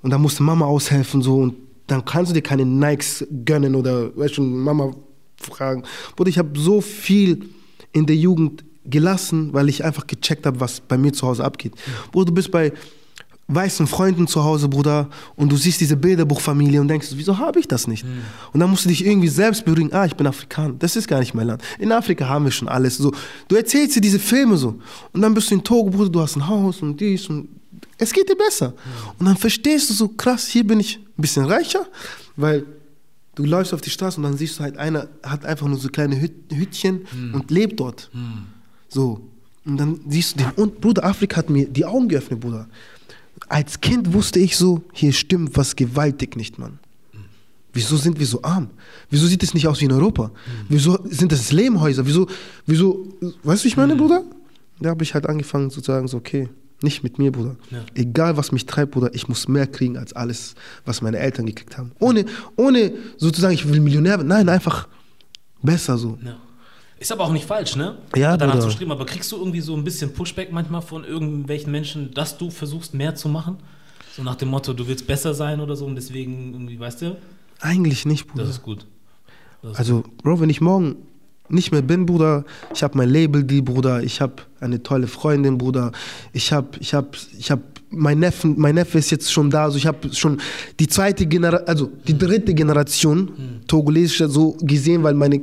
Und 0.02 0.10
dann 0.10 0.20
musste 0.20 0.42
Mama 0.42 0.66
aushelfen, 0.66 1.22
so. 1.22 1.36
Und 1.36 1.54
dann 1.86 2.04
kannst 2.04 2.32
du 2.32 2.34
dir 2.34 2.42
keine 2.42 2.64
Nikes 2.64 3.24
gönnen 3.44 3.76
oder, 3.76 4.16
weißt 4.16 4.38
du, 4.38 4.42
Mama 4.42 4.90
fragen. 5.36 5.84
Bruder, 6.16 6.30
ich 6.30 6.38
habe 6.38 6.58
so 6.58 6.80
viel 6.80 7.48
in 7.92 8.06
der 8.06 8.16
Jugend 8.16 8.64
gelassen, 8.84 9.52
weil 9.52 9.68
ich 9.68 9.84
einfach 9.84 10.08
gecheckt 10.08 10.46
habe, 10.46 10.58
was 10.58 10.80
bei 10.80 10.98
mir 10.98 11.12
zu 11.12 11.28
Hause 11.28 11.44
abgeht. 11.44 11.74
Bruder, 12.10 12.26
du 12.26 12.34
bist 12.34 12.50
bei 12.50 12.72
weißen 13.48 13.86
Freunden 13.86 14.26
zu 14.26 14.44
Hause, 14.44 14.68
Bruder, 14.68 15.08
und 15.34 15.50
du 15.50 15.56
siehst 15.56 15.80
diese 15.80 15.96
Bilderbuchfamilie 15.96 16.80
und 16.80 16.88
denkst, 16.88 17.08
wieso 17.14 17.38
habe 17.38 17.58
ich 17.58 17.66
das 17.66 17.86
nicht? 17.86 18.04
Und 18.52 18.60
dann 18.60 18.68
musst 18.68 18.84
du 18.84 18.90
dich 18.90 19.04
irgendwie 19.04 19.28
selbst 19.28 19.64
beruhigen, 19.64 19.92
ah, 19.92 20.04
ich 20.04 20.14
bin 20.14 20.26
Afrikaner, 20.26 20.74
das 20.78 20.96
ist 20.96 21.08
gar 21.08 21.20
nicht 21.20 21.34
mein 21.34 21.46
Land. 21.46 21.62
In 21.78 21.90
Afrika 21.90 22.28
haben 22.28 22.44
wir 22.44 22.52
schon 22.52 22.68
alles. 22.68 22.98
So, 22.98 23.10
du 23.48 23.56
erzählst 23.56 23.96
dir 23.96 24.02
diese 24.02 24.18
Filme 24.18 24.58
so. 24.58 24.78
Und 25.12 25.22
dann 25.22 25.32
bist 25.32 25.50
du 25.50 25.54
in 25.54 25.64
Togo, 25.64 25.90
Bruder, 25.90 26.10
du 26.10 26.20
hast 26.20 26.36
ein 26.36 26.46
Haus 26.46 26.82
und 26.82 27.00
dies 27.00 27.26
und 27.28 27.48
es 27.96 28.12
geht 28.12 28.28
dir 28.28 28.36
besser. 28.36 28.74
Und 29.18 29.26
dann 29.26 29.36
verstehst 29.36 29.88
du 29.90 29.94
so, 29.94 30.08
krass, 30.08 30.46
hier 30.46 30.66
bin 30.66 30.78
ich 30.78 30.98
ein 30.98 31.22
bisschen 31.22 31.46
reicher, 31.46 31.86
weil 32.36 32.64
du 33.34 33.44
läufst 33.44 33.72
auf 33.72 33.80
die 33.80 33.90
Straße 33.90 34.18
und 34.18 34.24
dann 34.24 34.36
siehst 34.36 34.58
du 34.58 34.62
halt, 34.62 34.76
einer 34.76 35.08
hat 35.22 35.44
einfach 35.46 35.66
nur 35.66 35.78
so 35.78 35.88
kleine 35.88 36.20
Hüt 36.20 36.32
Hütchen 36.52 37.06
und 37.32 37.50
lebt 37.50 37.80
dort. 37.80 38.10
So. 38.88 39.20
Und 39.64 39.76
dann 39.78 40.00
siehst 40.08 40.34
du 40.34 40.44
den. 40.44 40.50
Und 40.52 40.80
Bruder, 40.80 41.04
Afrika 41.04 41.36
hat 41.36 41.50
mir 41.50 41.66
die 41.66 41.84
Augen 41.84 42.08
geöffnet, 42.08 42.40
Bruder. 42.40 42.68
Als 43.48 43.80
Kind 43.80 44.12
wusste 44.12 44.38
ich 44.38 44.56
so, 44.56 44.82
hier 44.92 45.12
stimmt 45.12 45.56
was 45.56 45.76
gewaltig 45.76 46.36
nicht, 46.36 46.58
Mann. 46.58 46.78
Wieso 47.72 47.96
sind 47.96 48.18
wir 48.18 48.26
so 48.26 48.42
arm? 48.42 48.70
Wieso 49.10 49.26
sieht 49.26 49.42
es 49.42 49.54
nicht 49.54 49.68
aus 49.68 49.80
wie 49.80 49.84
in 49.84 49.92
Europa? 49.92 50.30
Wieso 50.68 50.98
sind 51.04 51.32
das 51.32 51.52
Lehmhäuser? 51.52 52.06
Wieso, 52.06 52.26
wieso, 52.66 53.06
weißt 53.42 53.62
du, 53.62 53.64
wie 53.64 53.68
ich 53.68 53.76
meine, 53.76 53.94
Bruder? 53.94 54.24
Da 54.80 54.90
habe 54.90 55.04
ich 55.04 55.14
halt 55.14 55.26
angefangen 55.26 55.70
zu 55.70 55.80
sagen, 55.80 56.08
so, 56.08 56.16
okay, 56.16 56.48
nicht 56.82 57.02
mit 57.02 57.18
mir, 57.18 57.32
Bruder. 57.32 57.56
Ja. 57.70 57.84
Egal, 57.94 58.36
was 58.36 58.52
mich 58.52 58.66
treibt, 58.66 58.92
Bruder, 58.92 59.14
ich 59.14 59.28
muss 59.28 59.48
mehr 59.48 59.66
kriegen 59.66 59.96
als 59.96 60.12
alles, 60.12 60.54
was 60.84 61.02
meine 61.02 61.18
Eltern 61.18 61.46
gekriegt 61.46 61.76
haben. 61.76 61.92
Ohne, 61.98 62.24
ohne 62.56 62.92
sozusagen, 63.16 63.54
ich 63.54 63.68
will 63.68 63.80
Millionär 63.80 64.18
werden. 64.18 64.28
Nein, 64.28 64.48
einfach 64.48 64.88
besser 65.62 65.98
so. 65.98 66.18
Ja. 66.24 66.36
Ist 67.00 67.12
aber 67.12 67.24
auch 67.24 67.32
nicht 67.32 67.44
falsch, 67.46 67.76
ne? 67.76 67.96
Ja, 68.16 68.36
Danach 68.36 68.54
Bruder. 68.54 68.66
zu 68.66 68.70
streben. 68.72 68.90
Aber 68.90 69.06
kriegst 69.06 69.30
du 69.30 69.36
irgendwie 69.36 69.60
so 69.60 69.76
ein 69.76 69.84
bisschen 69.84 70.12
Pushback 70.12 70.52
manchmal 70.52 70.82
von 70.82 71.04
irgendwelchen 71.04 71.70
Menschen, 71.70 72.12
dass 72.12 72.36
du 72.36 72.50
versuchst, 72.50 72.94
mehr 72.94 73.14
zu 73.14 73.28
machen? 73.28 73.56
So 74.16 74.22
nach 74.22 74.34
dem 74.34 74.48
Motto, 74.48 74.72
du 74.72 74.86
willst 74.88 75.06
besser 75.06 75.32
sein 75.32 75.60
oder 75.60 75.76
so 75.76 75.86
und 75.86 75.94
deswegen 75.94 76.52
irgendwie, 76.52 76.78
weißt 76.80 77.02
du? 77.02 77.16
Eigentlich 77.60 78.04
nicht, 78.04 78.26
Bruder. 78.26 78.44
Das 78.44 78.50
ist 78.50 78.62
gut. 78.62 78.86
Das 79.62 79.72
ist 79.72 79.78
Also, 79.78 80.02
Bro, 80.22 80.40
wenn 80.40 80.50
ich 80.50 80.60
morgen 80.60 80.96
nicht 81.48 81.70
mehr 81.72 81.82
bin, 81.82 82.04
Bruder, 82.04 82.44
ich 82.74 82.82
habe 82.82 82.98
mein 82.98 83.08
Label, 83.08 83.44
die 83.44 83.62
Bruder, 83.62 84.02
ich 84.02 84.20
habe 84.20 84.34
eine 84.60 84.82
tolle 84.82 85.06
Freundin, 85.06 85.56
Bruder, 85.56 85.92
ich 86.32 86.52
habe, 86.52 86.68
ich 86.80 86.94
habe, 86.94 87.08
ich 87.38 87.50
habe, 87.50 87.62
mein 87.90 88.18
Neffen, 88.18 88.54
mein 88.58 88.74
Neffe 88.74 88.98
ist 88.98 89.10
jetzt 89.10 89.32
schon 89.32 89.50
da, 89.50 89.64
also 89.64 89.78
ich 89.78 89.86
habe 89.86 90.12
schon 90.12 90.40
die 90.78 90.86
zweite 90.88 91.26
Generation, 91.26 91.68
also 91.68 91.90
die 92.06 92.18
dritte 92.18 92.52
Generation 92.52 93.62
togolesischer 93.66 94.28
so 94.28 94.56
gesehen, 94.60 95.02
weil 95.04 95.14
meine, 95.14 95.40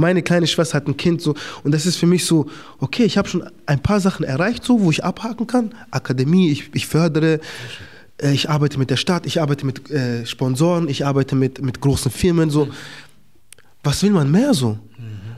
meine 0.00 0.22
kleine 0.22 0.46
Schwester 0.46 0.76
hat 0.76 0.88
ein 0.88 0.96
Kind 0.96 1.20
so. 1.22 1.34
Und 1.62 1.72
das 1.72 1.86
ist 1.86 1.96
für 1.96 2.06
mich 2.06 2.24
so, 2.24 2.46
okay, 2.78 3.04
ich 3.04 3.16
habe 3.18 3.28
schon 3.28 3.44
ein 3.66 3.80
paar 3.80 4.00
Sachen 4.00 4.24
erreicht, 4.24 4.64
so, 4.64 4.80
wo 4.80 4.90
ich 4.90 5.04
abhaken 5.04 5.46
kann. 5.46 5.72
Akademie, 5.90 6.50
ich, 6.50 6.70
ich 6.74 6.86
fördere. 6.86 7.40
äh, 8.22 8.32
Ich 8.32 8.48
arbeite 8.50 8.78
mit 8.78 8.90
der 8.90 8.96
Stadt, 8.96 9.26
ich 9.26 9.40
arbeite 9.40 9.64
mit 9.66 9.90
äh, 9.90 10.26
Sponsoren, 10.26 10.88
ich 10.88 11.04
arbeite 11.06 11.36
mit, 11.36 11.62
mit 11.62 11.80
großen 11.80 12.10
Firmen. 12.10 12.50
So. 12.50 12.68
Was 13.82 14.02
will 14.02 14.10
man 14.10 14.30
mehr 14.30 14.52
so? 14.54 14.78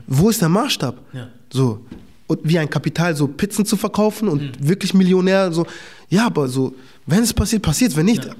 Wo 0.07 0.29
ist 0.29 0.41
der 0.41 0.49
Maßstab? 0.49 0.95
Ja. 1.13 1.27
So. 1.51 1.85
Und 2.27 2.39
wie 2.43 2.57
ein 2.57 2.69
Kapital, 2.69 3.15
so 3.15 3.27
Pizzen 3.27 3.65
zu 3.65 3.77
verkaufen 3.77 4.27
und 4.27 4.41
wirklich 4.67 4.93
Millionär, 4.93 5.51
so. 5.51 5.65
Ja, 6.09 6.25
aber 6.27 6.47
so, 6.47 6.73
wenn 7.05 7.23
es 7.23 7.33
passiert, 7.33 7.61
passiert 7.61 7.95
Wenn 7.95 8.05
nicht, 8.05 8.25
Ja. 8.25 8.33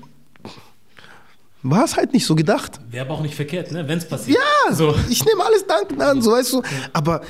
War 1.63 1.85
es 1.85 1.95
halt 1.95 2.13
nicht 2.13 2.25
so 2.25 2.35
gedacht. 2.35 2.79
Wäre 2.91 3.05
aber 3.05 3.15
auch 3.15 3.21
nicht 3.21 3.35
verkehrt, 3.35 3.71
ne? 3.71 3.87
wenn 3.87 3.97
es 3.97 4.07
passiert. 4.07 4.37
Ja, 4.37 4.73
So. 4.75 4.93
ich 5.09 5.23
nehme 5.25 5.43
alles 5.45 5.65
dankend 5.65 6.01
an, 6.01 6.21
so 6.21 6.31
weißt 6.31 6.53
du. 6.53 6.61
Aber, 6.91 7.21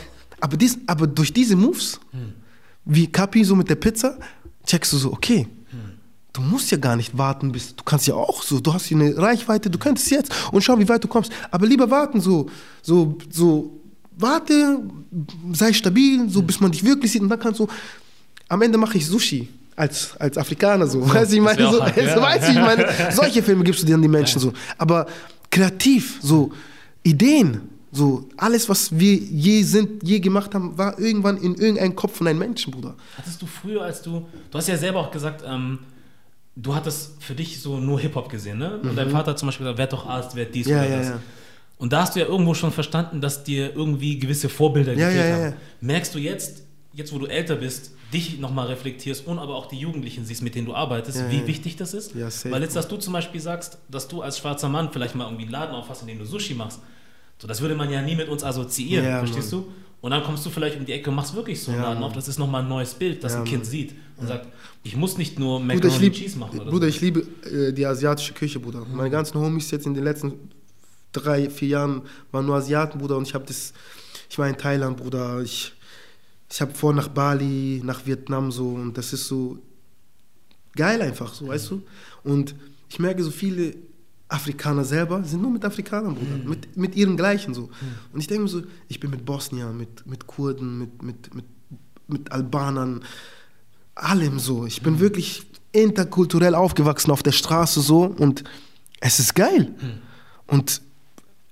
aber, 0.41 0.57
dies, 0.57 0.77
aber 0.87 1.07
durch 1.07 1.31
diese 1.31 1.55
Moves, 1.55 1.99
wie 2.85 3.07
Kapi 3.07 3.43
so 3.43 3.55
mit 3.55 3.69
der 3.69 3.75
Pizza, 3.75 4.17
checkst 4.65 4.91
du 4.93 4.97
so, 4.97 5.13
okay, 5.13 5.47
du 6.33 6.41
musst 6.41 6.71
ja 6.71 6.77
gar 6.77 6.95
nicht 6.95 7.15
warten, 7.17 7.51
bis 7.51 7.75
du 7.75 7.83
kannst 7.83 8.07
ja 8.07 8.15
auch 8.15 8.41
so, 8.41 8.59
du 8.59 8.73
hast 8.73 8.85
hier 8.87 8.97
eine 8.97 9.15
Reichweite, 9.17 9.69
du 9.69 9.77
könntest 9.77 10.09
jetzt 10.09 10.31
und 10.51 10.63
schau, 10.63 10.77
wie 10.79 10.89
weit 10.89 11.03
du 11.03 11.07
kommst. 11.07 11.31
Aber 11.51 11.67
lieber 11.67 11.89
warten, 11.91 12.19
so, 12.19 12.49
so, 12.81 13.17
so, 13.29 13.79
warte, 14.17 14.79
sei 15.53 15.71
stabil, 15.73 16.27
so 16.29 16.41
bis 16.41 16.59
man 16.59 16.71
dich 16.71 16.83
wirklich 16.83 17.11
sieht 17.11 17.21
und 17.21 17.29
dann 17.29 17.39
kannst 17.39 17.59
du. 17.59 17.67
Am 18.49 18.61
Ende 18.61 18.77
mache 18.77 18.97
ich 18.97 19.05
Sushi. 19.07 19.47
Als, 19.75 20.15
als 20.19 20.37
Afrikaner 20.37 20.85
so, 20.87 21.01
weißt 21.09 21.31
du, 21.31 21.35
ich 21.35 21.41
meine, 21.41 21.71
so, 21.71 21.81
hart, 21.81 21.97
ja. 21.97 22.15
so 22.15 22.21
weißt 22.21 22.47
du, 22.47 22.51
ich 22.51 22.59
meine, 22.59 22.87
solche 23.11 23.41
Filme 23.41 23.63
gibst 23.63 23.81
du 23.81 23.87
dir 23.87 23.95
an 23.95 24.01
die 24.01 24.07
Menschen 24.07 24.39
so. 24.39 24.53
Aber 24.77 25.07
kreativ, 25.49 26.19
so 26.21 26.51
Ideen, 27.03 27.61
so 27.91 28.27
alles, 28.37 28.67
was 28.69 28.97
wir 28.97 29.15
je 29.15 29.63
sind, 29.63 30.03
je 30.03 30.19
gemacht 30.19 30.53
haben, 30.55 30.77
war 30.77 30.97
irgendwann 30.99 31.37
in 31.37 31.55
irgendeinem 31.55 31.95
Kopf 31.95 32.17
von 32.17 32.27
einem 32.27 32.39
Menschen, 32.39 32.71
Bruder. 32.71 32.95
Hattest 33.17 33.41
du 33.41 33.45
früher, 33.45 33.83
als 33.83 34.01
du, 34.01 34.25
du 34.51 34.57
hast 34.57 34.67
ja 34.67 34.77
selber 34.77 34.99
auch 34.99 35.11
gesagt, 35.11 35.43
ähm, 35.47 35.79
du 36.55 36.73
hattest 36.75 37.21
für 37.21 37.35
dich 37.35 37.61
so 37.61 37.77
nur 37.77 37.99
Hip-Hop 37.99 38.29
gesehen, 38.29 38.57
ne? 38.59 38.79
Und 38.81 38.95
dein 38.95 39.09
Vater 39.09 39.31
hat 39.31 39.39
zum 39.39 39.47
Beispiel 39.47 39.65
gesagt, 39.65 39.77
werd 39.79 39.93
doch 39.93 40.07
Arzt, 40.07 40.35
werd 40.35 40.53
dies 40.55 40.67
Mhm. 40.67 40.71
Ja, 40.71 40.79
oder 40.79 40.89
ja, 40.89 40.97
das. 40.97 41.07
ja. 41.09 41.19
Und 41.77 41.93
da 41.93 42.01
hast 42.01 42.15
du 42.15 42.19
ja 42.19 42.27
irgendwo 42.27 42.53
schon 42.53 42.71
verstanden, 42.71 43.21
dass 43.21 43.43
dir 43.43 43.75
irgendwie 43.75 44.17
gewisse 44.17 44.49
Vorbilder 44.49 44.93
Ja, 44.93 45.09
gefehlt 45.09 45.29
ja, 45.29 45.45
haben. 45.47 45.53
Merkst 45.81 46.15
du 46.15 46.19
jetzt, 46.19 46.62
jetzt 46.93 47.13
wo 47.13 47.19
du 47.19 47.25
älter 47.25 47.55
bist, 47.55 47.91
dich 48.13 48.39
nochmal 48.39 48.67
reflektierst 48.67 49.25
und 49.25 49.39
aber 49.39 49.55
auch 49.55 49.65
die 49.65 49.77
Jugendlichen 49.77 50.25
siehst, 50.25 50.41
mit 50.43 50.55
denen 50.55 50.67
du 50.67 50.75
arbeitest, 50.75 51.19
Ja, 51.19 51.31
wie 51.31 51.39
ja. 51.39 51.47
wichtig 51.47 51.75
das 51.75 51.93
ist? 51.93 52.13
Ja. 52.15 52.29
Weil 52.51 52.61
jetzt, 52.61 52.75
dass 52.75 52.87
du 52.87 52.97
zum 52.97 53.13
Beispiel 53.13 53.41
sagst, 53.41 53.79
dass 53.89 54.07
du 54.07 54.21
als 54.21 54.37
schwarzer 54.37 54.69
Mann 54.69 54.89
vielleicht 54.91 55.15
mal 55.15 55.25
irgendwie 55.25 55.43
einen 55.43 55.51
Laden 55.51 55.75
aufhast, 55.75 56.01
in 56.01 56.07
dem 56.07 56.19
du 56.19 56.25
Sushi 56.25 56.53
machst, 56.53 56.79
so, 57.39 57.47
das 57.47 57.61
würde 57.61 57.75
man 57.75 57.91
ja 57.91 58.01
nie 58.01 58.15
mit 58.15 58.29
uns 58.29 58.43
assoziieren, 58.43 59.05
verstehst 59.05 59.51
Mann. 59.51 59.63
du? 59.63 59.71
Und 60.01 60.11
dann 60.11 60.23
kommst 60.23 60.45
du 60.45 60.49
vielleicht 60.49 60.77
um 60.77 60.85
die 60.85 60.91
Ecke 60.91 61.09
und 61.09 61.15
machst 61.15 61.33
wirklich 61.33 61.61
so 61.61 61.71
einen 61.71 61.81
Laden 61.81 62.03
auf. 62.03 62.11
Das 62.11 62.27
ist 62.27 62.37
nochmal 62.37 62.61
ein 62.61 62.67
neues 62.67 62.93
Bild, 62.93 63.23
das 63.23 63.35
ein 63.35 63.45
Kind 63.45 63.65
sieht 63.65 63.95
und 64.17 64.27
sagt, 64.27 64.47
ich 64.83 64.97
muss 64.97 65.17
nicht 65.17 65.39
nur 65.39 65.61
Macaroni 65.61 65.97
lieb, 65.97 66.13
Cheese 66.13 66.37
machen 66.37 66.59
oder 66.59 66.69
Bruder, 66.71 66.87
so. 66.87 66.89
ich 66.89 67.01
liebe 67.01 67.21
äh, 67.49 67.71
die 67.71 67.85
asiatische 67.85 68.33
Küche, 68.33 68.59
Bruder. 68.59 68.85
Meine 68.93 69.09
ganzen 69.09 69.39
Homies 69.39 69.71
jetzt 69.71 69.85
in 69.85 69.93
den 69.93 70.03
letzten 70.03 70.33
drei, 71.13 71.49
vier 71.49 71.69
Jahren 71.69 72.01
waren 72.31 72.45
nur 72.45 72.55
Asiaten, 72.57 72.99
Bruder. 72.99 73.15
Und 73.17 73.27
ich 73.27 73.33
habe 73.33 73.45
das, 73.45 73.73
ich 74.29 74.37
war 74.37 74.47
in 74.49 74.57
Thailand, 74.57 74.97
Bruder. 74.97 75.41
Ich, 75.41 75.71
ich 76.53 76.61
habe 76.61 76.71
vor 76.75 76.93
nach 76.93 77.07
Bali, 77.07 77.81
nach 77.83 78.05
Vietnam 78.05 78.51
so. 78.51 78.69
Und 78.69 78.95
das 78.95 79.11
ist 79.11 79.27
so 79.27 79.57
geil 80.75 81.01
einfach, 81.01 81.33
so, 81.33 81.47
weißt 81.47 81.71
du? 81.71 81.81
Und 82.23 82.53
ich 82.89 82.99
merke, 82.99 83.23
so 83.23 83.31
viele 83.31 83.73
Afrikaner 84.27 84.83
selber 84.83 85.23
sind 85.23 85.41
nur 85.41 85.49
mit 85.49 85.65
Afrikanern, 85.65 86.13
Bruder. 86.13 86.47
Mit, 86.47 86.77
mit 86.77 86.95
ihren 86.95 87.17
gleichen 87.17 87.55
so. 87.55 87.71
Und 88.11 88.19
ich 88.19 88.27
denke 88.27 88.43
mir 88.43 88.49
so, 88.49 88.61
ich 88.87 88.99
bin 88.99 89.09
mit 89.09 89.25
Bosnier, 89.25 89.69
mit, 89.69 90.05
mit 90.05 90.27
Kurden, 90.27 90.77
mit, 90.77 91.01
mit, 91.01 91.33
mit, 91.33 91.45
mit 92.07 92.31
Albanern, 92.31 93.03
allem 93.95 94.37
so. 94.37 94.67
Ich 94.67 94.83
bin 94.83 94.99
wirklich 94.99 95.47
interkulturell 95.71 96.53
aufgewachsen 96.53 97.09
auf 97.09 97.23
der 97.23 97.31
Straße 97.31 97.81
so 97.81 98.03
und 98.03 98.43
es 98.99 99.17
ist 99.17 99.33
geil. 99.33 99.73
Und 100.45 100.83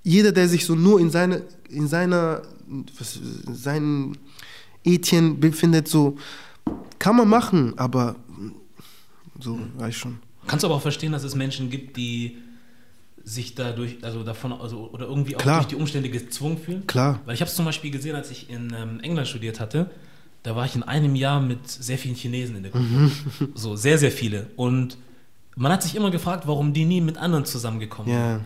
jeder, 0.03 0.31
der 0.31 0.47
sich 0.47 0.63
so 0.63 0.75
nur 0.75 0.99
in, 0.99 1.09
seine, 1.09 1.41
in 1.69 1.87
seiner, 1.87 2.43
was, 2.99 3.19
seinen 3.51 4.15
Ethien 4.83 5.39
befindet, 5.39 5.87
so 5.87 6.17
kann 6.99 7.15
man 7.15 7.27
machen, 7.27 7.77
aber 7.77 8.15
so 9.39 9.59
reicht 9.77 9.97
schon. 9.99 10.19
Kannst 10.47 10.63
du 10.63 10.67
aber 10.67 10.75
auch 10.75 10.81
verstehen, 10.81 11.11
dass 11.11 11.23
es 11.23 11.35
Menschen 11.35 11.69
gibt, 11.69 11.97
die 11.97 12.37
sich 13.23 13.55
dadurch, 13.55 13.97
also 14.03 14.23
davon, 14.23 14.53
also 14.53 14.89
oder 14.91 15.07
irgendwie 15.07 15.35
auch 15.35 15.41
Klar. 15.41 15.57
durch 15.57 15.67
die 15.67 15.75
Umstände 15.75 16.09
gezwungen 16.09 16.57
fühlen? 16.57 16.87
Klar. 16.87 17.19
Weil 17.25 17.35
ich 17.35 17.41
habe 17.41 17.49
es 17.49 17.55
zum 17.55 17.65
Beispiel 17.65 17.91
gesehen, 17.91 18.15
als 18.15 18.31
ich 18.31 18.49
in 18.49 18.75
ähm, 18.75 18.99
England 19.01 19.27
studiert 19.27 19.59
hatte, 19.59 19.89
da 20.43 20.55
war 20.55 20.65
ich 20.65 20.75
in 20.75 20.83
einem 20.83 21.15
Jahr 21.15 21.39
mit 21.39 21.67
sehr 21.67 21.97
vielen 21.97 22.15
Chinesen 22.15 22.55
in 22.55 22.63
der 22.63 22.71
Gruppe. 22.71 22.85
Mhm. 22.85 23.11
So, 23.53 23.75
sehr, 23.75 23.99
sehr 23.99 24.11
viele. 24.11 24.47
Und 24.55 24.97
man 25.55 25.71
hat 25.71 25.83
sich 25.83 25.95
immer 25.95 26.09
gefragt, 26.09 26.47
warum 26.47 26.73
die 26.73 26.85
nie 26.85 27.01
mit 27.01 27.17
anderen 27.17 27.45
zusammengekommen 27.45 28.11
sind. 28.11 28.41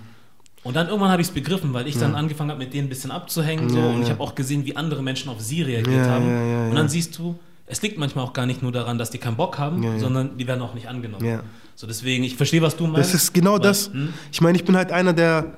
Ja, 0.65 0.69
Und 0.69 0.75
dann 0.75 0.87
irgendwann 0.87 1.11
habe 1.11 1.21
ich 1.21 1.27
es 1.27 1.33
begriffen, 1.33 1.73
weil 1.73 1.87
ich 1.87 1.97
dann 1.97 2.15
angefangen 2.15 2.49
habe, 2.49 2.59
mit 2.63 2.73
denen 2.73 2.87
ein 2.87 2.89
bisschen 2.89 3.11
abzuhängen. 3.11 3.69
So, 3.69 3.77
Ja, 3.77 3.85
und 3.85 4.01
ich 4.01 4.07
ja. 4.07 4.13
habe 4.13 4.23
auch 4.23 4.35
gesehen, 4.35 4.65
wie 4.65 4.75
andere 4.75 5.01
Menschen 5.03 5.29
auf 5.29 5.39
sie 5.39 5.61
reagiert 5.61 6.05
Ja, 6.05 6.11
haben. 6.11 6.27
ja, 6.27 6.43
ja, 6.45 6.63
und 6.63 6.69
ja. 6.69 6.75
dann 6.75 6.89
siehst 6.89 7.17
du, 7.17 7.37
es 7.67 7.81
liegt 7.81 7.97
manchmal 7.97 8.25
auch 8.25 8.33
gar 8.33 8.45
nicht 8.47 8.61
nur 8.61 8.71
daran, 8.71 8.97
dass 8.97 9.09
die 9.11 9.17
keinen 9.19 9.37
Bock 9.37 9.57
haben, 9.57 9.81
Ja, 9.83 9.93
ja. 9.93 9.99
sondern 9.99 10.37
die 10.37 10.45
werden 10.47 10.61
auch 10.61 10.73
nicht 10.73 10.87
angenommen. 10.87 11.23
Ja. 11.25 11.43
So 11.75 11.87
deswegen, 11.87 12.23
ich 12.23 12.35
verstehe, 12.35 12.61
was 12.61 12.75
du 12.75 12.87
meinst. 12.87 13.13
das 13.13 13.23
ist 13.23 13.33
genau 13.33 13.53
weil- 13.53 13.59
das. 13.61 13.91
Hm? 13.93 14.09
Ich 14.31 14.41
meine, 14.41 14.57
ich 14.57 14.65
bin 14.65 14.75
halt 14.75 14.91
einer, 14.91 15.13
der 15.13 15.53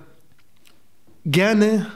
gerne 1.26 1.88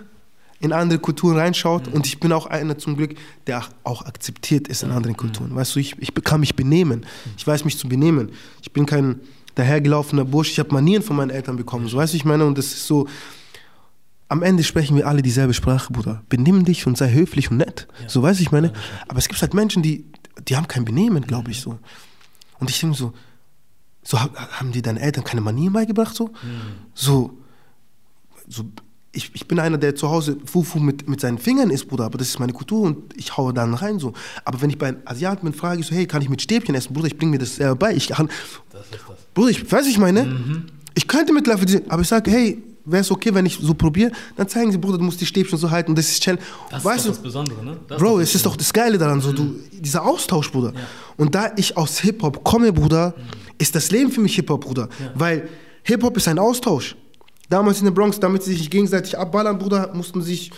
in 0.60 0.74
andere 0.74 1.00
Kulturen 1.00 1.38
reinschaut 1.38 1.88
Mhm. 1.88 1.93
und 1.93 2.06
ich 2.06 2.19
bin 2.19 2.32
auch 2.32 2.45
einer 2.45 2.78
zum 2.78 2.95
Glück, 2.95 3.15
der 3.47 3.63
auch 3.84 4.06
akzeptiert 4.06 4.67
ist 4.67 4.84
in 4.84 4.89
Mhm. 4.89 4.95
anderen 4.97 5.17
Kulturen. 5.17 5.56
Weißt 5.56 5.76
du, 5.76 5.80
ich, 5.80 5.95
ich 6.00 6.13
kann 6.24 6.39
mich 6.39 6.56
benehmen. 6.56 7.06
Ich 7.38 7.47
weiß 7.47 7.65
mich 7.65 7.78
zu 7.78 7.89
benehmen. 7.89 8.32
Ich 8.62 8.71
bin 8.71 8.86
kein 8.86 9.21
dahergelaufener 9.56 10.26
Bursch. 10.26 10.52
Ich 10.52 10.60
habe 10.60 10.74
Manieren 10.74 11.04
von 11.04 11.16
meinen 11.16 11.30
Eltern 11.30 11.58
bekommen. 11.58 11.88
So, 11.88 11.98
weißt 11.98 12.14
du, 12.14 12.18
ich 12.18 12.26
meine, 12.26 12.46
und 12.46 12.58
das 12.58 12.68
ist 12.68 12.88
so. 12.88 13.08
Am 14.28 14.44
Ende 14.44 14.64
sprechen 14.64 14.96
wir 14.96 15.08
alle 15.08 15.22
dieselbe 15.22 15.54
Sprache, 15.54 15.92
Bruder. 15.92 16.24
Benimm 16.30 16.64
dich 16.64 16.88
und 16.88 16.98
sei 16.98 17.12
höflich 17.12 17.52
und 17.52 17.58
nett. 17.58 17.88
Ja. 18.02 18.08
So, 18.10 18.22
weißt 18.24 18.40
du, 18.40 18.44
ich 18.44 18.52
meine. 18.52 18.72
Aber 19.10 19.18
es 19.20 19.28
gibt 19.28 19.42
halt 19.42 19.54
Menschen, 19.54 19.84
die, 19.84 20.06
die 20.48 20.56
haben 20.56 20.68
kein 20.70 20.86
Benehmen, 20.86 21.24
glaube 21.28 21.52
ich, 21.52 21.60
so. 21.60 21.78
Und 22.60 22.70
ich 22.70 22.80
denke 22.80 22.96
so, 22.96 23.12
so 24.04 24.22
ha- 24.22 24.30
haben 24.54 24.72
die 24.72 24.82
deinen 24.82 24.98
Eltern 24.98 25.24
keine 25.26 25.42
Manieren 25.42 25.74
beigebracht, 25.74 26.16
so? 26.16 26.30
So, 26.94 27.38
so 28.48 28.64
ich, 29.13 29.32
ich 29.34 29.47
bin 29.47 29.60
einer, 29.60 29.78
der 29.78 29.95
zu 29.95 30.10
Hause 30.10 30.38
Fufu 30.45 30.80
mit, 30.80 31.10
mit 31.10 31.19
seinen 31.19 31.38
Fingern 31.38 31.69
isst, 31.69 31.88
Bruder, 31.89 32.06
aber 32.06 32.17
das 32.17 32.30
ist 32.30 32.39
meine 32.39 32.54
Kultur 32.54 32.82
und 32.84 32.97
ich 33.17 33.36
haue 33.36 33.54
dann 33.54 33.74
rein 33.74 34.00
so. 34.00 34.13
Aber 34.45 34.62
wenn 34.62 34.69
ich 34.69 34.78
bei 34.78 34.88
einem 34.88 34.97
Asiaten 35.06 35.43
bin, 35.43 35.54
frage 35.54 35.82
ich 35.82 35.88
so, 35.88 35.93
hey, 35.95 36.06
kann 36.08 36.21
ich 36.21 36.30
mit 36.30 36.41
Stäbchen 36.41 36.76
essen? 36.76 36.93
Bruder, 36.93 37.08
ich 37.08 37.17
bringe 37.17 37.32
mir 37.32 37.38
das 37.39 37.56
selber 37.58 37.76
bei. 37.76 37.93
Ich 37.93 38.08
kann, 38.08 38.30
Das 38.71 38.82
ist 38.84 38.91
das. 38.93 39.17
Bruder, 39.34 39.50
ich 39.50 39.69
weiß, 39.69 39.86
ich 39.88 39.97
meine, 39.97 40.63
ich 40.95 41.08
könnte 41.08 41.34
mit 41.34 41.45
Löffel, 41.47 41.65
diese- 41.65 41.84
aber 41.89 42.02
ich 42.04 42.08
sage, 42.08 42.32
hey, 42.32 42.63
wäre 42.86 43.02
es 43.02 43.12
okay, 43.12 43.34
wenn 43.34 43.45
ich 43.45 43.60
so 43.62 43.74
probiere? 43.74 44.12
Dann 44.38 44.47
zeigen 44.47 44.71
sie, 44.71 44.78
Bruder, 44.78 44.97
du 44.97 45.04
musst 45.04 45.19
die 45.21 45.26
Stäbchen 45.26 45.58
so 45.58 45.69
halten, 45.69 45.93
das 45.93 46.10
ist 46.10 46.24
Challenge. 46.24 46.41
Das 46.69 46.84
weißt 46.84 46.97
ist 47.00 47.04
du, 47.06 47.10
doch 47.10 47.15
das 47.17 47.24
Besondere, 47.24 47.65
ne? 47.65 47.78
Das 47.89 48.00
Bro, 48.00 48.19
es 48.21 48.34
ist 48.34 48.45
doch 48.45 48.56
das 48.56 48.71
Geile 48.74 48.97
daran, 48.97 49.19
so 49.21 49.34
du, 49.34 49.56
dieser 49.74 50.04
Austausch, 50.06 50.50
Bruder. 50.52 50.74
Ja. 50.74 50.80
Und 51.17 51.36
da 51.36 51.52
ich 51.58 51.76
aus 51.78 52.00
Hip-Hop 52.00 52.43
komme, 52.45 52.71
Bruder, 52.74 53.13
ist 53.58 53.76
das 53.76 53.91
Leben 53.91 54.10
für 54.12 54.21
mich 54.21 54.36
Hip-Hop, 54.36 54.62
Bruder. 54.62 54.88
Ja. 55.00 55.12
Weil 55.15 55.50
Hip-Hop 55.84 56.15
ist 56.17 56.28
ein 56.28 56.39
Austausch. 56.39 56.95
Damals 57.52 57.80
in 57.80 57.86
der 57.86 57.92
Bronx, 57.92 58.20
damit 58.20 58.44
sie 58.44 58.54
sich 58.56 58.70
gegenseitig 58.70 59.18
abballern, 59.18 59.58
Bruder, 59.60 59.92
mussten 59.94 60.22
sich, 60.22 60.52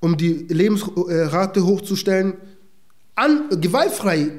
um 0.00 0.16
die 0.16 0.46
Lebensrate 0.48 1.64
hochzustellen, 1.66 2.34
an, 3.16 3.48
gewaltfrei 3.60 4.30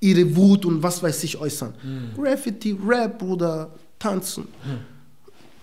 ihre 0.00 0.36
Wut 0.36 0.66
und 0.66 0.82
was 0.82 1.02
weiß 1.02 1.24
ich 1.24 1.38
äußern. 1.38 1.72
Graffiti, 2.14 2.76
Rap, 2.86 3.18
Bruder, 3.18 3.70
tanzen. 3.98 4.48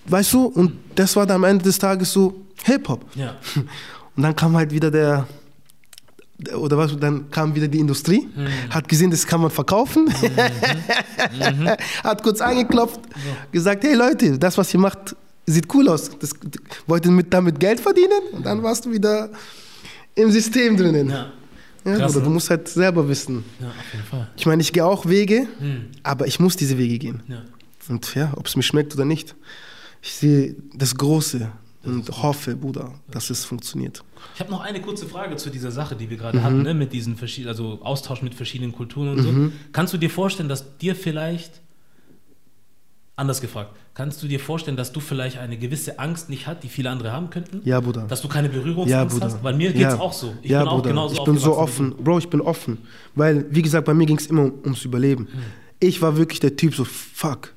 Weißt 0.05 0.33
du? 0.33 0.45
Und 0.47 0.73
das 0.95 1.15
war 1.15 1.25
dann 1.27 1.35
am 1.37 1.43
Ende 1.43 1.63
des 1.63 1.77
Tages 1.77 2.11
so 2.11 2.33
Hip-Hop. 2.63 3.05
Ja. 3.15 3.35
Und 4.15 4.21
dann 4.23 4.35
kam 4.35 4.55
halt 4.55 4.71
wieder 4.71 4.91
der, 4.91 5.25
der- 5.25 5.27
oder 6.53 6.77
was, 6.77 6.97
dann 6.97 7.29
kam 7.31 7.53
wieder 7.55 7.67
die 7.67 7.79
Industrie, 7.79 8.27
hat 8.69 8.87
gesehen, 8.89 9.11
das 9.11 9.25
kann 9.25 9.41
man 9.41 9.51
verkaufen, 9.51 10.11
hat 12.03 12.23
kurz 12.23 12.41
angeklopft, 12.41 12.99
gesagt, 13.51 13.83
hey 13.83 13.93
Leute, 13.95 14.37
das, 14.37 14.57
was 14.57 14.73
ihr 14.73 14.79
macht, 14.79 15.15
sieht 15.45 15.73
cool 15.73 15.87
aus. 15.89 16.09
Das, 16.19 16.31
wollt 16.87 17.05
ihr 17.05 17.11
mit, 17.11 17.33
damit 17.33 17.59
Geld 17.59 17.79
verdienen? 17.79 18.21
Und 18.31 18.45
dann 18.45 18.61
warst 18.63 18.85
du 18.85 18.91
wieder 18.91 19.29
im 20.15 20.31
System 20.31 20.77
drinnen. 20.77 21.09
Ja. 21.09 21.31
Ja. 21.85 21.97
Krass, 21.97 22.13
Bruder, 22.13 22.23
du 22.23 22.29
ne? 22.29 22.33
musst 22.35 22.49
halt 22.49 22.67
selber 22.69 23.07
wissen. 23.09 23.43
ja, 23.59 23.67
auf 23.67 23.73
jeden 23.93 24.05
Fall. 24.05 24.29
Ich 24.37 24.45
meine, 24.45 24.61
ich 24.61 24.71
gehe 24.71 24.85
auch 24.85 25.05
Wege, 25.05 25.47
Hm. 25.59 25.87
aber 26.03 26.27
ich 26.27 26.39
muss 26.39 26.55
diese 26.55 26.77
Wege 26.77 26.97
gehen. 26.97 27.21
Ja. 27.27 27.41
Und 27.89 28.15
ja, 28.15 28.31
ob 28.37 28.47
es 28.47 28.55
mir 28.55 28.63
schmeckt 28.63 28.93
oder 28.95 29.03
nicht, 29.03 29.35
ich 30.01 30.13
sehe 30.13 30.55
das 30.73 30.95
Große 30.95 31.51
und 31.83 32.09
hoffe, 32.23 32.55
Bruder, 32.55 32.93
dass 33.11 33.29
es 33.29 33.43
funktioniert. 33.43 34.01
Ich 34.35 34.39
habe 34.39 34.49
noch 34.51 34.61
eine 34.61 34.81
kurze 34.81 35.05
Frage 35.05 35.35
zu 35.35 35.49
dieser 35.49 35.71
Sache, 35.71 35.95
die 35.95 36.09
wir 36.09 36.17
gerade 36.17 36.39
Mhm. 36.39 36.43
hatten, 36.43 36.61
ne, 36.63 36.73
mit 36.73 36.91
diesen 36.93 37.15
verschiedenen, 37.15 37.49
also 37.49 37.79
Austausch 37.83 38.21
mit 38.21 38.33
verschiedenen 38.35 38.71
Kulturen 38.71 39.09
und 39.09 39.21
so. 39.23 39.51
Kannst 39.71 39.93
du 39.93 39.97
dir 39.97 40.09
vorstellen, 40.09 40.49
dass 40.49 40.77
dir 40.77 40.95
vielleicht 40.95 41.61
Anders 43.15 43.41
gefragt, 43.41 43.75
kannst 43.93 44.23
du 44.23 44.27
dir 44.27 44.39
vorstellen, 44.39 44.75
dass 44.75 44.91
du 44.91 44.99
vielleicht 44.99 45.37
eine 45.37 45.55
gewisse 45.55 45.99
Angst 45.99 46.31
nicht 46.31 46.47
hast, 46.47 46.63
die 46.63 46.67
viele 46.67 46.89
andere 46.89 47.11
haben 47.11 47.29
könnten? 47.29 47.61
Ja, 47.63 47.79
Bruder. 47.79 48.07
Dass 48.07 48.23
du 48.23 48.27
keine 48.27 48.49
Berührungsangst 48.49 48.89
Ja, 48.91 49.05
Bruder. 49.05 49.25
hast? 49.35 49.43
Weil 49.43 49.53
mir 49.53 49.67
geht 49.71 49.85
es 49.85 49.93
ja. 49.93 49.99
auch 49.99 50.13
so. 50.13 50.33
Ich 50.41 50.49
ja, 50.49 50.61
bin 50.61 50.67
auch 50.69 50.77
Bruder. 50.77 50.89
genauso 50.89 51.15
Ich 51.17 51.23
bin 51.23 51.37
so 51.37 51.55
offen. 51.55 51.93
Bro, 52.03 52.17
ich 52.17 52.27
bin 52.29 52.41
offen. 52.41 52.79
Weil, 53.13 53.45
wie 53.51 53.61
gesagt, 53.61 53.85
bei 53.85 53.93
mir 53.93 54.07
ging 54.07 54.17
es 54.17 54.25
immer 54.25 54.45
ums 54.63 54.83
Überleben. 54.83 55.27
Hm. 55.31 55.39
Ich 55.79 56.01
war 56.01 56.17
wirklich 56.17 56.39
der 56.39 56.55
Typ 56.55 56.73
so, 56.73 56.85
fuck, 56.85 57.53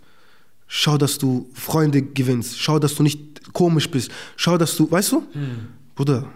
schau, 0.67 0.99
dass 0.99 1.17
du 1.17 1.49
Freunde 1.55 2.03
gewinnst. 2.03 2.61
Schau, 2.61 2.79
dass 2.79 2.95
du 2.95 3.03
nicht 3.03 3.55
komisch 3.55 3.91
bist. 3.91 4.11
Schau, 4.37 4.59
dass 4.59 4.77
du, 4.77 4.91
weißt 4.91 5.13
du? 5.13 5.23
Hm. 5.33 5.69
Bruder. 5.95 6.27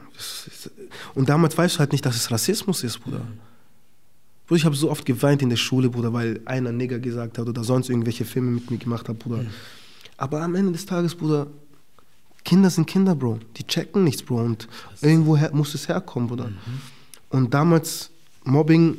Und 1.14 1.28
damals 1.28 1.56
weißt 1.56 1.76
du 1.76 1.78
halt 1.80 1.92
nicht, 1.92 2.04
dass 2.04 2.16
es 2.16 2.30
Rassismus 2.30 2.84
ist, 2.84 2.98
Bruder. 2.98 3.22
Bruder, 4.46 4.58
ich 4.58 4.64
habe 4.64 4.76
so 4.76 4.90
oft 4.90 5.06
geweint 5.06 5.42
in 5.42 5.50
der 5.50 5.56
Schule, 5.56 5.88
Bruder, 5.88 6.12
weil 6.12 6.40
einer 6.44 6.72
Nigger 6.72 6.98
gesagt 6.98 7.38
hat 7.38 7.48
oder 7.48 7.62
sonst 7.62 7.88
irgendwelche 7.88 8.24
Filme 8.24 8.50
mit 8.50 8.70
mir 8.70 8.78
gemacht 8.78 9.08
hat, 9.08 9.18
Bruder. 9.18 9.44
Aber 10.16 10.42
am 10.42 10.54
Ende 10.54 10.72
des 10.72 10.86
Tages, 10.86 11.14
Bruder, 11.14 11.46
Kinder 12.44 12.70
sind 12.70 12.86
Kinder, 12.86 13.14
Bro. 13.14 13.38
Die 13.56 13.66
checken 13.66 14.04
nichts, 14.04 14.22
Bro. 14.22 14.40
Und 14.42 14.68
irgendwo 15.00 15.36
her, 15.36 15.50
muss 15.52 15.74
es 15.74 15.88
herkommen, 15.88 16.28
Bruder. 16.28 16.48
Mhm. 16.48 16.54
Und 17.30 17.54
damals, 17.54 18.10
Mobbing, 18.44 18.96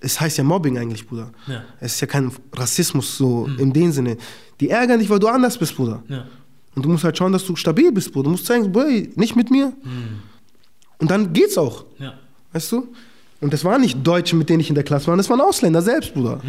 es 0.00 0.20
heißt 0.20 0.38
ja 0.38 0.44
Mobbing 0.44 0.78
eigentlich, 0.78 1.06
Bruder. 1.06 1.30
Ja. 1.46 1.62
Es 1.80 1.94
ist 1.94 2.00
ja 2.00 2.06
kein 2.06 2.32
Rassismus 2.52 3.16
so 3.16 3.48
in 3.58 3.72
dem 3.72 3.92
Sinne. 3.92 4.16
Die 4.60 4.70
ärgern 4.70 4.98
dich, 4.98 5.08
weil 5.08 5.18
du 5.18 5.28
anders 5.28 5.58
bist, 5.58 5.76
Bruder. 5.76 6.02
Ja. 6.08 6.26
Und 6.74 6.84
du 6.84 6.88
musst 6.88 7.04
halt 7.04 7.16
schauen, 7.16 7.32
dass 7.32 7.44
du 7.44 7.54
stabil 7.54 7.92
bist, 7.92 8.12
Bruder. 8.12 8.24
Du 8.24 8.30
musst 8.30 8.46
zeigen, 8.46 8.72
Boy, 8.72 9.10
nicht 9.14 9.36
mit 9.36 9.50
mir. 9.50 9.72
Und 11.02 11.10
dann 11.10 11.32
geht's 11.32 11.58
auch, 11.58 11.84
Ja. 11.98 12.14
weißt 12.52 12.70
du? 12.72 12.88
Und 13.40 13.52
das 13.52 13.64
waren 13.64 13.80
nicht 13.80 13.98
Deutsche, 14.06 14.36
mit 14.36 14.48
denen 14.48 14.60
ich 14.60 14.68
in 14.68 14.76
der 14.76 14.84
Klasse 14.84 15.08
war, 15.08 15.16
das 15.16 15.28
waren 15.28 15.40
Ausländer 15.40 15.82
selbst, 15.82 16.14
Bruder. 16.14 16.40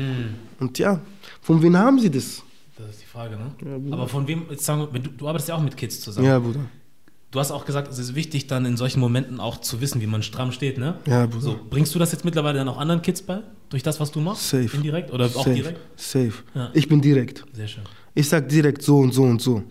Und 0.60 0.78
ja, 0.78 1.02
von 1.42 1.60
wem 1.64 1.76
haben 1.76 2.00
sie 2.00 2.12
das? 2.12 2.44
Das 2.78 2.90
ist 2.92 3.02
die 3.02 3.08
Frage, 3.08 3.36
ne? 3.36 3.52
Aber 3.92 4.08
von 4.08 4.28
wem, 4.28 4.46
jetzt 4.52 4.64
sagen 4.64 4.88
wir, 4.92 5.00
du, 5.00 5.10
du 5.10 5.28
arbeitest 5.28 5.50
ja 5.50 5.56
auch 5.56 5.62
mit 5.64 5.76
Kids 5.76 6.02
zusammen. 6.02 6.28
Ja, 6.28 6.38
Bruder. 6.38 6.60
Du 7.32 7.40
hast 7.40 7.50
auch 7.50 7.66
gesagt, 7.66 7.92
es 7.92 7.98
ist 7.98 8.14
wichtig, 8.14 8.46
dann 8.46 8.64
in 8.68 8.78
solchen 8.78 9.00
Momenten 9.00 9.40
auch 9.40 9.60
zu 9.60 9.82
wissen, 9.82 10.00
wie 10.02 10.06
man 10.06 10.22
stramm 10.22 10.52
steht, 10.52 10.78
ne? 10.78 11.00
Ja, 11.08 11.26
Bruder. 11.26 11.42
So, 11.42 11.60
bringst 11.68 11.96
du 11.96 12.00
das 12.00 12.12
jetzt 12.12 12.24
mittlerweile 12.26 12.60
dann 12.60 12.70
auch 12.70 12.78
anderen 12.78 13.02
Kids 13.02 13.24
bei? 13.24 13.40
Durch 13.70 13.82
das, 13.82 14.00
was 14.00 14.12
du 14.12 14.20
machst? 14.22 14.48
Safe. 14.50 14.70
Indirekt 14.76 15.12
oder 15.12 15.26
auch 15.26 15.46
Safe. 15.46 15.54
direkt? 15.56 15.80
Safe. 16.00 16.34
Ja. 16.54 16.70
Ich 16.74 16.88
bin 16.88 17.02
direkt. 17.02 17.44
Sehr 17.54 17.68
schön. 17.68 17.84
Ich 18.14 18.30
sag 18.30 18.48
direkt 18.50 18.84
so 18.84 18.98
und 19.00 19.14
so 19.16 19.24
und 19.24 19.42
so. 19.42 19.58
Hm. 19.58 19.64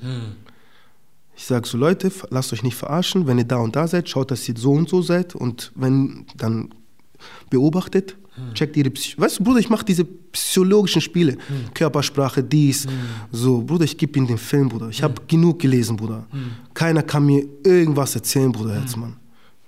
Ich 1.35 1.47
sag 1.47 1.67
so, 1.67 1.79
Leute, 1.79 2.13
lasst 2.31 2.53
euch 2.53 2.63
nicht 2.63 2.77
verarschen. 2.77 3.27
Wenn 3.27 3.39
ihr 3.39 3.45
da 3.45 3.57
und 3.57 3.75
da 3.75 3.89
seid, 3.89 4.09
schaut, 4.09 4.31
dass 4.31 4.49
ihr 4.49 4.55
so 4.57 4.73
und 4.73 4.89
so 4.89 5.03
seid. 5.03 5.35
Und 5.35 5.73
wenn, 5.75 6.27
dann 6.37 6.75
beobachtet, 7.51 8.17
checkt 8.55 8.77
ihre 8.77 8.91
Psy 8.91 9.15
Weißt 9.19 9.39
du, 9.39 9.45
Bruder, 9.45 9.61
ich 9.61 9.69
mache 9.69 9.85
diese 9.85 10.05
psychologischen 10.05 11.01
Spiele. 11.01 11.37
Körpersprache, 11.75 12.43
dies. 12.43 12.87
So, 13.31 13.63
Bruder, 13.63 13.85
ich 13.85 13.97
gebe 13.99 14.19
ihnen 14.19 14.27
den 14.27 14.39
Film, 14.39 14.69
Bruder. 14.69 14.89
Ich 14.89 15.03
habe 15.03 15.15
genug 15.27 15.59
gelesen, 15.59 15.97
Bruder. 15.97 16.27
Keiner 16.75 17.03
kann 17.03 17.27
mir 17.27 17.45
irgendwas 17.65 18.15
erzählen, 18.15 18.53
Bruder 18.53 18.75
Herzmann. 18.75 19.17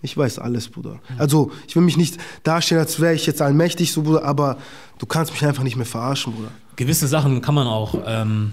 Ich 0.03 0.17
weiß 0.17 0.39
alles, 0.39 0.69
Bruder. 0.69 1.01
Also, 1.17 1.51
ich 1.67 1.75
will 1.77 1.83
mich 1.83 1.97
nicht 1.97 2.19
darstellen, 2.43 2.83
als 2.83 3.01
wäre 3.01 3.15
ich 3.15 3.27
jetzt 3.27 3.41
allmächtig, 3.41 3.91
so, 3.91 4.03
Bruder, 4.03 4.25
aber 4.25 4.59
du 4.99 5.07
kannst 5.07 5.33
mich 5.33 5.45
einfach 5.47 5.63
nicht 5.63 5.77
mehr 5.77 5.87
verarschen, 5.87 6.35
Bruder. 6.35 6.51
Gewisse 6.77 7.07
Sachen 7.07 7.41
kann 7.41 7.55
man 7.55 7.67
auch 7.67 7.95
ähm, 8.07 8.53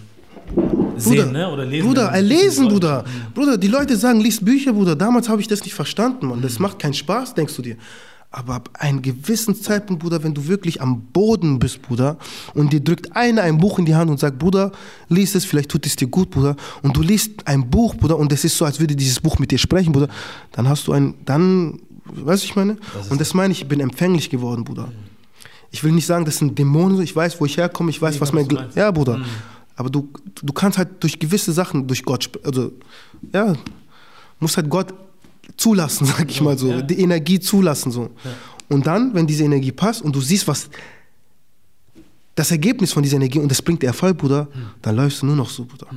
sehen, 1.02 1.32
ne? 1.32 1.50
Oder 1.52 1.66
lesen. 1.66 1.88
Bruder, 1.88 2.12
man- 2.12 2.26
lesen, 2.26 2.68
Bruder. 2.68 3.04
Bruder, 3.34 3.58
die 3.58 3.68
Leute 3.68 3.98
sagen, 3.98 4.20
lies 4.22 4.44
Bücher, 4.44 4.74
Bruder. 4.74 4.96
Damals 4.96 5.28
habe 5.30 5.42
ich 5.42 5.48
das 5.48 5.64
nicht 5.64 5.74
verstanden, 5.74 6.28
Mann. 6.28 6.42
Das 6.42 6.60
macht 6.60 6.80
keinen 6.80 6.94
Spaß, 6.94 7.34
denkst 7.34 7.56
du 7.56 7.62
dir. 7.62 7.76
Aber 8.34 8.54
ab 8.56 8.70
einem 8.80 9.02
gewissen 9.02 9.56
Zeitpunkt, 9.56 10.02
Bruder, 10.02 10.24
wenn 10.24 10.34
du 10.34 10.48
wirklich 10.48 10.82
am 10.82 11.02
Boden 11.12 11.60
bist, 11.60 11.82
Bruder, 11.82 12.16
und 12.54 12.72
dir 12.72 12.80
drückt 12.80 13.14
einer 13.14 13.42
ein 13.42 13.58
Buch 13.58 13.78
in 13.78 13.84
die 13.84 13.94
Hand 13.94 14.10
und 14.10 14.22
sagt, 14.22 14.40
Bruder, 14.40 14.72
lies 15.10 15.36
es, 15.36 15.44
vielleicht 15.44 15.70
tut 15.70 15.86
es 15.86 15.98
dir 15.98 16.08
gut, 16.08 16.30
Bruder, 16.30 16.56
und 16.82 16.96
du 16.96 17.02
liest 17.02 17.46
ein 17.46 17.70
Buch, 17.70 17.94
Bruder, 17.96 18.18
und 18.18 18.32
es 18.32 18.46
ist 18.46 18.58
so, 18.58 18.64
als 18.64 18.80
würde 18.80 18.96
dieses 18.96 19.20
Buch 19.20 19.38
mit 19.38 19.52
dir 19.52 19.58
sprechen, 19.58 19.92
Bruder, 19.92 20.08
dann 20.54 20.70
hast 20.70 20.88
du 20.88 20.94
ein, 20.94 21.16
dann, 21.26 21.82
weißt 22.06 22.44
du, 22.44 22.46
ich 22.48 22.56
meine? 22.56 22.78
und 23.10 23.20
das 23.20 23.34
meine 23.34 23.52
ich, 23.52 23.64
ich 23.64 23.68
bin 23.68 23.82
empfänglich 23.82 24.30
geworden, 24.30 24.64
Bruder. 24.64 24.88
Ich 25.72 25.84
will 25.84 25.92
nicht 25.92 26.06
sagen, 26.06 26.24
das 26.24 26.38
sind 26.38 26.58
Dämonen, 26.58 27.02
ich 27.02 27.14
weiß, 27.14 27.40
wo 27.42 27.46
ich 27.46 27.58
herkomme, 27.58 27.90
ich 27.90 28.02
weiß, 28.02 28.16
Nee, 28.16 28.22
was 28.22 28.32
mein, 28.32 28.48
ja, 28.76 28.92
Bruder. 28.92 29.20
Aber 29.82 29.90
du, 29.90 30.10
du 30.44 30.54
kannst 30.54 30.78
halt 30.78 30.90
durch 31.00 31.18
gewisse 31.18 31.52
Sachen, 31.52 31.88
durch 31.88 32.04
Gott, 32.04 32.30
also, 32.44 32.72
ja, 33.34 33.56
musst 34.40 34.58
halt 34.58 34.70
Gott 34.70 34.94
zulassen, 35.58 36.06
sag 36.18 36.30
ich 36.30 36.40
mal 36.40 36.56
so, 36.56 36.70
ja. 36.70 36.82
die 36.84 37.00
Energie 37.00 37.40
zulassen, 37.40 37.92
so. 37.92 38.12
Und 38.70 38.86
dann, 38.86 39.16
wenn 39.16 39.26
diese 39.26 39.44
Energie 39.44 39.72
passt 39.72 40.04
und 40.04 40.16
du 40.16 40.22
siehst, 40.22 40.48
was 40.48 40.70
das 42.36 42.52
Ergebnis 42.52 42.94
von 42.94 43.02
dieser 43.02 43.16
Energie 43.16 43.40
und 43.40 43.50
das 43.50 43.60
bringt 43.60 43.84
Erfolg, 43.84 44.20
Bruder, 44.20 44.48
dann 44.84 44.96
läufst 44.96 45.24
du 45.24 45.26
nur 45.26 45.36
noch 45.36 45.50
so, 45.50 45.66
Bruder. 45.66 45.88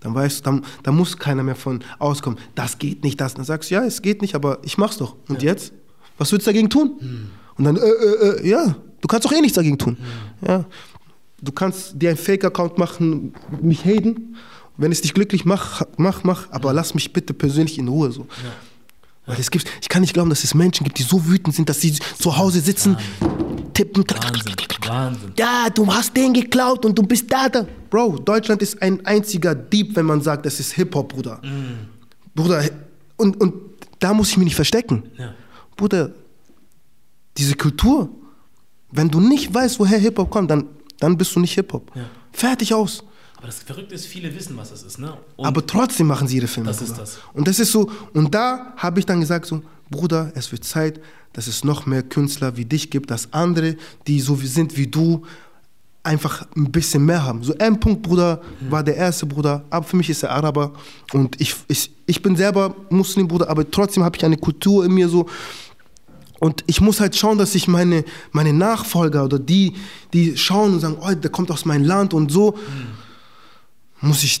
Dann 0.00 0.14
weißt 0.14 0.40
du, 0.40 0.44
dann, 0.44 0.64
dann 0.82 0.94
muss 0.94 1.16
keiner 1.16 1.42
mehr 1.42 1.56
von 1.56 1.82
auskommen, 1.98 2.38
das 2.54 2.78
geht 2.78 3.02
nicht, 3.02 3.18
das. 3.18 3.32
Dann 3.32 3.46
sagst 3.46 3.70
du, 3.70 3.76
ja, 3.76 3.84
es 3.84 4.02
geht 4.02 4.20
nicht, 4.20 4.34
aber 4.34 4.58
ich 4.62 4.76
mach's 4.76 4.98
doch. 4.98 5.16
Und 5.28 5.42
jetzt? 5.42 5.72
Was 6.18 6.30
willst 6.32 6.46
du 6.46 6.50
dagegen 6.50 6.68
tun? 6.68 7.30
Und 7.56 7.64
dann, 7.64 7.76
äh, 7.76 7.80
äh, 7.80 8.40
äh, 8.40 8.48
ja, 8.48 8.76
du 9.00 9.08
kannst 9.08 9.24
doch 9.24 9.32
eh 9.32 9.40
nichts 9.40 9.56
dagegen 9.56 9.78
tun. 9.78 9.96
Ja. 10.46 10.64
Du 11.42 11.52
kannst 11.52 12.00
dir 12.00 12.10
einen 12.10 12.18
Fake-Account 12.18 12.78
machen, 12.78 13.34
mich 13.60 13.84
haten. 13.84 14.36
Wenn 14.76 14.90
es 14.90 15.02
dich 15.02 15.12
glücklich 15.12 15.44
macht, 15.44 15.86
mach, 15.98 16.24
mach, 16.24 16.50
aber 16.50 16.72
lass 16.72 16.94
mich 16.94 17.12
bitte 17.12 17.34
persönlich 17.34 17.78
in 17.78 17.88
Ruhe. 17.88 18.10
So. 18.10 18.26
Weil 19.26 19.38
es 19.38 19.50
gibt, 19.50 19.66
ich 19.80 19.88
kann 19.88 20.00
nicht 20.00 20.14
glauben, 20.14 20.30
dass 20.30 20.44
es 20.44 20.54
Menschen 20.54 20.84
gibt, 20.84 20.98
die 20.98 21.02
so 21.02 21.26
wütend 21.26 21.54
sind, 21.54 21.68
dass 21.68 21.80
sie 21.80 21.92
zu 21.92 22.36
Hause 22.36 22.60
sitzen, 22.60 22.96
tippen. 23.74 24.04
Wahnsinn, 24.08 24.54
Wahnsinn. 24.86 25.32
Ja, 25.38 25.68
du 25.68 25.86
hast 25.92 26.16
den 26.16 26.32
geklaut 26.32 26.84
und 26.86 26.96
du 26.96 27.02
bist 27.02 27.30
da, 27.30 27.48
da. 27.48 27.66
Bro, 27.90 28.18
Deutschland 28.18 28.62
ist 28.62 28.80
ein 28.80 29.04
einziger 29.04 29.54
Dieb, 29.54 29.94
wenn 29.96 30.06
man 30.06 30.22
sagt, 30.22 30.46
das 30.46 30.58
ist 30.58 30.72
Hip-Hop, 30.72 31.10
Bruder. 31.10 31.40
Bruder, 32.34 32.64
und, 33.16 33.40
und 33.40 33.54
da 33.98 34.14
muss 34.14 34.30
ich 34.30 34.36
mich 34.36 34.46
nicht 34.46 34.56
verstecken. 34.56 35.04
Ja. 35.18 35.34
Bruder, 35.76 36.12
diese 37.36 37.54
Kultur, 37.54 38.08
wenn 38.90 39.10
du 39.10 39.20
nicht 39.20 39.52
weißt, 39.52 39.78
woher 39.78 39.98
Hip-Hop 39.98 40.30
kommt, 40.30 40.50
dann, 40.50 40.66
dann 41.02 41.16
bist 41.16 41.34
du 41.34 41.40
nicht 41.40 41.54
Hip-Hop. 41.54 41.90
Ja. 41.94 42.04
Fertig 42.32 42.72
aus. 42.72 43.02
Aber 43.36 43.48
das 43.48 43.58
Verrückte 43.58 43.94
ist, 43.94 44.06
viele 44.06 44.32
wissen, 44.34 44.56
was 44.56 44.70
das 44.70 44.84
ist, 44.84 45.00
ne? 45.00 45.14
Und 45.36 45.46
Aber 45.46 45.66
trotzdem 45.66 46.06
machen 46.06 46.28
sie 46.28 46.36
ihre 46.36 46.46
Filme. 46.46 46.68
Das 46.68 46.80
ist 46.80 46.96
das. 46.96 47.18
Und 47.34 47.48
das 47.48 47.58
ist 47.58 47.72
so, 47.72 47.90
und 48.12 48.32
da 48.32 48.72
habe 48.76 49.00
ich 49.00 49.06
dann 49.06 49.18
gesagt, 49.18 49.46
so, 49.46 49.62
Bruder, 49.90 50.30
es 50.36 50.52
wird 50.52 50.62
Zeit, 50.64 51.00
dass 51.32 51.48
es 51.48 51.64
noch 51.64 51.86
mehr 51.86 52.04
Künstler 52.04 52.56
wie 52.56 52.64
dich 52.64 52.88
gibt, 52.90 53.10
dass 53.10 53.32
andere, 53.32 53.76
die 54.06 54.20
so 54.20 54.36
sind 54.36 54.76
wie 54.76 54.86
du, 54.86 55.24
einfach 56.04 56.46
ein 56.56 56.70
bisschen 56.70 57.04
mehr 57.04 57.24
haben. 57.24 57.42
So 57.42 57.52
M. 57.54 57.78
Punkt, 57.78 58.02
Bruder, 58.02 58.40
war 58.68 58.82
der 58.82 58.96
erste 58.96 59.26
Bruder, 59.26 59.64
aber 59.70 59.84
für 59.84 59.96
mich 59.96 60.10
ist 60.10 60.22
er 60.22 60.30
Araber 60.30 60.72
und 61.12 61.40
ich, 61.40 61.54
ich, 61.68 61.92
ich 62.06 62.22
bin 62.22 62.36
selber 62.36 62.74
Muslim, 62.90 63.28
Bruder, 63.28 63.48
aber 63.48 63.68
trotzdem 63.70 64.02
habe 64.02 64.16
ich 64.16 64.24
eine 64.24 64.36
Kultur 64.36 64.84
in 64.84 64.92
mir 64.92 65.08
so, 65.08 65.28
und 66.42 66.64
ich 66.66 66.80
muss 66.80 66.98
halt 66.98 67.14
schauen, 67.14 67.38
dass 67.38 67.54
ich 67.54 67.68
meine, 67.68 68.04
meine 68.32 68.52
Nachfolger 68.52 69.24
oder 69.24 69.38
die, 69.38 69.74
die 70.12 70.36
schauen 70.36 70.72
und 70.72 70.80
sagen, 70.80 70.96
oh, 71.00 71.14
der 71.14 71.30
kommt 71.30 71.52
aus 71.52 71.64
meinem 71.64 71.84
Land 71.84 72.12
und 72.14 72.32
so, 72.32 72.58
muss 74.00 74.24
ich 74.24 74.40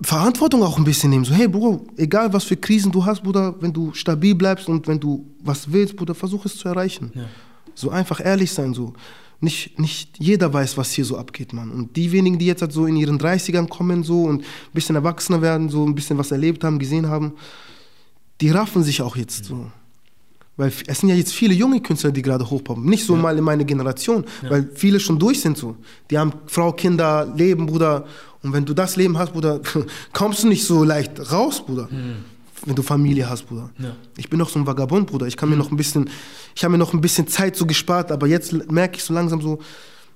Verantwortung 0.00 0.62
auch 0.62 0.78
ein 0.78 0.84
bisschen 0.84 1.10
nehmen. 1.10 1.26
So, 1.26 1.34
hey, 1.34 1.48
Bruder, 1.48 1.82
egal 1.98 2.32
was 2.32 2.44
für 2.44 2.56
Krisen 2.56 2.90
du 2.90 3.04
hast, 3.04 3.22
Bruder, 3.22 3.54
wenn 3.60 3.70
du 3.70 3.92
stabil 3.92 4.34
bleibst 4.34 4.66
und 4.66 4.88
wenn 4.88 4.98
du 4.98 5.26
was 5.40 5.70
willst, 5.70 5.94
Bruder, 5.94 6.14
versuch 6.14 6.46
es 6.46 6.56
zu 6.56 6.68
erreichen. 6.68 7.12
Ja. 7.14 7.24
So 7.74 7.90
einfach 7.90 8.24
ehrlich 8.24 8.50
sein, 8.50 8.72
so. 8.72 8.94
Nicht, 9.38 9.78
nicht 9.78 10.18
jeder 10.18 10.50
weiß, 10.50 10.78
was 10.78 10.92
hier 10.92 11.04
so 11.04 11.18
abgeht, 11.18 11.52
Mann. 11.52 11.70
Und 11.70 11.94
diejenigen, 11.98 12.38
die 12.38 12.46
jetzt 12.46 12.62
halt 12.62 12.72
so 12.72 12.86
in 12.86 12.96
ihren 12.96 13.18
30ern 13.18 13.68
kommen 13.68 14.04
so 14.04 14.22
und 14.22 14.40
ein 14.40 14.72
bisschen 14.72 14.96
erwachsener 14.96 15.42
werden, 15.42 15.68
so 15.68 15.84
ein 15.84 15.94
bisschen 15.94 16.16
was 16.16 16.30
erlebt 16.30 16.64
haben, 16.64 16.78
gesehen 16.78 17.08
haben, 17.08 17.34
die 18.40 18.48
raffen 18.48 18.82
sich 18.82 19.02
auch 19.02 19.16
jetzt 19.16 19.44
so. 19.44 19.66
Weil 20.56 20.70
es 20.86 21.00
sind 21.00 21.08
ja 21.08 21.14
jetzt 21.14 21.32
viele 21.32 21.54
junge 21.54 21.80
Künstler, 21.80 22.10
die 22.10 22.20
gerade 22.20 22.48
hochpoppen. 22.48 22.84
Nicht 22.84 23.06
so 23.06 23.16
mal 23.16 23.36
in 23.38 23.44
meine 23.44 23.64
Generation, 23.64 24.24
weil 24.48 24.70
viele 24.74 25.00
schon 25.00 25.18
durch 25.18 25.40
sind 25.40 25.56
so. 25.56 25.76
Die 26.10 26.18
haben 26.18 26.32
Frau, 26.46 26.72
Kinder, 26.72 27.32
Leben, 27.34 27.66
Bruder. 27.66 28.04
Und 28.42 28.52
wenn 28.52 28.64
du 28.64 28.74
das 28.74 28.96
Leben 28.96 29.16
hast, 29.16 29.32
Bruder, 29.32 29.60
kommst 30.12 30.42
du 30.42 30.48
nicht 30.48 30.64
so 30.64 30.84
leicht 30.84 31.32
raus, 31.32 31.64
Bruder. 31.64 31.88
Wenn 32.64 32.74
du 32.74 32.82
Familie 32.82 33.28
hast, 33.28 33.44
Bruder. 33.48 33.70
Ja. 33.78 33.96
Ich 34.16 34.28
bin 34.28 34.38
noch 34.38 34.50
so 34.50 34.58
ein 34.58 34.66
Vagabund, 34.66 35.08
Bruder. 35.08 35.26
Ich 35.26 35.36
kann 35.36 35.48
mir 35.48 35.56
noch 35.56 35.70
ein 35.70 35.76
bisschen, 35.76 36.10
ich 36.54 36.62
habe 36.62 36.72
mir 36.72 36.78
noch 36.78 36.92
ein 36.92 37.00
bisschen 37.00 37.26
Zeit 37.28 37.56
so 37.56 37.64
gespart, 37.66 38.12
aber 38.12 38.26
jetzt 38.26 38.52
merke 38.70 38.98
ich 38.98 39.04
so 39.04 39.14
langsam 39.14 39.40
so, 39.40 39.58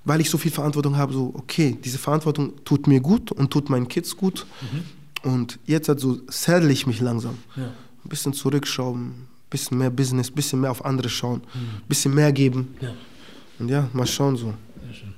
weil 0.05 0.21
ich 0.21 0.31
so 0.31 0.39
viel 0.39 0.53
Verantwortung 0.53 0.97
habe, 0.97 1.13
so, 1.13 1.33
okay, 1.35 1.77
diese 1.83 1.99
Verantwortung 1.99 2.53
tut 2.65 2.87
mir 2.87 3.01
gut 3.01 3.33
und 3.33 3.51
tut 3.51 3.71
meinen 3.71 3.89
Kids 3.89 4.17
gut. 4.17 4.47
Und 5.23 5.59
jetzt 5.67 5.89
halt 5.89 5.99
so 5.99 6.21
saddle 6.29 6.71
ich 6.71 6.87
mich 6.87 7.01
langsam. 7.01 7.39
Ja. 7.57 7.65
Ein 7.65 8.09
bisschen 8.09 8.33
zurückschrauben, 8.33 9.27
bisschen 9.51 9.79
mehr 9.79 9.91
Business, 9.91 10.31
bisschen 10.31 10.61
mehr 10.61 10.71
auf 10.71 10.85
andere 10.85 11.09
schauen, 11.09 11.43
ein 11.55 11.83
bisschen 11.89 12.15
mehr 12.15 12.33
geben. 12.33 12.77
Ja. 12.81 12.91
Und 13.59 13.69
ja, 13.69 13.89
mal 13.93 14.07
schauen 14.07 14.37
so. 14.37 14.55
Sehr 14.85 14.95
schön. 14.95 15.15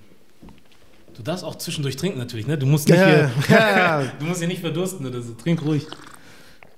Du 1.14 1.22
darfst 1.22 1.44
auch 1.44 1.56
zwischendurch 1.56 1.96
trinken 1.96 2.18
natürlich, 2.18 2.46
ne? 2.46 2.56
Du 2.56 2.66
musst 2.66 2.88
nicht 2.88 2.98
ja, 2.98 3.30
ja. 3.48 4.12
du 4.18 4.24
musst 4.24 4.38
hier 4.38 4.48
nicht 4.48 4.60
verdursten 4.60 5.06
oder 5.06 5.20
so. 5.20 5.32
Trink 5.34 5.62
ruhig. 5.64 5.86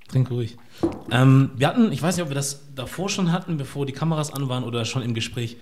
Trink 0.08 0.30
ruhig. 0.30 0.56
Ähm, 1.10 1.50
wir 1.56 1.68
hatten, 1.68 1.92
ich 1.92 2.00
weiß 2.02 2.16
nicht, 2.16 2.22
ob 2.22 2.30
wir 2.30 2.34
das 2.34 2.62
davor 2.74 3.08
schon 3.08 3.32
hatten, 3.32 3.56
bevor 3.58 3.84
die 3.84 3.92
Kameras 3.92 4.32
an 4.32 4.48
waren 4.48 4.64
oder 4.64 4.84
schon 4.84 5.02
im 5.02 5.14
Gespräch. 5.14 5.56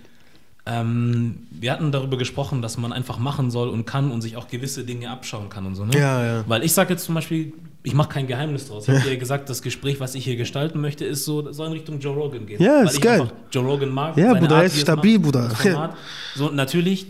Ähm, 0.66 1.46
wir 1.50 1.72
hatten 1.72 1.92
darüber 1.92 2.18
gesprochen, 2.18 2.60
dass 2.62 2.76
man 2.76 2.92
einfach 2.92 3.18
machen 3.18 3.50
soll 3.50 3.68
und 3.68 3.86
kann 3.86 4.10
und 4.10 4.20
sich 4.20 4.36
auch 4.36 4.48
gewisse 4.48 4.84
Dinge 4.84 5.10
abschauen 5.10 5.48
kann 5.48 5.66
und 5.66 5.74
so. 5.74 5.84
Ne? 5.84 5.98
Ja, 5.98 6.24
ja. 6.24 6.44
Weil 6.46 6.62
ich 6.62 6.72
sage 6.72 6.92
jetzt 6.92 7.04
zum 7.04 7.14
Beispiel, 7.14 7.54
ich 7.88 7.94
mache 7.94 8.10
kein 8.10 8.26
Geheimnis 8.26 8.68
draus. 8.68 8.86
Ich 8.86 8.94
habe 8.94 9.08
dir 9.08 9.16
gesagt, 9.16 9.48
das 9.48 9.62
Gespräch, 9.62 9.98
was 9.98 10.14
ich 10.14 10.22
hier 10.22 10.36
gestalten 10.36 10.78
möchte, 10.78 11.06
ist 11.06 11.24
so, 11.24 11.50
soll 11.52 11.68
in 11.68 11.72
Richtung 11.72 11.98
Joe 11.98 12.14
Rogan 12.14 12.44
gehen. 12.44 12.62
Ja, 12.62 12.82
ist 12.82 13.00
geil. 13.00 13.30
Joe 13.50 13.64
Rogan 13.64 13.88
mag. 13.88 14.14
Ja, 14.18 14.34
Bruder, 14.34 14.56
er 14.56 14.64
ist 14.64 14.78
stabil, 14.78 15.18
Bruder. 15.18 15.50
So, 16.36 16.50
natürlich, 16.50 17.06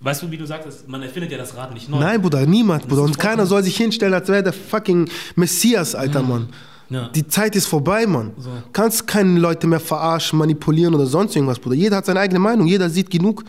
weißt 0.00 0.22
du, 0.22 0.30
wie 0.30 0.36
du 0.36 0.46
sagst, 0.46 0.86
man 0.86 1.02
erfindet 1.02 1.32
ja 1.32 1.38
das 1.38 1.56
Rad 1.56 1.72
nicht 1.72 1.88
neu. 1.88 1.98
Nein, 1.98 2.20
Bruder, 2.20 2.44
niemand, 2.44 2.86
Bruder. 2.86 3.02
Und 3.02 3.18
keiner 3.18 3.46
soll 3.46 3.62
sich 3.62 3.76
hinstellen, 3.76 4.12
als 4.12 4.28
wäre 4.28 4.42
der 4.42 4.52
fucking 4.52 5.08
Messias, 5.34 5.94
alter 5.94 6.22
Mann. 6.22 6.50
Ja. 6.90 7.08
Die 7.08 7.26
Zeit 7.26 7.56
ist 7.56 7.66
vorbei, 7.66 8.06
Mann. 8.06 8.32
So. 8.36 8.50
Kannst 8.74 9.06
keine 9.06 9.40
Leute 9.40 9.66
mehr 9.66 9.80
verarschen, 9.80 10.38
manipulieren 10.38 10.94
oder 10.94 11.06
sonst 11.06 11.34
irgendwas, 11.34 11.58
Bruder. 11.58 11.76
Jeder 11.76 11.96
hat 11.96 12.04
seine 12.04 12.20
eigene 12.20 12.38
Meinung, 12.38 12.66
jeder 12.66 12.90
sieht 12.90 13.08
genug. 13.08 13.44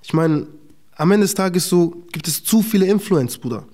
Ich 0.00 0.12
meine, 0.12 0.46
am 0.94 1.10
Ende 1.10 1.24
des 1.24 1.34
Tages 1.34 1.68
so 1.68 2.04
gibt 2.12 2.28
es 2.28 2.44
zu 2.44 2.62
viele 2.62 2.86
Influencer, 2.86 3.40
Bruder. 3.40 3.64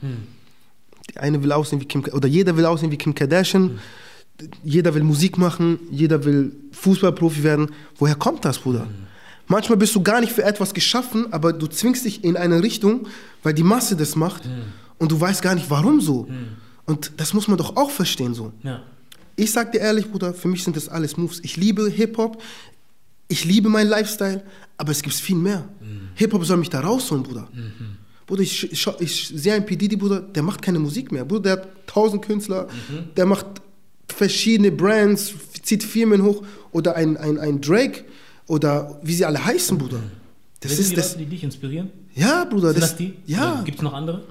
Die 1.10 1.18
eine 1.18 1.42
will 1.42 1.52
aussehen 1.52 1.80
wie 1.80 1.84
Kim 1.84 2.02
oder 2.12 2.28
jeder 2.28 2.56
will 2.56 2.64
aussehen 2.66 2.90
wie 2.90 2.96
Kim 2.96 3.14
Kardashian. 3.14 3.78
Jeder 4.64 4.94
will 4.94 5.04
Musik 5.04 5.38
machen, 5.38 5.78
jeder 5.90 6.24
will 6.24 6.52
Fußballprofi 6.72 7.42
werden. 7.44 7.70
Woher 7.98 8.16
kommt 8.16 8.44
das, 8.44 8.58
Bruder? 8.58 8.88
Manchmal 9.46 9.78
bist 9.78 9.94
du 9.94 10.02
gar 10.02 10.20
nicht 10.20 10.32
für 10.32 10.42
etwas 10.42 10.74
geschaffen, 10.74 11.32
aber 11.32 11.52
du 11.52 11.66
zwingst 11.66 12.04
dich 12.04 12.24
in 12.24 12.36
eine 12.36 12.62
Richtung, 12.62 13.06
weil 13.42 13.54
die 13.54 13.62
Masse 13.62 13.94
das 13.94 14.16
macht 14.16 14.42
und 14.98 15.12
du 15.12 15.20
weißt 15.20 15.42
gar 15.42 15.54
nicht, 15.54 15.70
warum 15.70 16.00
so. 16.00 16.26
Und 16.86 17.12
das 17.18 17.32
muss 17.34 17.46
man 17.46 17.58
doch 17.58 17.76
auch 17.76 17.90
verstehen 17.90 18.34
so. 18.34 18.52
ja. 18.62 18.82
Ich 19.36 19.50
sag 19.50 19.72
dir 19.72 19.78
ehrlich, 19.80 20.08
Bruder, 20.10 20.32
für 20.32 20.46
mich 20.46 20.62
sind 20.62 20.76
das 20.76 20.88
alles 20.88 21.16
Moves. 21.16 21.40
Ich 21.42 21.56
liebe 21.56 21.88
Hip-Hop, 21.90 22.40
ich 23.26 23.44
liebe 23.44 23.68
meinen 23.68 23.88
Lifestyle, 23.90 24.42
aber 24.78 24.92
es 24.92 25.02
gibt 25.02 25.14
viel 25.16 25.34
mehr. 25.36 25.68
Hip-Hop 26.14 26.44
soll 26.44 26.56
mich 26.58 26.70
da 26.70 26.80
rausholen, 26.80 27.24
Bruder. 27.24 27.48
Bruder, 28.26 28.42
ich, 28.42 28.72
ich, 28.72 28.86
ich 29.00 29.28
sehe 29.28 29.52
einen 29.54 29.66
P. 29.66 29.76
Diddy, 29.76 29.96
Bruder, 29.96 30.20
der 30.20 30.42
macht 30.42 30.62
keine 30.62 30.78
Musik 30.78 31.12
mehr. 31.12 31.24
Bruder, 31.24 31.42
der 31.42 31.52
hat 31.52 31.68
tausend 31.86 32.24
Künstler, 32.24 32.68
der 33.16 33.26
macht 33.26 33.46
verschiedene 34.08 34.70
Brands, 34.72 35.34
zieht 35.62 35.82
Firmen 35.84 36.22
hoch. 36.22 36.42
Oder 36.72 36.96
ein, 36.96 37.16
ein, 37.16 37.38
ein 37.38 37.60
Drake 37.60 38.04
oder 38.46 38.98
wie 39.02 39.14
sie 39.14 39.24
alle 39.24 39.44
heißen, 39.44 39.78
Bruder. 39.78 40.02
Das 40.60 40.70
Wer 40.70 40.76
sind 40.76 40.82
ist 40.84 40.90
die 40.90 40.96
das. 40.96 41.12
Leute, 41.12 41.24
die 41.24 41.30
dich 41.30 41.44
inspirieren? 41.44 41.90
Ja, 42.14 42.44
Bruder. 42.44 42.72
Sind 42.72 42.82
Das, 42.82 42.90
das 42.90 42.98
die? 42.98 43.14
Ja. 43.26 43.62
Gibt 43.64 43.78
es 43.78 43.82
noch 43.82 43.92
andere? 43.92 44.24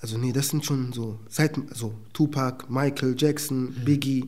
Also 0.00 0.16
nee, 0.18 0.32
das 0.32 0.48
sind 0.48 0.64
schon 0.64 0.92
so, 0.92 1.18
seit, 1.28 1.58
so 1.74 1.92
Tupac, 2.12 2.66
Michael 2.68 3.14
Jackson, 3.18 3.74
Biggie, 3.84 4.24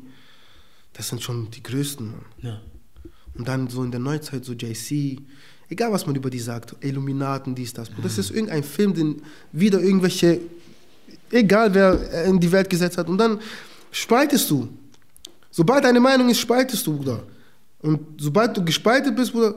das 0.94 1.08
sind 1.08 1.22
schon 1.22 1.50
die 1.50 1.62
größten. 1.62 2.12
Ja. 2.42 2.60
Und 3.36 3.46
dann 3.46 3.68
so 3.68 3.84
in 3.84 3.90
der 3.90 4.00
Neuzeit 4.00 4.44
so 4.44 4.52
JC, 4.52 5.20
egal 5.70 5.92
was 5.92 6.04
man 6.06 6.14
über 6.16 6.28
die 6.30 6.38
sagt, 6.40 6.74
Illuminaten, 6.80 7.54
dies, 7.54 7.72
das. 7.72 7.88
Das 8.02 8.18
ist 8.18 8.30
irgendein 8.30 8.62
Film, 8.64 8.92
den 8.92 9.22
wieder 9.52 9.80
irgendwelche, 9.80 10.40
egal 11.30 11.72
wer 11.74 12.24
in 12.24 12.38
die 12.38 12.50
Welt 12.52 12.68
gesetzt 12.68 12.98
hat. 12.98 13.08
Und 13.08 13.18
dann 13.18 13.40
spaltest 13.90 14.50
du. 14.50 14.68
Sobald 15.50 15.84
deine 15.84 16.00
Meinung 16.00 16.28
ist, 16.28 16.38
spaltest 16.40 16.86
du, 16.86 16.96
Bruder. 16.96 17.22
Und 17.82 18.00
sobald 18.20 18.56
du 18.56 18.64
gespalten 18.64 19.14
bist, 19.14 19.32
Bruder, 19.32 19.54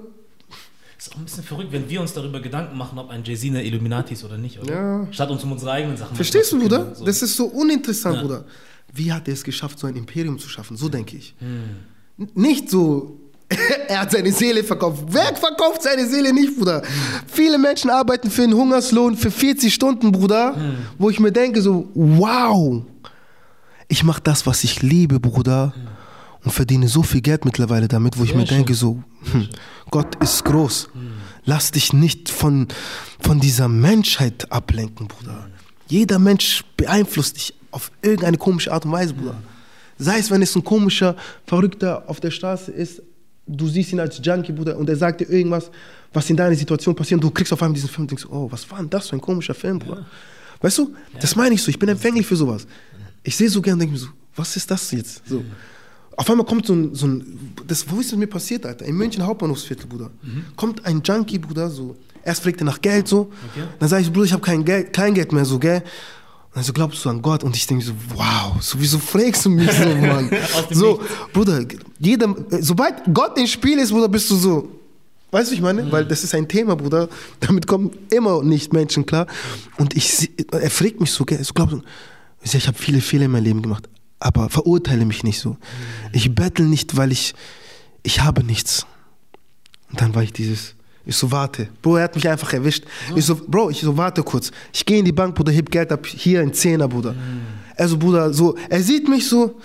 Ist 0.97 1.11
auch 1.11 1.17
ein 1.17 1.25
bisschen 1.25 1.43
verrückt, 1.43 1.71
wenn 1.71 1.89
wir 1.89 1.99
uns 2.01 2.13
darüber 2.13 2.39
Gedanken 2.39 2.77
machen, 2.77 2.97
ob 2.97 3.09
ein 3.09 3.23
Jay-Z 3.23 3.49
eine 3.49 3.63
Illuminati 3.63 4.13
ist 4.13 4.23
oder 4.23 4.37
nicht, 4.37 4.59
oder? 4.59 4.73
Ja. 4.73 5.07
Statt 5.11 5.29
uns 5.29 5.43
um 5.43 5.51
unsere 5.51 5.71
eigenen 5.71 5.97
Sachen 5.97 6.15
Verstehst 6.15 6.51
du, 6.53 6.59
Bruder? 6.59 6.95
so. 6.95 7.03
Das 7.05 7.21
ist 7.21 7.35
so 7.35 7.45
uninteressant, 7.45 8.15
Ja. 8.15 8.21
Bruder. 8.21 8.45
Wie 8.95 9.11
hat 9.11 9.27
er 9.27 9.33
es 9.33 9.43
geschafft, 9.43 9.79
so 9.79 9.87
ein 9.87 9.95
Imperium 9.95 10.37
zu 10.39 10.47
schaffen? 10.47 10.77
So 10.77 10.87
denke 10.87 11.17
ich. 11.17 11.33
Hm. 11.39 12.27
Nicht 12.35 12.69
so, 12.69 13.19
er 13.87 14.01
hat 14.01 14.11
seine 14.11 14.31
Seele 14.31 14.63
verkauft. 14.63 15.03
Wer 15.07 15.35
verkauft 15.35 15.81
seine 15.83 16.07
Seele 16.07 16.33
nicht, 16.33 16.57
Bruder? 16.57 16.81
Viele 17.27 17.57
Menschen 17.57 17.89
arbeiten 17.89 18.29
für 18.31 18.43
einen 18.43 18.53
Hungerslohn 18.53 19.15
für 19.17 19.31
40 19.31 19.73
Stunden, 19.73 20.11
Bruder, 20.11 20.55
Hm. 20.55 20.75
wo 20.97 21.09
ich 21.09 21.19
mir 21.19 21.31
denke 21.31 21.61
so, 21.61 21.89
wow, 21.93 22.83
ich 23.87 24.03
mache 24.03 24.21
das, 24.23 24.45
was 24.45 24.63
ich 24.63 24.81
liebe, 24.81 25.19
Bruder. 25.19 25.73
Und 26.43 26.51
verdiene 26.51 26.89
so 26.89 27.03
viel 27.03 27.21
Geld 27.21 27.45
mittlerweile 27.45 27.87
damit, 27.87 28.17
wo 28.19 28.23
ich 28.23 28.31
Sehr 28.31 28.37
mir 28.39 28.43
denke 28.45 28.73
schön. 28.73 29.03
so, 29.21 29.31
hm, 29.31 29.47
Gott 29.91 30.15
ist 30.21 30.43
groß. 30.43 30.89
Lass 31.45 31.71
dich 31.71 31.93
nicht 31.93 32.29
von, 32.29 32.67
von 33.21 33.39
dieser 33.39 33.69
Menschheit 33.69 34.51
ablenken, 34.51 35.07
Bruder. 35.07 35.47
Jeder 35.87 36.19
Mensch 36.19 36.65
beeinflusst 36.75 37.37
dich 37.37 37.53
auf 37.71 37.91
irgendeine 38.01 38.37
komische 38.37 38.73
Art 38.73 38.83
und 38.85 38.91
Weise, 38.91 39.13
Bruder. 39.13 39.35
Sei 39.97 40.17
es, 40.19 40.31
wenn 40.31 40.41
es 40.41 40.53
ein 40.55 40.65
komischer, 40.65 41.15
verrückter 41.47 42.03
auf 42.07 42.19
der 42.19 42.31
Straße 42.31 42.71
ist, 42.71 43.01
du 43.45 43.67
siehst 43.67 43.91
ihn 43.91 43.99
als 43.99 44.19
Junkie, 44.23 44.51
Bruder, 44.51 44.77
und 44.77 44.89
er 44.89 44.95
sagt 44.95 45.21
dir 45.21 45.29
irgendwas, 45.29 45.69
was 46.11 46.29
in 46.29 46.37
deiner 46.37 46.55
Situation 46.55 46.95
passiert, 46.95 47.19
und 47.19 47.23
du 47.23 47.31
kriegst 47.31 47.51
auf 47.51 47.61
einmal 47.61 47.75
diesen 47.75 47.89
Film 47.89 48.03
und 48.03 48.11
denkst, 48.11 48.25
oh, 48.29 48.47
was 48.51 48.69
war 48.69 48.79
denn 48.79 48.89
das 48.89 49.09
für 49.09 49.15
ein 49.15 49.21
komischer 49.21 49.53
Film, 49.53 49.79
Bruder? 49.79 50.05
Weißt 50.61 50.77
du, 50.77 50.93
das 51.19 51.35
meine 51.35 51.55
ich 51.55 51.61
so, 51.61 51.69
ich 51.69 51.79
bin 51.79 51.89
empfänglich 51.89 52.25
für 52.25 52.35
sowas. 52.35 52.65
Ich 53.23 53.35
sehe 53.35 53.49
so 53.49 53.61
gern 53.61 53.73
und 53.73 53.79
denke 53.79 53.93
mir 53.93 53.99
so, 53.99 54.07
was 54.35 54.55
ist 54.55 54.69
das 54.71 54.91
jetzt? 54.91 55.21
So. 55.27 55.43
Auf 56.15 56.29
einmal 56.29 56.45
kommt 56.45 56.65
so 56.65 56.73
ein, 56.73 56.93
so 56.95 57.07
ein 57.07 57.53
das, 57.67 57.89
wo 57.89 57.99
ist 57.99 58.11
das 58.11 58.19
mir 58.19 58.27
passiert, 58.27 58.65
Alter? 58.65 58.85
In 58.85 58.95
München 58.95 59.25
Hauptbahnhofsviertel, 59.25 59.87
Bruder. 59.87 60.11
Kommt 60.55 60.85
ein 60.85 61.01
Junkie, 61.03 61.39
Bruder, 61.39 61.69
so. 61.69 61.95
Erst 62.23 62.43
fragt 62.43 62.61
er 62.61 62.65
nach 62.65 62.79
Geld, 62.79 63.07
so. 63.07 63.31
Okay. 63.51 63.67
Dann 63.79 63.89
sage 63.89 64.03
ich, 64.03 64.11
Bruder, 64.11 64.25
ich 64.25 64.33
habe 64.33 64.41
kein 64.41 64.63
Geld, 64.63 64.93
kein 64.93 65.13
Geld 65.13 65.31
mehr, 65.31 65.43
so, 65.43 65.59
gell? 65.59 65.83
Und 66.53 66.57
dann 66.57 66.65
so, 66.65 66.73
glaubst 66.73 67.03
du 67.03 67.09
an 67.09 67.19
Gott? 67.19 67.43
Und 67.43 67.55
ich 67.55 67.65
denke 67.65 67.83
so, 67.83 67.93
wow, 68.13 68.61
so, 68.61 68.79
wieso 68.79 68.99
fragst 68.99 69.43
du 69.45 69.49
mich 69.49 69.71
so, 69.71 69.85
Mann? 69.95 70.29
So, 70.69 71.01
Bruder, 71.33 71.65
jeder, 71.97 72.35
sobald 72.61 73.11
Gott 73.11 73.39
im 73.39 73.47
Spiel 73.47 73.79
ist, 73.79 73.91
Bruder, 73.91 74.07
bist 74.07 74.29
du 74.29 74.35
so. 74.35 74.69
Weißt 75.31 75.49
du, 75.49 75.55
ich 75.55 75.61
meine? 75.61 75.91
Weil 75.91 76.05
das 76.05 76.23
ist 76.23 76.35
ein 76.35 76.47
Thema, 76.47 76.75
Bruder. 76.75 77.09
Damit 77.39 77.65
kommen 77.65 77.89
immer 78.11 78.43
nicht 78.43 78.71
Menschen 78.71 79.03
klar. 79.03 79.25
Und 79.77 79.95
ich, 79.95 80.29
er 80.51 80.69
fragt 80.69 80.99
mich 81.01 81.09
so? 81.09 81.25
So, 81.41 81.53
glaubst 81.55 81.73
du, 81.73 81.81
ich, 82.43 82.67
habe 82.67 82.77
viele 82.77 83.01
Fehler 83.01 83.25
in 83.25 83.31
meinem 83.31 83.45
Leben 83.45 83.61
gemacht. 83.63 83.89
Aber 84.19 84.47
verurteile 84.49 85.05
mich 85.05 85.23
nicht 85.23 85.39
so. 85.39 85.57
Ich 86.11 86.35
bettel 86.35 86.67
nicht, 86.67 86.97
weil 86.97 87.11
ich, 87.11 87.33
ich 88.03 88.21
habe 88.21 88.43
nichts. 88.43 88.85
Und 89.89 90.01
dann 90.01 90.13
war 90.13 90.21
ich 90.21 90.33
dieses, 90.33 90.75
ich 91.05 91.15
so, 91.15 91.31
warte. 91.31 91.67
Bro, 91.81 91.97
er 91.97 92.03
hat 92.05 92.15
mich 92.15 92.27
einfach 92.27 92.53
erwischt. 92.53 92.85
Ich 93.15 93.25
so, 93.25 93.35
Bro, 93.35 93.69
ich 93.71 93.81
so, 93.81 93.95
warte 93.97 94.23
kurz. 94.23 94.51
Ich 94.71 94.85
gehe 94.85 94.99
in 94.99 95.05
die 95.05 95.11
Bank, 95.11 95.35
Bruder, 95.35 95.51
heb 95.51 95.69
Geld 95.69 95.91
ab, 95.91 96.05
hier 96.05 96.41
ein 96.41 96.53
Zehner, 96.53 96.87
Bruder. 96.87 97.15
Also, 97.75 97.97
Bruder, 97.97 98.33
so, 98.33 98.55
er 98.69 98.81
sieht 98.81 99.07
mich 99.09 99.27
so, 99.27 99.59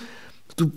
du, 0.56 0.72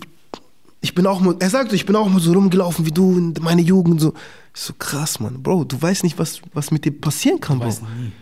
ich 0.80 0.94
bin 0.94 1.06
auch 1.06 1.20
mal, 1.20 1.34
er 1.38 1.50
sagt 1.50 1.70
so, 1.70 1.76
ich 1.76 1.86
bin 1.86 1.96
auch 1.96 2.08
mal 2.08 2.20
so 2.20 2.32
rumgelaufen 2.32 2.84
wie 2.86 2.90
du 2.90 3.16
in 3.16 3.34
meiner 3.40 3.62
Jugend, 3.62 4.00
so. 4.00 4.12
Ich 4.54 4.60
so, 4.60 4.74
krass, 4.78 5.18
Mann. 5.18 5.42
Bro, 5.42 5.64
du 5.64 5.80
weißt 5.80 6.04
nicht, 6.04 6.18
was, 6.18 6.40
was 6.52 6.70
mit 6.70 6.84
dir 6.84 6.92
passieren 6.92 7.40
kann, 7.40 7.58
Bro. 7.58 7.68
Weiß 7.68 7.80
nie. 7.82 8.12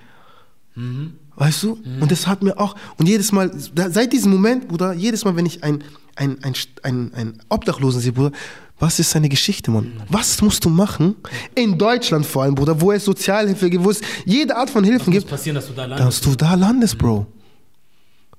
Weißt 1.37 1.63
du? 1.63 1.79
Und 2.01 2.11
das 2.11 2.27
hat 2.27 2.43
mir 2.43 2.59
auch, 2.59 2.77
und 2.99 3.09
jedes 3.09 3.33
Mal, 3.33 3.51
seit 3.55 4.13
diesem 4.13 4.31
Moment, 4.31 4.69
Bruder, 4.69 4.93
jedes 4.93 5.25
Mal, 5.25 5.37
wenn 5.37 5.47
ich 5.47 5.65
ein, 5.65 5.83
ein, 6.15 6.37
ein, 6.45 6.55
ein, 6.83 7.15
ein 7.15 7.43
Obdachlosen 7.49 8.01
sehe, 8.01 8.13
Bruder, 8.13 8.33
was 8.81 8.99
ist 8.99 9.11
seine 9.11 9.29
Geschichte, 9.29 9.71
Mann? 9.71 9.93
Was 10.09 10.41
musst 10.43 10.65
du 10.65 10.71
machen? 10.71 11.15
In 11.55 11.79
Deutschland 11.79 12.27
vor 12.27 12.43
allem, 12.43 12.55
Bruder, 12.55 12.81
wo 12.81 12.91
es 12.93 13.05
Sozialhilfe 13.05 13.69
gibt, 13.71 13.85
wo 13.85 13.91
es 13.91 14.01
jede 14.25 14.57
Art 14.57 14.71
von 14.71 14.83
Hilfen 14.83 15.13
gibt, 15.13 15.29
passieren, 15.29 15.55
dass 15.57 15.67
du 15.69 15.73
da 15.75 15.85
landest. 15.85 16.09
dass 16.09 16.21
du 16.33 16.35
da 16.37 16.55
landest, 16.55 16.99
Bro. 16.99 17.27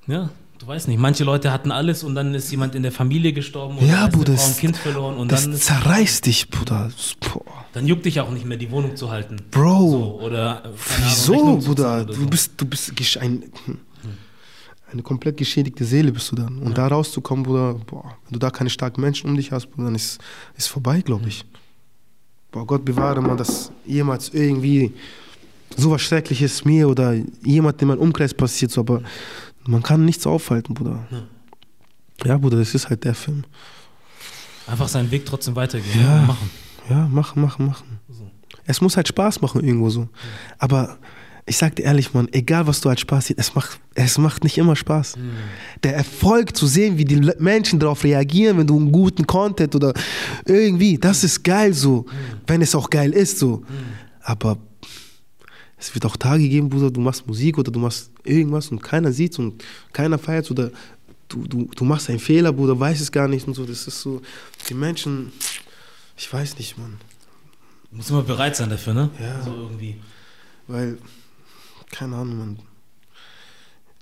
Ja, 0.07 0.29
du 0.59 0.67
weißt 0.67 0.87
nicht. 0.87 0.99
Manche 0.99 1.23
Leute 1.23 1.51
hatten 1.51 1.71
alles 1.71 2.03
und 2.03 2.15
dann 2.15 2.33
ist 2.33 2.49
jemand 2.51 2.73
in 2.75 2.81
der 2.83 2.91
Familie 2.91 3.33
gestorben 3.33 3.77
und 3.77 3.87
Ja, 3.87 4.07
Bruder, 4.07 4.33
ein 4.33 4.57
Kind 4.57 4.75
verloren 4.77 5.15
und 5.17 5.31
Das 5.31 5.43
dann, 5.43 5.53
ist, 5.53 5.65
zerreißt 5.65 6.25
dich, 6.25 6.49
Bruder. 6.49 6.89
Boah. 7.19 7.43
dann 7.73 7.85
juckt 7.87 8.05
dich 8.05 8.19
auch 8.19 8.31
nicht 8.31 8.45
mehr, 8.45 8.57
die 8.57 8.71
Wohnung 8.71 8.95
zu 8.95 9.11
halten. 9.11 9.37
Bro. 9.51 9.89
So, 9.91 10.19
oder 10.25 10.63
Wieso, 11.05 11.57
Bruder? 11.57 12.03
Du 12.05 12.25
bist, 12.27 12.53
du 12.57 12.65
bist 12.65 12.91
ein, 13.19 13.43
eine 14.91 15.01
komplett 15.03 15.37
geschädigte 15.37 15.85
Seele 15.85 16.11
bist 16.11 16.31
du 16.31 16.35
dann. 16.35 16.57
Und 16.59 16.77
da 16.77 16.87
rauszukommen, 16.87 17.43
Bruder, 17.43 17.75
boah, 17.85 18.15
wenn 18.25 18.33
du 18.33 18.39
da 18.39 18.49
keine 18.49 18.69
starken 18.69 19.01
Menschen 19.01 19.29
um 19.29 19.35
dich 19.35 19.51
hast, 19.51 19.67
Bruder, 19.71 19.85
dann 19.85 19.95
ist 19.95 20.19
ist 20.57 20.67
vorbei, 20.67 21.01
glaube 21.01 21.27
ich. 21.27 21.45
Boah, 22.51 22.65
Gott 22.65 22.83
bewahre 22.83 23.21
man, 23.21 23.37
dass 23.37 23.71
jemals 23.85 24.29
irgendwie 24.33 24.93
sowas 25.77 26.01
Schreckliches 26.01 26.65
mir 26.65 26.89
oder 26.89 27.15
jemand 27.43 27.81
in 27.81 27.87
meinem 27.87 27.99
Umkreis 27.99 28.33
passiert, 28.33 28.71
so, 28.71 28.81
aber 28.81 29.01
man 29.65 29.81
kann 29.81 30.03
nichts 30.03 30.27
aufhalten, 30.27 30.73
Bruder. 30.73 31.07
Ja, 32.25 32.37
Bruder, 32.37 32.57
das 32.57 32.75
ist 32.75 32.89
halt 32.89 33.03
der 33.05 33.15
Film. 33.15 33.43
Einfach 34.67 34.87
seinen 34.87 35.09
Weg 35.11 35.25
trotzdem 35.25 35.55
weitergehen 35.55 36.01
Ja. 36.01 36.21
machen. 36.23 36.49
Ja, 36.89 37.07
machen, 37.07 37.41
machen, 37.41 37.65
machen. 37.67 37.99
So. 38.09 38.29
Es 38.65 38.81
muss 38.81 38.97
halt 38.97 39.07
Spaß 39.07 39.41
machen 39.41 39.63
irgendwo 39.63 39.89
so. 39.89 40.09
Aber 40.57 40.97
ich 41.45 41.57
sag 41.57 41.75
dir 41.75 41.83
ehrlich, 41.83 42.13
Mann, 42.13 42.27
egal 42.31 42.67
was 42.67 42.81
du 42.81 42.89
als 42.89 43.01
Spaß 43.01 43.27
siehst, 43.27 43.39
es 43.39 43.55
macht, 43.55 43.79
es 43.95 44.17
macht 44.17 44.43
nicht 44.43 44.57
immer 44.57 44.75
Spaß. 44.75 45.17
Der 45.83 45.95
Erfolg 45.95 46.55
zu 46.55 46.67
sehen, 46.67 46.97
wie 46.97 47.05
die 47.05 47.19
Menschen 47.39 47.79
darauf 47.79 48.03
reagieren, 48.03 48.57
wenn 48.57 48.67
du 48.67 48.77
einen 48.77 48.91
guten 48.91 49.25
Content 49.25 49.75
oder 49.75 49.93
irgendwie, 50.45 50.97
das 50.97 51.23
ist 51.23 51.43
geil 51.43 51.73
so. 51.73 52.05
Wenn 52.47 52.61
es 52.61 52.75
auch 52.75 52.89
geil 52.89 53.11
ist 53.11 53.39
so. 53.39 53.63
Aber 54.21 54.57
es 55.77 55.93
wird 55.95 56.05
auch 56.05 56.15
Tage 56.15 56.47
geben, 56.47 56.69
Bruder, 56.69 56.91
du 56.91 57.01
machst 57.01 57.25
Musik 57.25 57.57
oder 57.57 57.71
du 57.71 57.79
machst 57.79 58.11
irgendwas 58.23 58.69
und 58.69 58.81
keiner 58.83 59.11
sieht's 59.11 59.39
und 59.39 59.63
keiner 59.93 60.19
feiert's 60.19 60.51
oder 60.51 60.71
du, 61.27 61.47
du, 61.47 61.69
du 61.75 61.85
machst 61.85 62.09
einen 62.09 62.19
Fehler, 62.19 62.53
Bruder, 62.53 62.79
weiß 62.79 63.01
es 63.01 63.11
gar 63.11 63.27
nicht 63.27 63.47
und 63.47 63.55
so. 63.55 63.65
Das 63.65 63.87
ist 63.87 64.01
so, 64.01 64.21
die 64.69 64.73
Menschen, 64.75 65.31
ich 66.17 66.31
weiß 66.31 66.57
nicht, 66.59 66.77
Mann. 66.77 66.97
Muss 67.89 68.09
immer 68.09 68.21
bereit 68.21 68.55
sein 68.55 68.69
dafür, 68.69 68.93
ne? 68.93 69.09
Ja. 69.19 69.43
So 69.43 69.53
irgendwie. 69.53 69.97
Weil, 70.67 70.97
keine 71.91 72.15
Ahnung, 72.15 72.37
man. 72.37 72.59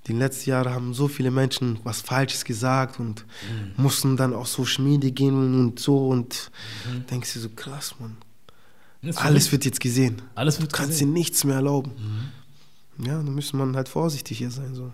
Die 0.06 0.12
letzten 0.14 0.50
Jahre 0.50 0.72
haben 0.72 0.94
so 0.94 1.08
viele 1.08 1.30
Menschen 1.30 1.78
was 1.84 2.00
Falsches 2.00 2.44
gesagt 2.44 2.98
und 2.98 3.24
mussten 3.76 4.16
dann 4.16 4.32
auf 4.34 4.48
Social 4.48 4.82
Media 4.84 5.10
gehen 5.10 5.54
und 5.54 5.78
so 5.78 6.08
und 6.08 6.50
denkst 7.10 7.34
dir 7.34 7.40
so, 7.40 7.50
krass, 7.50 7.94
Mann. 8.00 8.16
Ist 9.02 9.18
Alles 9.22 9.50
wird 9.52 9.64
jetzt 9.64 9.80
gesehen. 9.80 10.20
Alles 10.34 10.60
wird 10.60 10.72
Du 10.72 10.76
kannst 10.76 10.92
gesehen. 10.92 11.08
dir 11.08 11.14
nichts 11.14 11.44
mehr 11.44 11.56
erlauben. 11.56 11.92
Ja, 12.98 13.14
da 13.22 13.30
müsste 13.30 13.56
man 13.56 13.76
halt 13.76 13.88
vorsichtig 13.88 14.38
hier 14.38 14.50
sein. 14.50 14.74
So. 14.74 14.92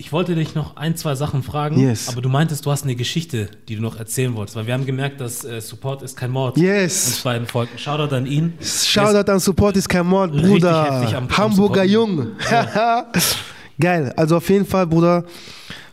Ich 0.00 0.12
wollte 0.12 0.36
dich 0.36 0.54
noch 0.54 0.76
ein, 0.76 0.94
zwei 0.96 1.16
Sachen 1.16 1.42
fragen, 1.42 1.76
Yes. 1.80 2.08
aber 2.08 2.22
du 2.22 2.28
meintest, 2.28 2.64
du 2.64 2.70
hast 2.70 2.84
eine 2.84 2.94
Geschichte, 2.94 3.48
die 3.68 3.74
du 3.74 3.82
noch 3.82 3.96
erzählen 3.98 4.32
wolltest, 4.36 4.54
weil 4.56 4.66
wir 4.68 4.74
haben 4.74 4.86
gemerkt, 4.86 5.20
dass 5.20 5.44
äh, 5.44 5.60
Support 5.60 6.02
ist 6.02 6.16
kein 6.16 6.30
Mord. 6.30 6.56
Yes. 6.56 7.08
Uns 7.08 7.20
beiden 7.22 7.48
folgen. 7.48 7.76
Shoutout 7.76 8.14
an 8.14 8.24
ihn. 8.24 8.52
Shoutout 8.62 9.28
an 9.32 9.40
Support 9.40 9.76
ist 9.76 9.88
kein 9.88 10.06
Mord, 10.06 10.30
Bruder. 10.30 10.92
am- 10.92 11.14
am 11.14 11.36
Hamburger. 11.36 11.82
Jung. 11.82 12.28
Geil. 13.80 14.12
Also 14.16 14.36
auf 14.36 14.48
jeden 14.48 14.66
Fall, 14.66 14.86
Bruder, 14.86 15.24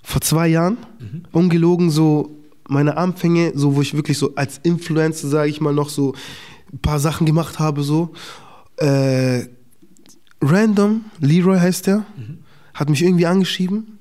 vor 0.04 0.22
zwei 0.22 0.50
Jahren, 0.50 0.78
Mhm. 1.00 1.24
ungelogen, 1.32 1.90
so 1.90 2.38
meine 2.68 2.98
Anfänge, 2.98 3.54
so 3.56 3.76
wo 3.76 3.82
ich 3.82 3.96
wirklich 3.96 4.18
so 4.20 4.36
als 4.36 4.60
Influencer, 4.62 5.28
sage 5.30 5.50
ich 5.50 5.62
mal, 5.62 5.74
noch 5.74 5.90
so 5.90 6.14
ein 6.72 6.78
paar 6.80 7.00
Sachen 7.00 7.26
gemacht 7.26 7.58
habe, 7.58 7.82
so. 7.82 8.12
Äh, 8.78 9.48
random, 10.42 11.06
Leroy 11.20 11.58
heißt 11.60 11.88
der, 11.88 12.06
Mhm. 12.18 12.40
hat 12.76 12.90
mich 12.90 13.02
irgendwie 13.04 13.26
angeschrieben 13.26 13.95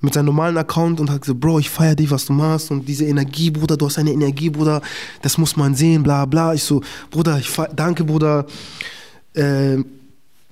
mit 0.00 0.14
seinem 0.14 0.26
normalen 0.26 0.56
Account 0.56 1.00
und 1.00 1.10
hat 1.10 1.22
gesagt, 1.22 1.40
Bro, 1.40 1.58
ich 1.58 1.70
feiere 1.70 1.96
dich, 1.96 2.10
was 2.10 2.26
du 2.26 2.32
machst 2.32 2.70
und 2.70 2.86
diese 2.86 3.04
Energie, 3.04 3.50
Bruder, 3.50 3.76
du 3.76 3.86
hast 3.86 3.98
eine 3.98 4.12
Energie, 4.12 4.50
Bruder, 4.50 4.80
das 5.22 5.38
muss 5.38 5.56
man 5.56 5.74
sehen, 5.74 6.02
bla 6.02 6.24
bla. 6.24 6.54
Ich 6.54 6.62
so, 6.62 6.82
Bruder, 7.10 7.38
ich 7.38 7.48
feier, 7.48 7.70
danke, 7.74 8.04
Bruder. 8.04 8.46
Äh, 9.34 9.78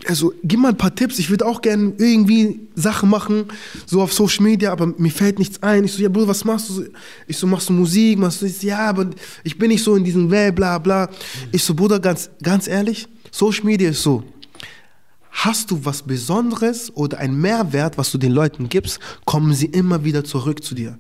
also, 0.07 0.35
gib 0.45 0.61
mal 0.61 0.69
ein 0.69 0.77
paar 0.77 0.95
Tipps, 0.95 1.19
ich 1.19 1.31
würde 1.31 1.47
auch 1.47 1.63
gerne 1.63 1.95
irgendwie 1.97 2.61
Sachen 2.75 3.09
machen, 3.09 3.47
so 3.87 4.03
auf 4.03 4.13
Social 4.13 4.45
Media, 4.45 4.71
aber 4.71 4.89
mir 4.99 5.11
fällt 5.11 5.39
nichts 5.39 5.63
ein. 5.63 5.85
Ich 5.85 5.93
so, 5.93 6.03
ja, 6.03 6.09
Bruder, 6.09 6.29
was 6.29 6.45
machst 6.45 6.69
du? 6.69 6.85
Ich 7.27 7.39
so, 7.39 7.47
machst 7.47 7.69
du 7.71 7.73
Musik? 7.73 8.19
Machst 8.19 8.43
du, 8.43 8.47
ich 8.47 8.59
so, 8.59 8.67
ja, 8.67 8.91
aber 8.91 9.09
ich 9.43 9.57
bin 9.57 9.69
nicht 9.69 9.83
so 9.83 9.97
in 9.97 10.05
diesem 10.05 10.31
Welt, 10.31 10.55
bla 10.55 10.79
bla. 10.79 11.09
Ich 11.51 11.65
so, 11.65 11.75
Bruder, 11.75 11.99
ganz, 11.99 12.29
ganz 12.43 12.69
ehrlich, 12.69 13.09
Social 13.31 13.65
Media 13.65 13.91
ist 13.91 14.03
so, 14.03 14.23
Hast 15.39 15.71
du 15.71 15.85
was 15.85 16.03
Besonderes 16.03 16.91
oder 16.97 17.19
einen 17.19 17.39
Mehrwert, 17.39 17.99
was 17.99 18.11
du 18.11 18.17
den 18.17 18.33
Leuten 18.33 18.71
gibst, 18.71 18.99
kommen 19.27 19.53
sie 19.53 19.67
immer 19.67 20.03
wieder 20.03 20.25
zurück 20.25 20.65
zu 20.65 20.75
dir. 20.75 20.99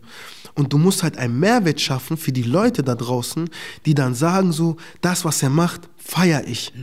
Und 0.55 0.74
du 0.74 0.78
musst 0.78 1.03
halt 1.03 1.16
einen 1.16 1.41
Mehrwert 1.41 1.80
schaffen 1.80 2.18
für 2.18 2.32
die 2.32 2.43
Leute 2.43 2.82
da 2.82 2.95
draußen, 2.95 3.49
die 3.87 3.95
dann 3.95 4.14
sagen 4.14 4.53
so, 4.53 4.76
das, 5.01 5.24
was 5.24 5.43
er 5.43 5.49
macht, 5.49 5.89
feiere 5.97 6.47
ich. 6.47 6.74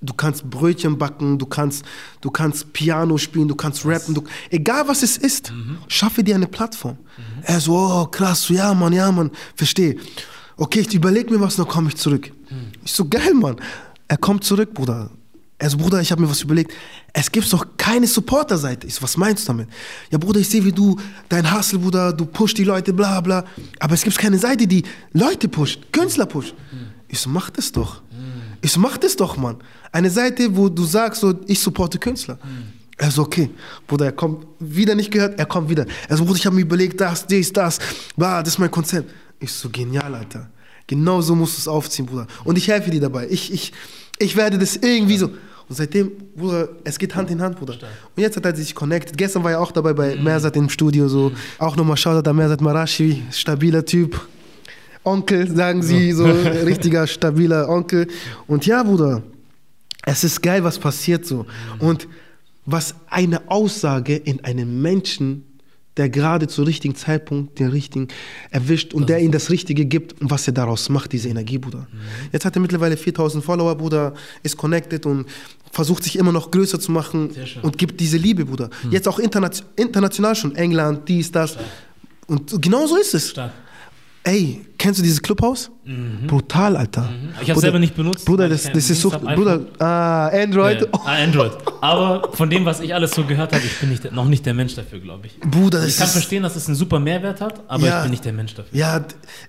Du 0.00 0.12
kannst 0.12 0.50
Brötchen 0.50 0.98
backen, 0.98 1.38
du 1.38 1.46
kannst, 1.46 1.84
du 2.20 2.32
kannst 2.32 2.72
Piano 2.72 3.16
spielen, 3.16 3.46
du 3.46 3.54
kannst 3.54 3.86
rappen, 3.86 4.12
du, 4.14 4.24
egal 4.50 4.88
was 4.88 5.04
es 5.04 5.18
ist, 5.18 5.52
schaffe 5.86 6.24
dir 6.24 6.34
eine 6.34 6.48
Plattform. 6.48 6.98
Er 7.42 7.60
so, 7.60 7.76
oh 7.76 8.06
krass, 8.06 8.48
ja 8.48 8.74
Mann, 8.74 8.92
ja 8.92 9.12
Mann, 9.12 9.30
verstehe. 9.54 9.96
Okay, 10.56 10.80
ich 10.80 10.92
überlege 10.94 11.32
mir 11.32 11.40
was, 11.40 11.54
dann 11.54 11.68
komme 11.68 11.90
ich 11.90 11.96
zurück. 11.96 12.32
Ich 12.84 12.90
so, 12.92 13.08
geil 13.08 13.34
Mann. 13.34 13.56
Er 14.08 14.16
kommt 14.16 14.42
zurück, 14.42 14.74
Bruder. 14.74 15.10
Er 15.62 15.68
so, 15.68 15.76
Bruder, 15.76 16.00
ich 16.00 16.10
habe 16.10 16.22
mir 16.22 16.30
was 16.30 16.40
überlegt. 16.40 16.72
Es 17.12 17.30
gibt 17.30 17.52
doch 17.52 17.66
keine 17.76 18.06
Supporterseite. 18.06 18.86
Ich 18.86 18.94
so, 18.94 19.02
was 19.02 19.18
meinst 19.18 19.44
du 19.44 19.48
damit? 19.48 19.68
Ja, 20.10 20.16
Bruder, 20.16 20.40
ich 20.40 20.48
sehe, 20.48 20.64
wie 20.64 20.72
du, 20.72 20.98
dein 21.28 21.54
Hustle, 21.54 21.78
Bruder, 21.78 22.14
du 22.14 22.24
pusht 22.24 22.56
die 22.56 22.64
Leute, 22.64 22.94
bla 22.94 23.20
bla. 23.20 23.44
Aber 23.78 23.92
es 23.92 24.02
gibt 24.02 24.16
keine 24.16 24.38
Seite, 24.38 24.66
die 24.66 24.82
Leute 25.12 25.48
pusht, 25.48 25.92
Künstler 25.92 26.24
pusht. 26.24 26.54
Ich 27.08 27.20
so, 27.20 27.28
mach 27.28 27.50
das 27.50 27.70
doch. 27.72 28.00
Ich 28.62 28.72
so, 28.72 28.80
mach 28.80 28.96
das 28.96 29.16
doch, 29.16 29.36
Mann. 29.36 29.56
Eine 29.92 30.08
Seite, 30.08 30.56
wo 30.56 30.70
du 30.70 30.82
sagst, 30.82 31.20
so, 31.20 31.34
ich 31.46 31.60
supporte 31.60 31.98
Künstler. 31.98 32.38
Er 32.96 33.10
so, 33.10 33.20
okay. 33.20 33.50
Bruder, 33.86 34.06
er 34.06 34.12
kommt 34.12 34.46
wieder 34.60 34.94
nicht 34.94 35.10
gehört, 35.10 35.38
er 35.38 35.44
kommt 35.44 35.68
wieder. 35.68 35.84
Er 36.08 36.16
so, 36.16 36.24
Bruder, 36.24 36.38
ich 36.38 36.46
habe 36.46 36.56
mir 36.56 36.62
überlegt, 36.62 36.98
das, 37.02 37.26
dies, 37.26 37.52
das. 37.52 37.78
Bah, 38.16 38.42
das 38.42 38.54
ist 38.54 38.58
mein 38.58 38.70
Konzept. 38.70 39.10
Ich 39.38 39.52
so, 39.52 39.68
genial, 39.68 40.14
Alter. 40.14 40.48
Genau 40.86 41.20
so 41.20 41.34
musst 41.34 41.58
du 41.58 41.60
es 41.60 41.68
aufziehen, 41.68 42.06
Bruder. 42.06 42.26
Und 42.44 42.56
ich 42.56 42.66
helfe 42.66 42.90
dir 42.90 43.00
dabei. 43.00 43.28
Ich, 43.28 43.52
ich, 43.52 43.74
ich 44.18 44.36
werde 44.36 44.56
das 44.56 44.76
irgendwie 44.76 45.18
so. 45.18 45.30
Und 45.70 45.76
seitdem, 45.76 46.10
Bruder, 46.34 46.68
es 46.82 46.98
geht 46.98 47.14
Hand 47.14 47.30
in 47.30 47.40
Hand, 47.40 47.56
Bruder. 47.56 47.74
Und 47.74 48.20
jetzt 48.20 48.36
hat 48.36 48.44
er 48.44 48.56
sich 48.56 48.74
connected. 48.74 49.16
Gestern 49.16 49.44
war 49.44 49.52
er 49.52 49.60
auch 49.60 49.70
dabei 49.70 49.92
bei 49.92 50.16
Mersat 50.16 50.56
im 50.56 50.68
Studio, 50.68 51.06
so. 51.06 51.30
Auch 51.60 51.76
nochmal 51.76 51.96
Shoutout 51.96 52.28
an 52.28 52.34
Mersat 52.34 52.60
Marashi, 52.60 53.22
stabiler 53.30 53.84
Typ. 53.84 54.20
Onkel, 55.04 55.48
sagen 55.54 55.80
sie, 55.84 56.10
so 56.10 56.24
richtiger, 56.64 57.06
stabiler 57.06 57.68
Onkel. 57.68 58.08
Und 58.48 58.66
ja, 58.66 58.82
Bruder, 58.82 59.22
es 60.04 60.24
ist 60.24 60.42
geil, 60.42 60.64
was 60.64 60.76
passiert 60.76 61.24
so. 61.24 61.46
Und 61.78 62.08
was 62.66 62.96
eine 63.08 63.48
Aussage 63.48 64.16
in 64.16 64.44
einem 64.44 64.82
Menschen, 64.82 65.44
der 65.96 66.08
gerade 66.08 66.48
zu 66.48 66.62
richtigen 66.62 66.94
Zeitpunkt 66.94 67.58
den 67.58 67.68
richtigen 67.68 68.08
erwischt 68.50 68.94
und 68.94 69.08
der 69.08 69.20
ihm 69.20 69.32
das 69.32 69.50
Richtige 69.50 69.84
gibt 69.84 70.20
und 70.20 70.30
was 70.30 70.46
er 70.46 70.52
daraus 70.52 70.88
macht, 70.88 71.12
diese 71.12 71.28
Energie, 71.28 71.58
Bruder. 71.58 71.86
Jetzt 72.32 72.44
hat 72.44 72.56
er 72.56 72.60
mittlerweile 72.60 72.96
4000 72.96 73.44
Follower, 73.44 73.74
Bruder, 73.74 74.14
ist 74.42 74.56
connected 74.56 75.04
und 75.06 75.26
versucht 75.72 76.04
sich 76.04 76.16
immer 76.16 76.32
noch 76.32 76.50
größer 76.50 76.80
zu 76.80 76.92
machen 76.92 77.30
und 77.62 77.78
gibt 77.78 78.00
diese 78.00 78.16
Liebe, 78.16 78.44
Bruder. 78.44 78.70
Jetzt 78.90 79.08
auch 79.08 79.18
internation 79.18 79.66
international 79.76 80.34
schon, 80.34 80.54
England, 80.56 81.08
dies, 81.08 81.30
das. 81.32 81.58
Und 82.26 82.62
genau 82.62 82.86
so 82.86 82.96
ist 82.96 83.14
es. 83.14 83.30
Stark. 83.30 83.52
Ey, 84.22 84.60
kennst 84.76 84.98
du 85.00 85.02
dieses 85.02 85.22
Clubhaus? 85.22 85.70
Brutal, 86.26 86.76
Alter. 86.76 87.08
Ich 87.42 87.48
habe 87.50 87.58
selber 87.58 87.78
nicht 87.78 87.96
benutzt. 87.96 88.26
Bruder, 88.26 88.50
das, 88.50 88.70
das 88.70 88.90
ist 88.90 89.02
hab, 89.10 89.22
Bruder, 89.34 89.60
ah, 89.78 90.28
Android. 90.28 90.82
Ja, 90.82 90.88
ah, 90.92 91.22
Android. 91.22 91.52
Aber 91.80 92.30
von 92.34 92.50
dem, 92.50 92.66
was 92.66 92.80
ich 92.80 92.94
alles 92.94 93.12
so 93.12 93.24
gehört 93.24 93.54
habe, 93.54 93.64
ich 93.64 93.78
bin 93.78 93.88
nicht, 93.88 94.12
noch 94.12 94.26
nicht 94.26 94.44
der 94.44 94.52
Mensch 94.52 94.74
dafür, 94.74 95.00
glaube 95.00 95.26
ich. 95.26 95.40
Bruder, 95.40 95.80
das 95.80 95.88
Ich 95.88 95.96
kann 95.96 96.06
ist. 96.06 96.12
verstehen, 96.12 96.42
dass 96.42 96.54
es 96.54 96.66
einen 96.66 96.76
super 96.76 97.00
Mehrwert 97.00 97.40
hat, 97.40 97.62
aber 97.66 97.86
Ja. 97.86 97.96
ich 97.98 98.02
bin 98.02 98.10
nicht 98.10 98.24
der 98.26 98.34
Mensch 98.34 98.54
dafür. 98.54 98.78
Ja, 98.78 99.02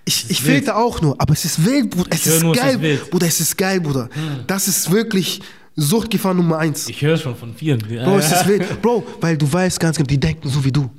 ich, 0.06 0.30
ich 0.30 0.40
filter 0.40 0.76
auch 0.78 1.02
nur, 1.02 1.20
aber 1.20 1.34
es 1.34 1.44
ist 1.44 1.64
wild, 1.66 1.90
Bruder. 1.90 2.08
Es 2.10 2.26
ist 2.26 2.42
nur, 2.42 2.54
es 2.54 2.60
geil, 2.60 2.74
ist 2.76 2.82
wild. 2.82 3.00
Hm. 3.02 3.10
Bruder. 3.10 3.26
Es 3.26 3.40
ist 3.40 3.58
geil, 3.58 3.80
Bruder. 3.80 4.08
Das 4.46 4.68
ist 4.68 4.90
wirklich 4.90 5.42
Suchtgefahr 5.76 6.32
Nummer 6.34 6.58
eins. 6.58 6.88
Ich 6.88 7.00
höre 7.02 7.18
schon 7.18 7.36
von 7.36 7.54
vielen. 7.54 7.78
Bro, 7.78 8.18
es 8.18 8.32
ist 8.32 8.46
wild. 8.48 8.80
Bro, 8.80 9.06
weil 9.20 9.36
du 9.36 9.50
weißt 9.52 9.78
ganz 9.78 9.96
genau, 9.98 10.06
die 10.06 10.18
denken 10.18 10.48
so 10.48 10.64
wie 10.64 10.72
du. 10.72 10.90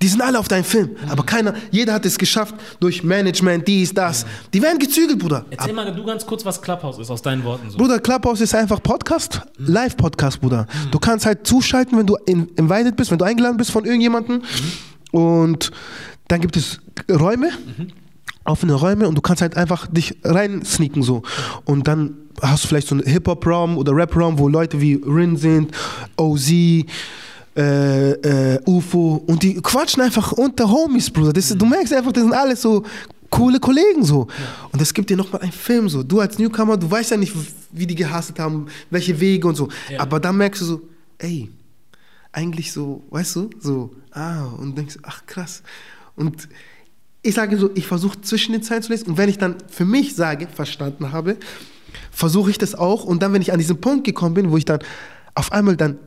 Die 0.00 0.08
sind 0.08 0.20
alle 0.20 0.38
auf 0.38 0.46
deinem 0.48 0.64
Film, 0.64 0.90
aber 1.08 1.24
keiner, 1.24 1.54
jeder 1.70 1.94
hat 1.94 2.06
es 2.06 2.18
geschafft 2.18 2.54
durch 2.78 3.02
Management, 3.02 3.66
dies, 3.66 3.92
das. 3.92 4.24
Die 4.52 4.62
werden 4.62 4.78
gezügelt, 4.78 5.18
Bruder. 5.18 5.44
Erzähl 5.50 5.72
mal 5.72 5.92
du 5.92 6.04
ganz 6.04 6.24
kurz, 6.24 6.44
was 6.44 6.62
Clubhouse 6.62 6.98
ist, 6.98 7.10
aus 7.10 7.20
deinen 7.20 7.42
Worten 7.44 7.70
so. 7.70 7.78
Bruder, 7.78 7.98
Clubhouse 7.98 8.40
ist 8.40 8.54
einfach 8.54 8.82
Podcast, 8.82 9.42
Live-Podcast, 9.56 10.40
Bruder. 10.40 10.66
Du 10.90 10.98
kannst 10.98 11.26
halt 11.26 11.46
zuschalten, 11.46 11.98
wenn 11.98 12.06
du 12.06 12.16
in, 12.26 12.48
invited 12.56 12.96
bist, 12.96 13.10
wenn 13.10 13.18
du 13.18 13.24
eingeladen 13.24 13.56
bist 13.56 13.72
von 13.72 13.84
irgendjemandem. 13.84 14.42
Und 15.10 15.70
dann 16.28 16.40
gibt 16.40 16.56
es 16.56 16.80
Räume, 17.10 17.50
offene 18.44 18.74
Räume 18.74 19.08
und 19.08 19.14
du 19.16 19.20
kannst 19.20 19.42
halt 19.42 19.56
einfach 19.56 19.86
dich 19.86 20.16
rein 20.22 20.64
sneaken 20.64 21.02
so. 21.02 21.22
Und 21.64 21.88
dann 21.88 22.16
hast 22.40 22.64
du 22.64 22.68
vielleicht 22.68 22.88
so 22.88 22.94
einen 22.94 23.04
Hip-Hop-Raum 23.04 23.78
oder 23.78 23.94
Rap-Raum, 23.94 24.38
wo 24.38 24.48
Leute 24.48 24.80
wie 24.80 24.94
Rin 24.94 25.36
sind, 25.36 25.72
OZ, 26.16 26.52
äh, 27.58 28.12
äh, 28.54 28.60
UFO 28.66 29.24
und 29.26 29.42
die 29.42 29.54
quatschen 29.54 30.02
einfach 30.02 30.30
unter 30.32 30.70
Homies, 30.70 31.10
Bruder. 31.10 31.32
Das, 31.32 31.48
Du 31.48 31.66
merkst 31.66 31.92
einfach, 31.92 32.12
das 32.12 32.22
sind 32.22 32.32
alles 32.32 32.62
so 32.62 32.84
coole 33.30 33.58
Kollegen 33.58 34.04
so. 34.04 34.28
Und 34.72 34.80
es 34.80 34.94
gibt 34.94 35.10
dir 35.10 35.16
nochmal 35.16 35.42
einen 35.42 35.52
Film 35.52 35.88
so. 35.88 36.04
Du 36.04 36.20
als 36.20 36.38
Newcomer, 36.38 36.76
du 36.76 36.88
weißt 36.88 37.10
ja 37.10 37.16
nicht, 37.16 37.34
wie 37.72 37.86
die 37.86 37.96
gehasselt 37.96 38.38
haben, 38.38 38.66
welche 38.90 39.18
Wege 39.18 39.48
und 39.48 39.56
so. 39.56 39.68
Ja. 39.90 40.00
Aber 40.00 40.20
dann 40.20 40.36
merkst 40.36 40.62
du 40.62 40.66
so, 40.66 40.82
ey, 41.18 41.50
eigentlich 42.30 42.72
so, 42.72 43.02
weißt 43.10 43.36
du, 43.36 43.50
so, 43.58 43.90
ah, 44.12 44.44
und 44.44 44.78
denkst, 44.78 44.98
ach 45.02 45.26
krass. 45.26 45.62
Und 46.14 46.48
ich 47.22 47.34
sage 47.34 47.58
so, 47.58 47.70
ich 47.74 47.88
versuche 47.88 48.20
zwischen 48.20 48.52
den 48.52 48.62
Zeilen 48.62 48.82
zu 48.82 48.92
lesen. 48.92 49.08
Und 49.08 49.18
wenn 49.18 49.28
ich 49.28 49.38
dann 49.38 49.56
für 49.68 49.84
mich 49.84 50.14
sage, 50.14 50.46
verstanden 50.46 51.10
habe, 51.10 51.36
versuche 52.12 52.50
ich 52.50 52.58
das 52.58 52.76
auch. 52.76 53.02
Und 53.02 53.20
dann, 53.22 53.32
wenn 53.32 53.42
ich 53.42 53.52
an 53.52 53.58
diesen 53.58 53.80
Punkt 53.80 54.04
gekommen 54.04 54.34
bin, 54.34 54.50
wo 54.52 54.56
ich 54.56 54.64
dann 54.64 54.78
auf 55.34 55.52
einmal 55.52 55.76
dann 55.76 55.98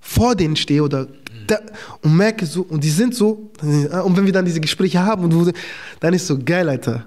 vor 0.00 0.34
denen 0.34 0.56
stehe 0.56 0.82
oder 0.82 1.06
da, 1.46 1.58
und 2.02 2.16
merke 2.16 2.46
so, 2.46 2.62
und 2.62 2.82
die 2.82 2.90
sind 2.90 3.14
so, 3.14 3.50
und 3.60 4.16
wenn 4.16 4.26
wir 4.26 4.32
dann 4.32 4.44
diese 4.44 4.60
Gespräche 4.60 5.04
haben, 5.04 5.24
und 5.24 5.52
dann 6.00 6.14
ist 6.14 6.26
so 6.26 6.38
geil, 6.38 6.68
Alter. 6.68 7.06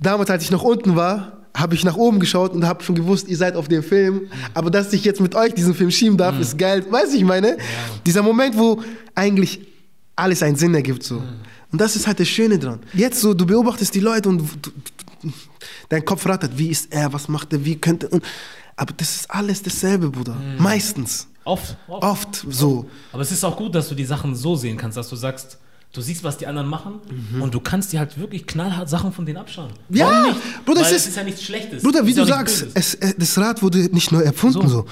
Damals, 0.00 0.30
als 0.30 0.44
ich 0.44 0.50
noch 0.50 0.62
unten 0.62 0.94
war, 0.94 1.36
habe 1.56 1.74
ich 1.74 1.84
nach 1.84 1.96
oben 1.96 2.20
geschaut 2.20 2.52
und 2.52 2.66
habe 2.66 2.84
schon 2.84 2.94
gewusst, 2.94 3.28
ihr 3.28 3.36
seid 3.36 3.56
auf 3.56 3.66
dem 3.66 3.82
Film. 3.82 4.28
Aber 4.52 4.70
dass 4.70 4.92
ich 4.92 5.04
jetzt 5.04 5.22
mit 5.22 5.34
euch 5.34 5.54
diesen 5.54 5.74
Film 5.74 5.90
schieben 5.90 6.18
darf, 6.18 6.38
ist 6.38 6.58
geil. 6.58 6.84
Weißt 6.88 7.14
du, 7.14 7.16
ich 7.16 7.24
meine? 7.24 7.56
Dieser 8.04 8.22
Moment, 8.22 8.58
wo 8.58 8.82
eigentlich 9.14 9.66
alles 10.16 10.42
einen 10.42 10.56
Sinn 10.56 10.74
ergibt. 10.74 11.02
So. 11.02 11.22
Und 11.72 11.80
das 11.80 11.96
ist 11.96 12.06
halt 12.06 12.20
das 12.20 12.28
Schöne 12.28 12.58
dran. 12.58 12.80
Jetzt 12.92 13.20
so, 13.20 13.32
du 13.32 13.46
beobachtest 13.46 13.94
die 13.94 14.00
Leute 14.00 14.28
und 14.28 14.38
du, 14.38 14.70
du, 15.22 15.32
dein 15.88 16.04
Kopf 16.04 16.26
rattert. 16.26 16.58
Wie 16.58 16.68
ist 16.68 16.92
er? 16.92 17.10
Was 17.14 17.26
macht 17.28 17.54
er? 17.54 17.64
Wie 17.64 17.76
könnte. 17.76 18.08
Und, 18.08 18.22
aber 18.76 18.92
das 18.94 19.16
ist 19.16 19.30
alles 19.30 19.62
dasselbe, 19.62 20.10
Bruder. 20.10 20.36
Meistens. 20.58 21.26
Oft, 21.46 21.76
oft. 21.88 22.02
Oft 22.02 22.44
so. 22.50 22.86
Aber 23.12 23.22
es 23.22 23.32
ist 23.32 23.42
auch 23.44 23.56
gut, 23.56 23.74
dass 23.74 23.88
du 23.88 23.94
die 23.94 24.04
Sachen 24.04 24.34
so 24.34 24.56
sehen 24.56 24.76
kannst, 24.76 24.96
dass 24.98 25.08
du 25.08 25.16
sagst, 25.16 25.58
Du 25.92 26.02
siehst, 26.02 26.24
was 26.24 26.36
die 26.36 26.46
anderen 26.46 26.68
machen 26.68 27.00
und 27.40 27.54
du 27.54 27.60
kannst 27.60 27.90
dir 27.92 28.00
halt 28.00 28.18
wirklich 28.18 28.46
knallhart 28.46 28.86
Sachen 28.86 29.12
von 29.12 29.24
denen 29.24 29.38
abschauen. 29.38 29.70
Mhm. 29.88 29.96
Ja? 29.96 30.36
Bruder, 30.66 30.82
es 30.82 30.92
ist- 30.92 31.06
ist 31.08 31.16
ja 31.16 31.22
nichts 31.22 31.42
Schlechtes. 31.42 31.82
Bruder, 31.82 32.04
wie 32.04 32.12
du 32.12 32.26
sagst, 32.26 32.66
es, 32.74 32.98
das 33.16 33.38
Rad 33.38 33.62
wurde 33.62 33.78
nicht 33.78 34.12
neu 34.12 34.20
erfunden. 34.20 34.68
So. 34.68 34.68
So. 34.68 34.86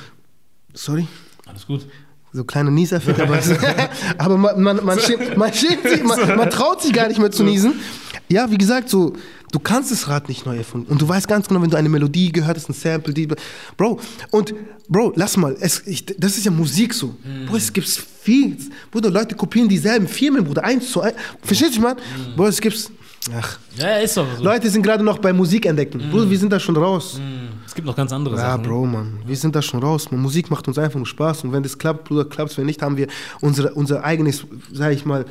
Sorry. 0.73 1.07
Alles 1.45 1.67
gut. 1.67 1.87
So 2.33 2.45
kleiner 2.45 2.71
Nieserfick, 2.71 3.19
aber, 3.19 3.39
aber 4.19 4.39
man, 4.39 4.63
man, 4.63 4.85
man, 4.85 4.99
schämt, 4.99 5.37
man 5.37 5.53
schämt 5.53 5.83
sich, 5.83 6.03
man, 6.03 6.37
man 6.37 6.49
traut 6.49 6.81
sich 6.81 6.93
gar 6.95 7.09
nicht 7.09 7.21
mehr 7.21 7.31
zu 7.31 7.43
niesen. 7.43 7.75
Ja, 8.31 8.51
wie 8.51 8.57
gesagt, 8.59 8.89
so, 8.89 9.13
du 9.53 9.59
kannst 9.59 9.91
das 9.93 10.09
Rad 10.09 10.29
nicht 10.29 10.47
neu 10.47 10.57
erfunden. 10.57 10.91
Und 10.91 11.01
du 11.01 11.09
weißt 11.09 11.29
ganz 11.29 11.49
genau, 11.49 11.63
wenn 11.63 11.71
du 11.71 11.77
eine 11.77 11.89
Melodie 11.89 12.33
gehört 12.33 12.57
hast, 12.57 12.69
ein 12.69 12.75
Sample, 12.75 13.15
die, 13.15 13.29
Bro, 13.77 14.01
und 14.31 14.55
Bro, 14.89 15.13
lass 15.17 15.37
mal, 15.37 15.57
es, 15.61 15.87
ich, 15.87 16.05
das 16.07 16.37
ist 16.37 16.45
ja 16.45 16.51
Musik 16.51 16.93
so. 16.93 17.15
Bro, 17.47 17.57
es 17.57 17.73
gibt 17.73 17.89
viel, 17.89 18.57
Bruder, 18.91 19.11
Leute 19.11 19.35
kopieren 19.35 19.69
dieselben 19.69 20.07
Firmen, 20.09 20.45
Bruder, 20.45 20.65
eins 20.65 20.91
zu 20.91 21.01
eins. 21.01 21.15
Verstehst 21.43 21.77
du, 21.77 21.81
man? 21.81 21.97
Bro, 22.37 22.47
es 22.49 22.61
gibt's, 22.61 22.91
ach. 23.35 23.59
Ja, 23.77 23.91
ja, 23.91 23.97
ist 23.99 24.17
doch 24.17 24.27
so. 24.37 24.43
Leute 24.45 24.69
sind 24.69 24.83
gerade 24.83 25.03
noch 25.03 25.19
bei 25.19 25.33
Musik 25.33 25.67
entdecken. 25.67 26.11
Bruder, 26.11 26.29
wir 26.29 26.39
sind 26.39 26.53
da 26.53 26.61
schon 26.61 26.77
raus. 26.77 27.21
Es 27.67 27.75
gibt 27.75 27.87
noch 27.87 27.97
ganz 27.97 28.13
andere 28.13 28.37
Ja, 28.37 28.53
Sachen. 28.53 28.63
Bro, 28.65 28.87
Mann, 28.87 29.19
wir 29.27 29.37
sind 29.37 29.57
da 29.57 29.63
schon 29.63 29.81
raus. 29.81 30.11
Man, 30.11 30.21
Musik 30.21 30.51
macht 30.51 30.69
uns 30.69 30.79
einfach 30.79 30.97
nur 30.97 31.07
Spaß 31.07 31.45
und 31.45 31.53
wenn 31.53 31.63
das 31.63 31.79
klappt, 31.79 32.05
Bruder, 32.05 32.25
klappt 32.25 32.57
Wenn 32.59 32.67
nicht, 32.67 32.83
haben 32.83 32.97
wir 32.97 33.09
unsere, 33.41 33.73
unser 33.75 34.05
eigenes, 34.05 34.45
sag 34.73 34.93
ich 34.93 35.05
mal, 35.07 35.25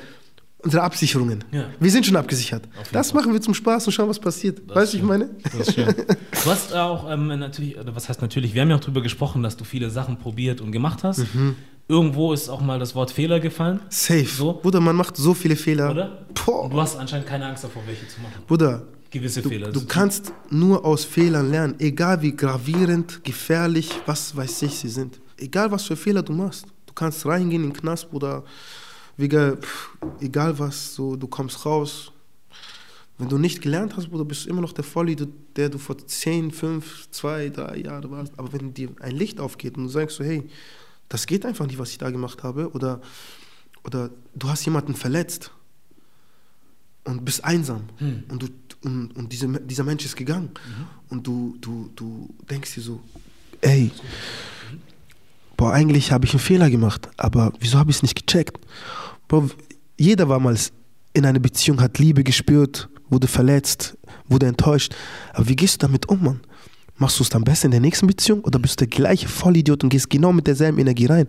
unsere 0.64 0.84
Absicherungen. 0.84 1.44
Ja. 1.52 1.66
Wir 1.80 1.92
sind 1.92 2.06
schon 2.06 2.16
abgesichert. 2.16 2.64
Das 2.92 3.12
Fall. 3.12 3.22
machen 3.22 3.34
wir 3.34 3.42
zum 3.42 3.54
Spaß 3.54 3.86
und 3.88 3.94
schauen, 3.94 4.10
was 4.10 4.20
passiert. 4.20 4.62
Das 4.68 4.76
weißt 4.76 4.94
du, 4.94 4.98
ich 4.98 5.04
meine? 5.04 5.30
Das 5.44 5.68
ist 5.68 5.74
schön. 5.76 5.94
Du 5.96 6.50
hast 6.50 6.74
auch 6.74 7.10
ähm, 7.12 7.28
natürlich, 7.28 7.78
oder 7.78 7.96
was 7.96 8.10
heißt 8.10 8.22
natürlich, 8.22 8.54
wir 8.54 8.62
haben 8.62 8.70
ja 8.70 8.76
auch 8.78 8.82
drüber 8.82 9.02
gesprochen, 9.02 9.44
dass 9.44 9.58
du 9.58 9.64
viele 9.64 9.90
Sachen 9.90 10.18
probiert 10.18 10.62
und 10.62 10.72
gemacht 10.72 11.04
hast. 11.04 11.20
Mhm. 11.34 11.56
Irgendwo 11.88 12.32
ist 12.32 12.48
auch 12.48 12.62
mal 12.62 12.80
das 12.80 12.96
Wort 12.96 13.12
Fehler 13.12 13.42
gefallen, 13.42 13.82
Safe. 13.90 14.24
So? 14.26 14.54
Bruder, 14.54 14.80
man 14.80 14.96
macht 14.96 15.18
so 15.18 15.34
viele 15.34 15.58
Fehler. 15.58 15.92
oder? 15.92 16.26
Boah. 16.46 16.64
Und 16.64 16.74
du 16.74 16.80
hast 16.82 16.96
anscheinend 16.96 17.28
keine 17.28 17.46
Angst 17.46 17.64
davor, 17.66 17.82
welche 17.86 18.08
zu 18.08 18.22
machen. 18.22 18.42
Bruder, 18.48 18.84
Gewisse 19.12 19.42
du, 19.42 19.50
Fehler. 19.50 19.68
du 19.68 19.80
Das- 19.82 19.88
kannst 19.90 20.32
nur 20.50 20.86
aus 20.86 21.04
Fehlern 21.04 21.52
lernen, 21.52 21.76
egal 21.80 22.22
wie 22.22 22.34
gravierend, 22.36 23.24
gefährlich, 23.26 23.90
was 24.06 24.34
weiß 24.36 24.62
ich 24.62 24.76
sie 24.80 24.88
sind. 24.88 25.20
Egal 25.38 25.72
was 25.72 25.84
für 25.84 25.98
Fehler 25.98 26.24
du 26.24 26.32
machst. 26.32 26.66
Du 26.88 26.94
kannst 26.94 27.26
reingehen 27.26 27.64
in 27.66 27.70
den 27.72 27.78
Knast, 27.78 28.10
Bruder. 28.10 28.44
Wegen, 29.18 29.58
egal 30.20 30.58
was, 30.58 30.96
so, 30.96 31.16
du 31.16 31.28
kommst 31.28 31.66
raus. 31.66 32.12
Wenn 33.20 33.30
du 33.30 33.38
nicht 33.38 33.62
gelernt 33.62 33.96
hast, 33.96 34.10
Bruder, 34.10 34.26
bist 34.26 34.46
du 34.46 34.50
immer 34.50 34.62
noch 34.62 34.74
der 34.74 34.84
Vollidiot, 34.84 35.30
der 35.56 35.70
du 35.70 35.78
vor 35.78 35.98
10, 35.98 36.52
5, 36.52 37.10
2, 37.12 37.50
3 37.50 37.78
Jahren 37.78 38.10
warst. 38.10 38.34
Aber 38.38 38.52
wenn 38.54 38.74
dir 38.74 38.90
ein 39.02 39.16
Licht 39.16 39.40
aufgeht 39.40 39.78
und 39.78 39.84
du 39.84 39.90
sagst 39.90 40.18
so, 40.18 40.24
hey, 40.24 40.50
das 41.10 41.28
geht 41.28 41.46
einfach 41.46 41.68
nicht, 41.68 41.78
was 41.78 41.92
ich 41.92 42.00
da 42.00 42.10
gemacht 42.10 42.42
habe, 42.42 42.72
oder, 42.72 43.02
oder 43.84 44.10
du 44.34 44.50
hast 44.50 44.66
jemanden 44.66 44.96
verletzt 44.96 45.52
und 47.04 47.24
bist 47.24 47.44
einsam 47.44 47.84
Hm. 47.98 48.24
und, 48.30 48.42
du, 48.44 48.48
und, 48.84 49.16
und 49.16 49.32
diese, 49.32 49.48
dieser 49.48 49.84
Mensch 49.84 50.06
ist 50.06 50.16
gegangen 50.16 50.50
und 51.10 51.28
du, 51.28 51.56
du, 51.62 51.92
du 51.96 52.34
denkst 52.50 52.74
dir 52.74 52.82
so, 52.82 53.00
ey, 53.62 53.92
boah, 55.64 55.72
eigentlich 55.72 56.12
habe 56.12 56.26
ich 56.26 56.34
einen 56.34 56.42
Fehler 56.42 56.70
gemacht, 56.70 57.08
aber 57.16 57.54
wieso 57.62 57.80
habe 57.80 57.90
ich 57.90 57.96
es 57.96 58.04
nicht 58.04 58.16
gecheckt? 58.16 58.60
Bro, 59.30 59.50
jeder 59.98 60.28
war 60.28 60.38
mal 60.38 60.58
in 61.14 61.26
einer 61.26 61.40
Beziehung, 61.40 61.80
hat 61.80 62.00
Liebe 62.00 62.26
gespürt, 62.26 62.90
wurde 63.10 63.28
verletzt, 63.28 63.98
wurde 64.28 64.48
enttäuscht, 64.48 64.94
aber 65.32 65.48
wie 65.48 65.56
gehst 65.56 65.76
du 65.76 65.88
damit 65.88 66.10
um, 66.10 66.22
Mann? 66.22 66.42
Machst 66.98 67.18
du 67.18 67.24
es 67.24 67.30
dann 67.30 67.46
besser 67.46 67.66
in 67.66 67.72
der 67.72 67.80
nächsten 67.80 68.08
Beziehung 68.08 68.42
oder 68.42 68.60
bist 68.60 68.82
du 68.82 68.86
der 68.86 68.98
gleiche 68.98 69.30
Vollidiot 69.30 69.86
und 69.86 69.90
gehst 69.90 70.10
genau 70.10 70.34
mit 70.34 70.48
derselben 70.48 70.80
Energie 70.80 71.06
rein? 71.06 71.28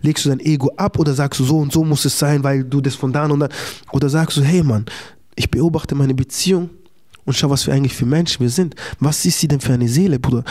Legst 0.00 0.24
du 0.24 0.30
dein 0.30 0.40
Ego 0.40 0.72
ab 0.78 0.98
oder 0.98 1.12
sagst 1.12 1.40
du 1.40 1.44
so 1.44 1.58
und 1.58 1.70
so 1.70 1.84
muss 1.84 2.06
es 2.06 2.18
sein, 2.18 2.42
weil 2.42 2.64
du 2.64 2.80
das 2.80 2.94
von 2.94 3.12
da 3.12 3.26
und 3.26 3.38
da 3.38 3.50
oder 3.92 4.08
sagst 4.08 4.38
du, 4.38 4.40
hey 4.40 4.62
Mann, 4.62 4.86
ich 5.36 5.50
beobachte 5.50 5.94
meine 5.94 6.14
Beziehung 6.14 6.70
und 7.26 7.34
schau, 7.34 7.50
was 7.50 7.66
wir 7.66 7.74
eigentlich 7.74 7.94
für 7.94 8.06
Menschen 8.06 8.40
wir 8.40 8.50
sind. 8.50 8.76
Was 8.98 9.26
ist 9.26 9.40
sie 9.40 9.48
denn 9.48 9.60
für 9.60 9.74
eine 9.74 9.88
Seele, 9.88 10.18
Bruder? 10.18 10.42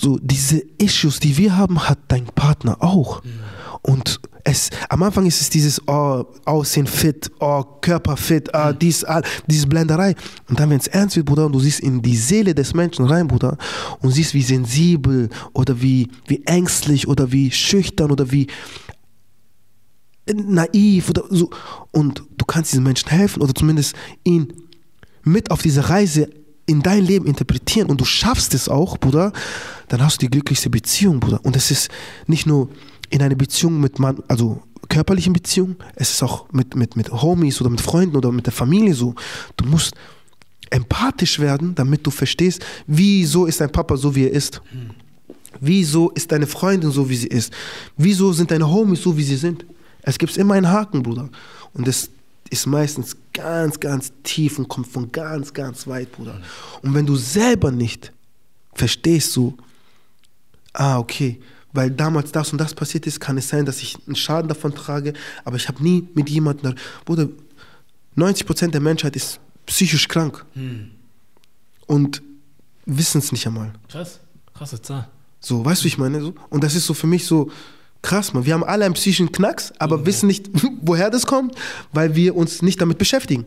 So 0.00 0.18
diese 0.20 0.58
Issues, 0.78 1.20
die 1.20 1.36
wir 1.36 1.56
haben, 1.56 1.88
hat 1.88 1.98
dein 2.08 2.26
Partner 2.26 2.76
auch. 2.80 3.22
Und 3.82 4.20
es, 4.44 4.70
am 4.88 5.02
Anfang 5.02 5.26
ist 5.26 5.40
es 5.40 5.50
dieses 5.50 5.80
oh, 5.88 6.24
Aussehen 6.44 6.86
fit, 6.86 7.30
oh, 7.40 7.62
Körper 7.80 8.16
fit, 8.16 8.54
ah, 8.54 8.72
dies, 8.72 9.04
ah, 9.04 9.22
diese 9.46 9.66
Blenderei. 9.66 10.14
Und 10.48 10.60
dann, 10.60 10.70
wenn 10.70 10.78
es 10.78 10.86
ernst 10.86 11.16
wird, 11.16 11.26
Bruder, 11.26 11.46
und 11.46 11.52
du 11.52 11.60
siehst 11.60 11.80
in 11.80 12.00
die 12.00 12.16
Seele 12.16 12.54
des 12.54 12.74
Menschen 12.74 13.06
rein, 13.06 13.26
Bruder, 13.26 13.56
und 14.00 14.10
siehst, 14.12 14.34
wie 14.34 14.42
sensibel 14.42 15.30
oder 15.52 15.80
wie, 15.80 16.08
wie 16.26 16.44
ängstlich 16.46 17.08
oder 17.08 17.32
wie 17.32 17.50
schüchtern 17.50 18.10
oder 18.10 18.30
wie 18.30 18.46
naiv 20.32 21.10
oder 21.10 21.24
so. 21.30 21.50
Und 21.90 22.22
du 22.36 22.44
kannst 22.44 22.72
diesen 22.72 22.84
Menschen 22.84 23.08
helfen 23.08 23.42
oder 23.42 23.54
zumindest 23.54 23.94
ihn 24.24 24.52
mit 25.22 25.50
auf 25.50 25.62
diese 25.62 25.88
Reise 25.88 26.30
in 26.66 26.82
dein 26.82 27.04
Leben 27.04 27.26
interpretieren 27.26 27.88
und 27.88 28.00
du 28.00 28.04
schaffst 28.04 28.52
es 28.54 28.68
auch, 28.68 28.98
Bruder, 28.98 29.32
dann 29.88 30.02
hast 30.02 30.20
du 30.20 30.26
die 30.26 30.30
glücklichste 30.30 30.68
Beziehung, 30.68 31.20
Bruder. 31.20 31.40
Und 31.44 31.56
es 31.56 31.70
ist 31.70 31.90
nicht 32.26 32.46
nur 32.46 32.68
in 33.10 33.22
einer 33.22 33.36
Beziehung 33.36 33.80
mit 33.80 33.98
Mann, 33.98 34.22
also 34.28 34.62
körperlichen 34.88 35.32
Beziehung, 35.32 35.76
es 35.94 36.10
ist 36.10 36.22
auch 36.22 36.52
mit, 36.52 36.74
mit, 36.74 36.96
mit 36.96 37.10
Homies 37.10 37.60
oder 37.60 37.70
mit 37.70 37.80
Freunden 37.80 38.16
oder 38.16 38.32
mit 38.32 38.46
der 38.46 38.52
Familie 38.52 38.94
so. 38.94 39.14
Du 39.56 39.64
musst 39.66 39.94
empathisch 40.70 41.38
werden, 41.38 41.74
damit 41.74 42.06
du 42.06 42.10
verstehst, 42.10 42.64
wieso 42.86 43.46
ist 43.46 43.60
dein 43.60 43.70
Papa 43.70 43.96
so, 43.96 44.14
wie 44.14 44.24
er 44.24 44.32
ist. 44.32 44.60
Wieso 45.60 46.10
ist 46.10 46.32
deine 46.32 46.46
Freundin 46.46 46.90
so, 46.90 47.08
wie 47.08 47.16
sie 47.16 47.28
ist? 47.28 47.52
Wieso 47.96 48.32
sind 48.32 48.50
deine 48.50 48.68
Homies 48.68 49.02
so, 49.02 49.16
wie 49.16 49.22
sie 49.22 49.36
sind? 49.36 49.64
Es 50.02 50.18
gibt 50.18 50.36
immer 50.36 50.54
einen 50.54 50.68
Haken, 50.68 51.02
Bruder. 51.02 51.30
Und 51.72 51.86
das 51.86 52.10
ist 52.50 52.66
meistens 52.66 53.16
ganz, 53.32 53.80
ganz 53.80 54.12
tief 54.22 54.58
und 54.58 54.68
kommt 54.68 54.86
von 54.86 55.10
ganz, 55.12 55.52
ganz 55.52 55.86
weit, 55.86 56.12
Bruder. 56.12 56.40
Und 56.82 56.94
wenn 56.94 57.06
du 57.06 57.16
selber 57.16 57.70
nicht 57.70 58.12
verstehst, 58.74 59.32
so, 59.32 59.54
ah, 60.72 60.98
okay, 60.98 61.40
weil 61.72 61.90
damals 61.90 62.32
das 62.32 62.52
und 62.52 62.58
das 62.58 62.74
passiert 62.74 63.06
ist, 63.06 63.20
kann 63.20 63.36
es 63.38 63.48
sein, 63.48 63.66
dass 63.66 63.82
ich 63.82 63.96
einen 64.06 64.16
Schaden 64.16 64.48
davon 64.48 64.74
trage, 64.74 65.12
aber 65.44 65.56
ich 65.56 65.68
habe 65.68 65.82
nie 65.82 66.08
mit 66.14 66.30
jemandem, 66.30 66.74
Bruder, 67.04 67.28
90% 68.16 68.68
der 68.68 68.80
Menschheit 68.80 69.14
ist 69.16 69.40
psychisch 69.66 70.08
krank 70.08 70.44
Hm. 70.54 70.90
und 71.86 72.22
wissen 72.86 73.18
es 73.18 73.32
nicht 73.32 73.46
einmal. 73.46 73.72
Krass. 73.88 74.20
Krasse 74.54 74.80
Zahl. 74.80 75.08
So, 75.40 75.64
weißt 75.64 75.84
du, 75.84 75.88
ich 75.88 75.98
meine? 75.98 76.20
So? 76.22 76.34
Und 76.48 76.64
das 76.64 76.74
ist 76.74 76.86
so 76.86 76.94
für 76.94 77.06
mich 77.06 77.26
so 77.26 77.50
krass, 78.06 78.32
man. 78.32 78.46
Wir 78.46 78.54
haben 78.54 78.62
alle 78.62 78.84
einen 78.84 78.94
psychischen 78.94 79.32
Knacks, 79.32 79.72
aber 79.78 80.06
wissen 80.06 80.28
nicht, 80.28 80.48
woher 80.80 81.10
das 81.10 81.26
kommt, 81.26 81.56
weil 81.92 82.14
wir 82.14 82.36
uns 82.36 82.62
nicht 82.62 82.80
damit 82.80 82.98
beschäftigen. 82.98 83.44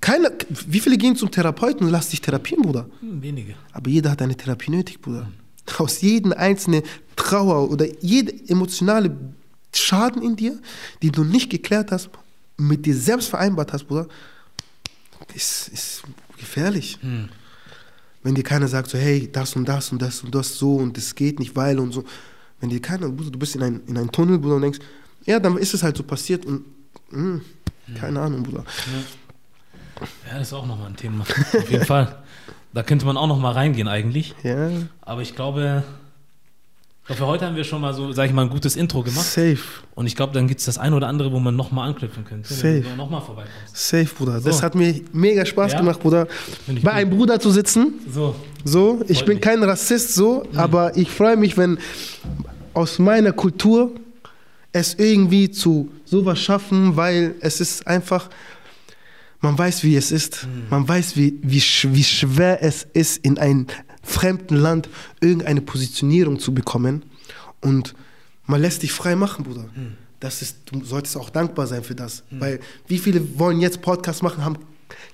Keiner, 0.00 0.30
wie 0.68 0.78
viele 0.78 0.96
gehen 0.96 1.16
zum 1.16 1.32
Therapeuten 1.32 1.84
und 1.84 1.90
lassen 1.90 2.10
sich 2.10 2.20
therapieren, 2.20 2.62
Bruder? 2.62 2.88
Hm, 3.00 3.20
wenige. 3.20 3.56
Aber 3.72 3.90
jeder 3.90 4.12
hat 4.12 4.22
eine 4.22 4.36
Therapie 4.36 4.70
nötig, 4.70 5.00
Bruder. 5.00 5.28
Aus 5.78 6.00
jedem 6.00 6.32
einzelnen 6.32 6.82
Trauer 7.16 7.70
oder 7.70 7.86
jede 8.00 8.32
emotionale 8.48 9.14
Schaden 9.74 10.22
in 10.22 10.36
dir, 10.36 10.58
die 11.02 11.10
du 11.10 11.24
nicht 11.24 11.50
geklärt 11.50 11.90
hast, 11.90 12.08
mit 12.56 12.86
dir 12.86 12.94
selbst 12.94 13.28
vereinbart 13.28 13.72
hast, 13.72 13.84
Bruder, 13.88 14.06
ist, 15.34 15.68
ist 15.68 16.02
gefährlich. 16.38 16.98
Hm. 17.00 17.28
Wenn 18.22 18.36
dir 18.36 18.44
keiner 18.44 18.68
sagt, 18.68 18.90
so, 18.90 18.96
hey, 18.96 19.28
das 19.30 19.56
und 19.56 19.68
das 19.68 19.90
und 19.90 20.00
das 20.00 20.22
und 20.22 20.34
das 20.34 20.56
so 20.56 20.76
und 20.76 20.96
das 20.96 21.16
geht 21.16 21.40
nicht, 21.40 21.56
weil 21.56 21.80
und 21.80 21.92
so. 21.92 22.04
Wenn 22.60 22.70
dir 22.70 22.80
keiner, 22.80 23.08
Bruder, 23.08 23.30
du 23.30 23.38
bist 23.38 23.54
in, 23.56 23.62
ein, 23.62 23.80
in 23.86 23.96
einen 23.96 24.10
Tunnel, 24.10 24.38
Bruder, 24.38 24.56
und 24.56 24.62
denkst, 24.62 24.80
ja, 25.24 25.38
dann 25.38 25.56
ist 25.58 25.74
es 25.74 25.82
halt 25.82 25.96
so 25.96 26.02
passiert 26.02 26.44
und, 26.46 26.64
mh, 27.10 27.40
keine 27.98 28.20
Ahnung, 28.20 28.42
Bruder. 28.42 28.64
Ja, 30.30 30.38
das 30.38 30.48
ist 30.48 30.52
auch 30.54 30.66
nochmal 30.66 30.88
ein 30.88 30.96
Thema. 30.96 31.22
Auf 31.22 31.70
jeden 31.70 31.84
Fall. 31.86 32.16
Da 32.72 32.82
könnte 32.82 33.06
man 33.06 33.16
auch 33.16 33.26
nochmal 33.26 33.54
reingehen 33.54 33.88
eigentlich. 33.88 34.34
Ja, 34.42 34.70
Aber 35.00 35.22
ich 35.22 35.34
glaube, 35.34 35.82
für 37.14 37.26
heute 37.26 37.46
haben 37.46 37.56
wir 37.56 37.64
schon 37.64 37.80
mal 37.80 37.94
so, 37.94 38.12
sag 38.12 38.26
ich 38.26 38.32
mal, 38.32 38.42
ein 38.42 38.50
gutes 38.50 38.76
Intro 38.76 39.02
gemacht. 39.02 39.24
safe, 39.24 39.58
Und 39.94 40.06
ich 40.06 40.14
glaube, 40.14 40.32
dann 40.34 40.46
gibt 40.46 40.60
es 40.60 40.66
das 40.66 40.76
eine 40.78 40.94
oder 40.94 41.06
andere, 41.08 41.32
wo 41.32 41.38
man 41.40 41.56
nochmal 41.56 41.88
anknüpfen 41.88 42.24
könnte. 42.24 42.52
Safe. 42.52 42.82
Wenn 42.84 42.90
du 42.90 42.96
nochmal 42.96 43.20
vorbeikommst. 43.22 43.74
safe, 43.74 44.06
Bruder. 44.14 44.40
Das 44.40 44.58
So. 44.58 44.62
hat 44.62 44.74
mir 44.74 45.00
mega 45.12 45.44
Spaß 45.46 45.72
Ja? 45.72 45.78
gemacht, 45.80 46.00
Bruder, 46.00 46.26
bei 46.66 46.74
gut. 46.74 46.86
einem 46.88 47.10
Bruder 47.10 47.40
zu 47.40 47.50
sitzen. 47.50 47.94
So, 48.12 48.34
So, 48.64 49.02
ich 49.08 49.18
Freut 49.18 49.26
bin 49.26 49.34
mich. 49.36 49.42
kein 49.44 49.62
Rassist, 49.62 50.14
so, 50.14 50.44
aber 50.54 50.96
ich 50.96 51.10
freue 51.10 51.36
mich, 51.36 51.56
wenn 51.56 51.78
aus 52.74 52.98
meiner 52.98 53.32
Kultur 53.32 53.92
es 54.72 54.94
irgendwie 54.94 55.50
zu 55.50 55.88
sowas 56.04 56.38
schaffen, 56.38 56.94
weil 56.96 57.34
es 57.40 57.60
ist 57.60 57.86
einfach, 57.86 58.28
man 59.40 59.56
weiß, 59.56 59.82
wie 59.84 59.96
es 59.96 60.12
ist. 60.12 60.46
Man 60.68 60.86
weiß, 60.86 61.16
wie, 61.16 61.38
wie, 61.42 61.62
wie 61.94 62.04
schwer 62.04 62.62
es 62.62 62.86
ist, 62.92 63.18
in 63.24 63.38
einem 63.38 63.66
fremden 64.08 64.56
Land 64.56 64.88
irgendeine 65.20 65.60
Positionierung 65.60 66.38
zu 66.38 66.52
bekommen. 66.54 67.02
Und 67.60 67.94
man 68.46 68.60
lässt 68.60 68.82
dich 68.82 68.92
frei 68.92 69.14
machen, 69.14 69.44
Bruder. 69.44 69.66
Das 70.20 70.42
ist, 70.42 70.56
du 70.66 70.84
solltest 70.84 71.16
auch 71.16 71.30
dankbar 71.30 71.66
sein 71.66 71.84
für 71.84 71.94
das. 71.94 72.24
Weil 72.30 72.60
wie 72.86 72.98
viele 72.98 73.38
wollen 73.38 73.60
jetzt 73.60 73.82
Podcasts 73.82 74.22
machen, 74.22 74.44
haben 74.44 74.58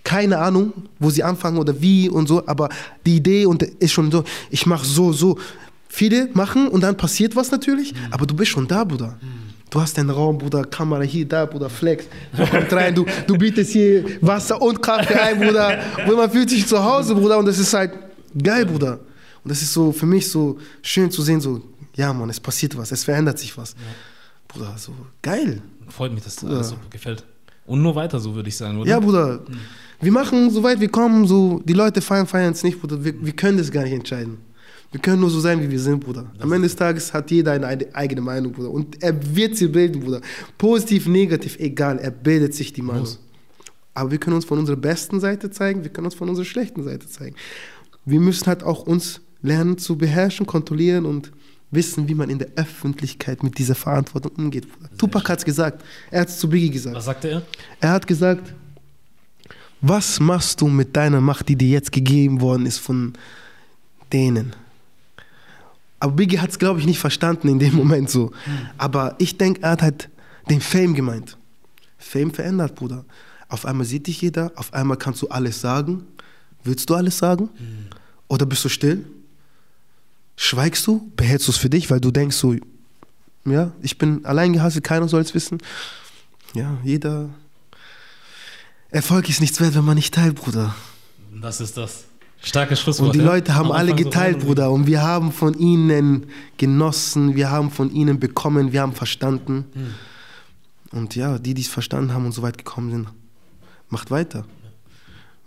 keine 0.04 0.38
Ahnung, 0.38 0.72
wo 0.98 1.10
sie 1.10 1.22
anfangen 1.22 1.58
oder 1.58 1.80
wie 1.80 2.08
und 2.08 2.28
so, 2.28 2.46
aber 2.46 2.68
die 3.04 3.16
Idee 3.16 3.46
und 3.46 3.62
ist 3.62 3.92
schon 3.92 4.10
so, 4.10 4.24
ich 4.50 4.66
mache 4.66 4.86
so, 4.86 5.12
so. 5.12 5.38
Viele 5.88 6.28
machen 6.32 6.68
und 6.68 6.80
dann 6.80 6.96
passiert 6.96 7.36
was 7.36 7.52
natürlich, 7.52 7.94
aber 8.10 8.26
du 8.26 8.34
bist 8.34 8.50
schon 8.50 8.66
da, 8.66 8.82
Bruder. 8.82 9.16
Du 9.70 9.80
hast 9.80 9.96
den 9.96 10.10
Raum, 10.10 10.38
Bruder, 10.38 10.64
Kamera 10.64 11.02
hier, 11.02 11.26
da, 11.26 11.46
Bruder, 11.46 11.70
Flex. 11.70 12.04
Du 12.36 12.46
kommst 12.46 12.72
rein, 12.72 12.94
du, 12.94 13.04
du 13.26 13.36
bietest 13.36 13.72
hier 13.72 14.04
Wasser 14.20 14.60
und 14.60 14.80
Kaffee 14.82 15.14
ein, 15.14 15.38
Bruder. 15.38 15.80
Und 16.06 16.16
man 16.16 16.30
fühlt 16.30 16.50
sich 16.50 16.66
zu 16.66 16.82
Hause, 16.82 17.14
Bruder, 17.14 17.38
und 17.38 17.46
das 17.46 17.58
ist 17.58 17.72
halt 17.74 17.92
geil, 18.42 18.66
Bruder. 18.66 19.00
Und 19.42 19.50
das 19.50 19.62
ist 19.62 19.72
so 19.72 19.92
für 19.92 20.06
mich 20.06 20.30
so 20.30 20.58
schön 20.82 21.10
zu 21.10 21.22
sehen, 21.22 21.40
so, 21.40 21.62
ja, 21.96 22.12
Mann, 22.12 22.30
es 22.30 22.40
passiert 22.40 22.76
was, 22.76 22.90
es 22.92 23.04
verändert 23.04 23.38
sich 23.38 23.56
was. 23.56 23.74
Bruder, 24.48 24.74
so 24.76 24.92
geil. 25.22 25.62
Freut 25.88 26.12
mich, 26.12 26.24
dass 26.24 26.36
das 26.36 26.44
alles 26.44 26.68
so 26.70 26.76
gefällt. 26.90 27.24
Und 27.66 27.82
nur 27.82 27.94
weiter 27.94 28.20
so, 28.20 28.34
würde 28.34 28.48
ich 28.48 28.56
sagen, 28.56 28.78
oder? 28.78 28.90
Ja, 28.90 29.00
Bruder. 29.00 29.40
Wir 30.00 30.12
machen, 30.12 30.50
soweit 30.50 30.80
wir 30.80 30.88
kommen, 30.88 31.26
so, 31.26 31.62
die 31.64 31.72
Leute 31.72 32.00
feiern, 32.02 32.26
feiern 32.26 32.52
es 32.52 32.62
nicht, 32.62 32.80
Bruder. 32.80 33.02
Wir, 33.02 33.14
wir 33.24 33.32
können 33.32 33.58
das 33.58 33.70
gar 33.70 33.84
nicht 33.84 33.92
entscheiden. 33.92 34.38
Wir 34.90 35.00
können 35.00 35.20
nur 35.20 35.30
so 35.30 35.40
sein, 35.40 35.60
wie 35.60 35.68
wir 35.68 35.80
sind, 35.80 36.00
Bruder. 36.00 36.30
Am 36.38 36.52
Ende 36.52 36.68
des 36.68 36.76
Tages 36.76 37.12
hat 37.12 37.30
jeder 37.30 37.52
eine 37.52 37.94
eigene 37.94 38.20
Meinung, 38.20 38.52
Bruder. 38.52 38.70
Und 38.70 39.02
er 39.02 39.14
wird 39.34 39.56
sie 39.56 39.66
bilden, 39.66 40.00
Bruder. 40.00 40.20
Positiv, 40.56 41.06
negativ, 41.06 41.58
egal. 41.58 41.98
Er 41.98 42.10
bildet 42.10 42.54
sich 42.54 42.72
die 42.72 42.82
Meinung. 42.82 43.02
Muss. 43.02 43.18
Aber 43.94 44.10
wir 44.10 44.18
können 44.18 44.36
uns 44.36 44.44
von 44.44 44.58
unserer 44.58 44.76
besten 44.76 45.20
Seite 45.20 45.50
zeigen, 45.50 45.84
wir 45.84 45.90
können 45.90 46.06
uns 46.06 46.14
von 46.14 46.28
unserer 46.28 46.44
schlechten 46.44 46.82
Seite 46.82 47.08
zeigen. 47.08 47.36
Wir 48.04 48.20
müssen 48.20 48.46
halt 48.46 48.62
auch 48.62 48.82
uns 48.86 49.20
lernen 49.42 49.78
zu 49.78 49.96
beherrschen, 49.96 50.46
kontrollieren 50.46 51.06
und 51.06 51.32
wissen, 51.70 52.08
wie 52.08 52.14
man 52.14 52.30
in 52.30 52.38
der 52.38 52.48
Öffentlichkeit 52.56 53.42
mit 53.42 53.58
dieser 53.58 53.74
Verantwortung 53.74 54.32
umgeht. 54.36 54.66
Tupac 54.96 55.28
hat 55.28 55.38
es 55.38 55.44
gesagt. 55.44 55.84
Er 56.10 56.22
hat 56.22 56.28
es 56.28 56.38
zu 56.38 56.48
Biggie 56.48 56.70
gesagt. 56.70 56.96
Was 56.96 57.04
sagte 57.04 57.28
er? 57.28 57.42
Er 57.80 57.90
hat 57.90 58.06
gesagt, 58.06 58.54
was 59.80 60.20
machst 60.20 60.60
du 60.60 60.68
mit 60.68 60.96
deiner 60.96 61.20
Macht, 61.20 61.48
die 61.48 61.56
dir 61.56 61.68
jetzt 61.68 61.92
gegeben 61.92 62.40
worden 62.40 62.64
ist 62.66 62.78
von 62.78 63.12
denen? 64.12 64.54
Aber 66.00 66.12
Biggie 66.12 66.38
hat 66.38 66.50
es, 66.50 66.58
glaube 66.58 66.80
ich, 66.80 66.86
nicht 66.86 66.98
verstanden 66.98 67.48
in 67.48 67.58
dem 67.58 67.74
Moment 67.76 68.08
so. 68.08 68.30
Aber 68.78 69.14
ich 69.18 69.36
denke, 69.36 69.62
er 69.62 69.72
hat 69.72 69.82
halt 69.82 70.08
den 70.48 70.60
Fame 70.60 70.94
gemeint. 70.94 71.36
Fame 71.98 72.32
verändert, 72.32 72.74
Bruder. 72.74 73.04
Auf 73.48 73.66
einmal 73.66 73.86
sieht 73.86 74.06
dich 74.06 74.20
jeder, 74.20 74.52
auf 74.56 74.72
einmal 74.72 74.96
kannst 74.96 75.22
du 75.22 75.28
alles 75.28 75.60
sagen. 75.60 76.06
Willst 76.64 76.88
du 76.90 76.94
alles 76.94 77.18
sagen? 77.18 77.48
Oder 78.28 78.46
bist 78.46 78.64
du 78.64 78.68
still? 78.68 79.04
Schweigst 80.36 80.86
du? 80.86 81.10
Behältst 81.16 81.46
du 81.46 81.52
es 81.52 81.58
für 81.58 81.70
dich, 81.70 81.90
weil 81.90 82.00
du 82.00 82.10
denkst 82.10 82.36
so, 82.36 82.56
ja, 83.44 83.70
ich 83.82 83.98
bin 83.98 84.24
allein 84.24 84.52
gehasselt, 84.52 84.84
keiner 84.84 85.06
soll 85.06 85.20
es 85.20 85.34
wissen. 85.34 85.58
Ja, 86.54 86.78
jeder. 86.82 87.28
Erfolg 88.90 89.28
ist 89.28 89.40
nichts 89.40 89.60
wert, 89.60 89.74
wenn 89.74 89.84
man 89.84 89.96
nicht 89.96 90.14
teilt, 90.14 90.36
Bruder. 90.36 90.74
Das 91.40 91.60
ist 91.60 91.76
das. 91.76 92.04
Starkes 92.40 92.80
Schlusswort. 92.80 93.08
Und 93.08 93.14
die 93.14 93.20
ja? 93.20 93.24
Leute 93.26 93.54
haben 93.54 93.72
alle 93.72 93.90
so 93.90 93.96
geteilt, 93.96 94.36
und- 94.36 94.44
Bruder. 94.46 94.70
Und 94.70 94.86
wir 94.86 95.02
haben 95.02 95.32
von 95.32 95.54
ihnen 95.54 96.26
genossen, 96.56 97.34
wir 97.36 97.50
haben 97.50 97.70
von 97.70 97.90
ihnen 97.90 98.20
bekommen, 98.20 98.72
wir 98.72 98.82
haben 98.82 98.92
verstanden. 98.92 99.64
Und 100.92 101.16
ja, 101.16 101.38
die, 101.38 101.54
die 101.54 101.62
es 101.62 101.68
verstanden 101.68 102.12
haben 102.12 102.26
und 102.26 102.32
so 102.32 102.42
weit 102.42 102.58
gekommen 102.58 102.90
sind, 102.90 103.08
macht 103.88 104.10
weiter. 104.10 104.44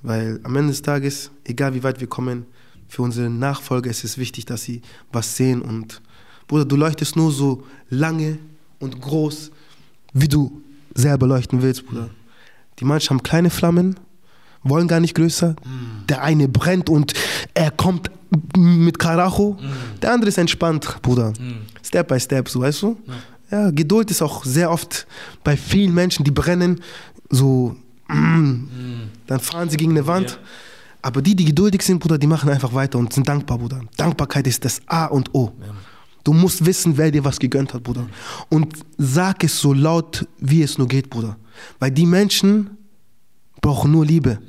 Weil 0.07 0.39
am 0.43 0.55
Ende 0.55 0.69
des 0.69 0.81
Tages, 0.81 1.31
egal 1.43 1.73
wie 1.73 1.83
weit 1.83 1.99
wir 1.99 2.07
kommen, 2.07 2.45
für 2.87 3.01
unsere 3.01 3.29
Nachfolger 3.29 3.89
ist 3.89 4.05
es 4.05 4.17
wichtig, 4.17 4.45
dass 4.45 4.63
sie 4.63 4.81
was 5.11 5.35
sehen. 5.35 5.61
Und 5.61 6.01
Bruder, 6.47 6.63
du 6.63 6.77
leuchtest 6.77 7.17
nur 7.17 7.29
so 7.29 7.65
lange 7.89 8.39
und 8.79 9.01
groß, 9.01 9.51
wie 10.13 10.29
du 10.29 10.61
selber 10.95 11.27
leuchten 11.27 11.61
willst, 11.61 11.85
Bruder. 11.85 12.09
Die 12.79 12.85
manchen 12.85 13.09
haben 13.09 13.21
kleine 13.21 13.49
Flammen, 13.49 13.99
wollen 14.63 14.87
gar 14.87 15.01
nicht 15.01 15.13
größer. 15.13 15.57
Der 16.07 16.23
eine 16.23 16.47
brennt 16.47 16.89
und 16.89 17.11
er 17.53 17.71
kommt 17.71 18.09
mit 18.55 18.97
Karacho. 18.99 19.57
Der 20.01 20.13
andere 20.13 20.29
ist 20.29 20.37
entspannt, 20.37 21.01
Bruder. 21.01 21.33
Step 21.83 22.07
by 22.07 22.17
step, 22.17 22.47
so 22.47 22.61
weißt 22.61 22.81
du? 22.81 22.97
Ja. 23.51 23.71
Geduld 23.71 24.09
ist 24.09 24.21
auch 24.21 24.45
sehr 24.45 24.71
oft 24.71 25.05
bei 25.43 25.57
vielen 25.57 25.93
Menschen, 25.93 26.23
die 26.23 26.31
brennen, 26.31 26.79
so, 27.29 27.75
mm, 28.07 28.96
dann 29.28 29.39
fahren 29.39 29.69
sie 29.69 29.78
gegen 29.78 29.91
eine 29.91 30.07
Wand. 30.07 30.32
Ja. 30.32 30.38
Aber 31.01 31.21
die, 31.21 31.36
die 31.36 31.45
geduldig 31.45 31.84
sind, 31.84 31.99
Bruder, 31.99 32.17
die 32.17 32.28
machen 32.28 32.49
einfach 32.49 32.73
weiter 32.73 32.97
und 32.97 33.13
sind 33.13 33.28
dankbar, 33.28 33.59
Bruder. 33.59 33.82
Dankbarkeit 33.97 34.47
ist 34.47 34.65
das 34.65 34.82
A 34.88 35.05
und 35.05 35.34
O. 35.34 35.53
Du 36.23 36.34
musst 36.34 36.65
wissen, 36.65 36.97
wer 36.97 37.11
dir 37.11 37.23
was 37.23 37.39
gegönnt 37.39 37.73
hat, 37.73 37.84
Bruder. 37.84 38.07
Und 38.49 38.73
sag 38.97 39.43
es 39.43 39.59
so 39.59 39.71
laut, 39.71 40.28
wie 40.39 40.61
es 40.61 40.78
nur 40.78 40.88
geht, 40.88 41.09
Bruder. 41.09 41.38
Weil 41.80 41.91
die 41.91 42.05
Menschen 42.05 42.71
brauchen 43.61 43.91
nur 43.91 44.05
Liebe 44.05 44.39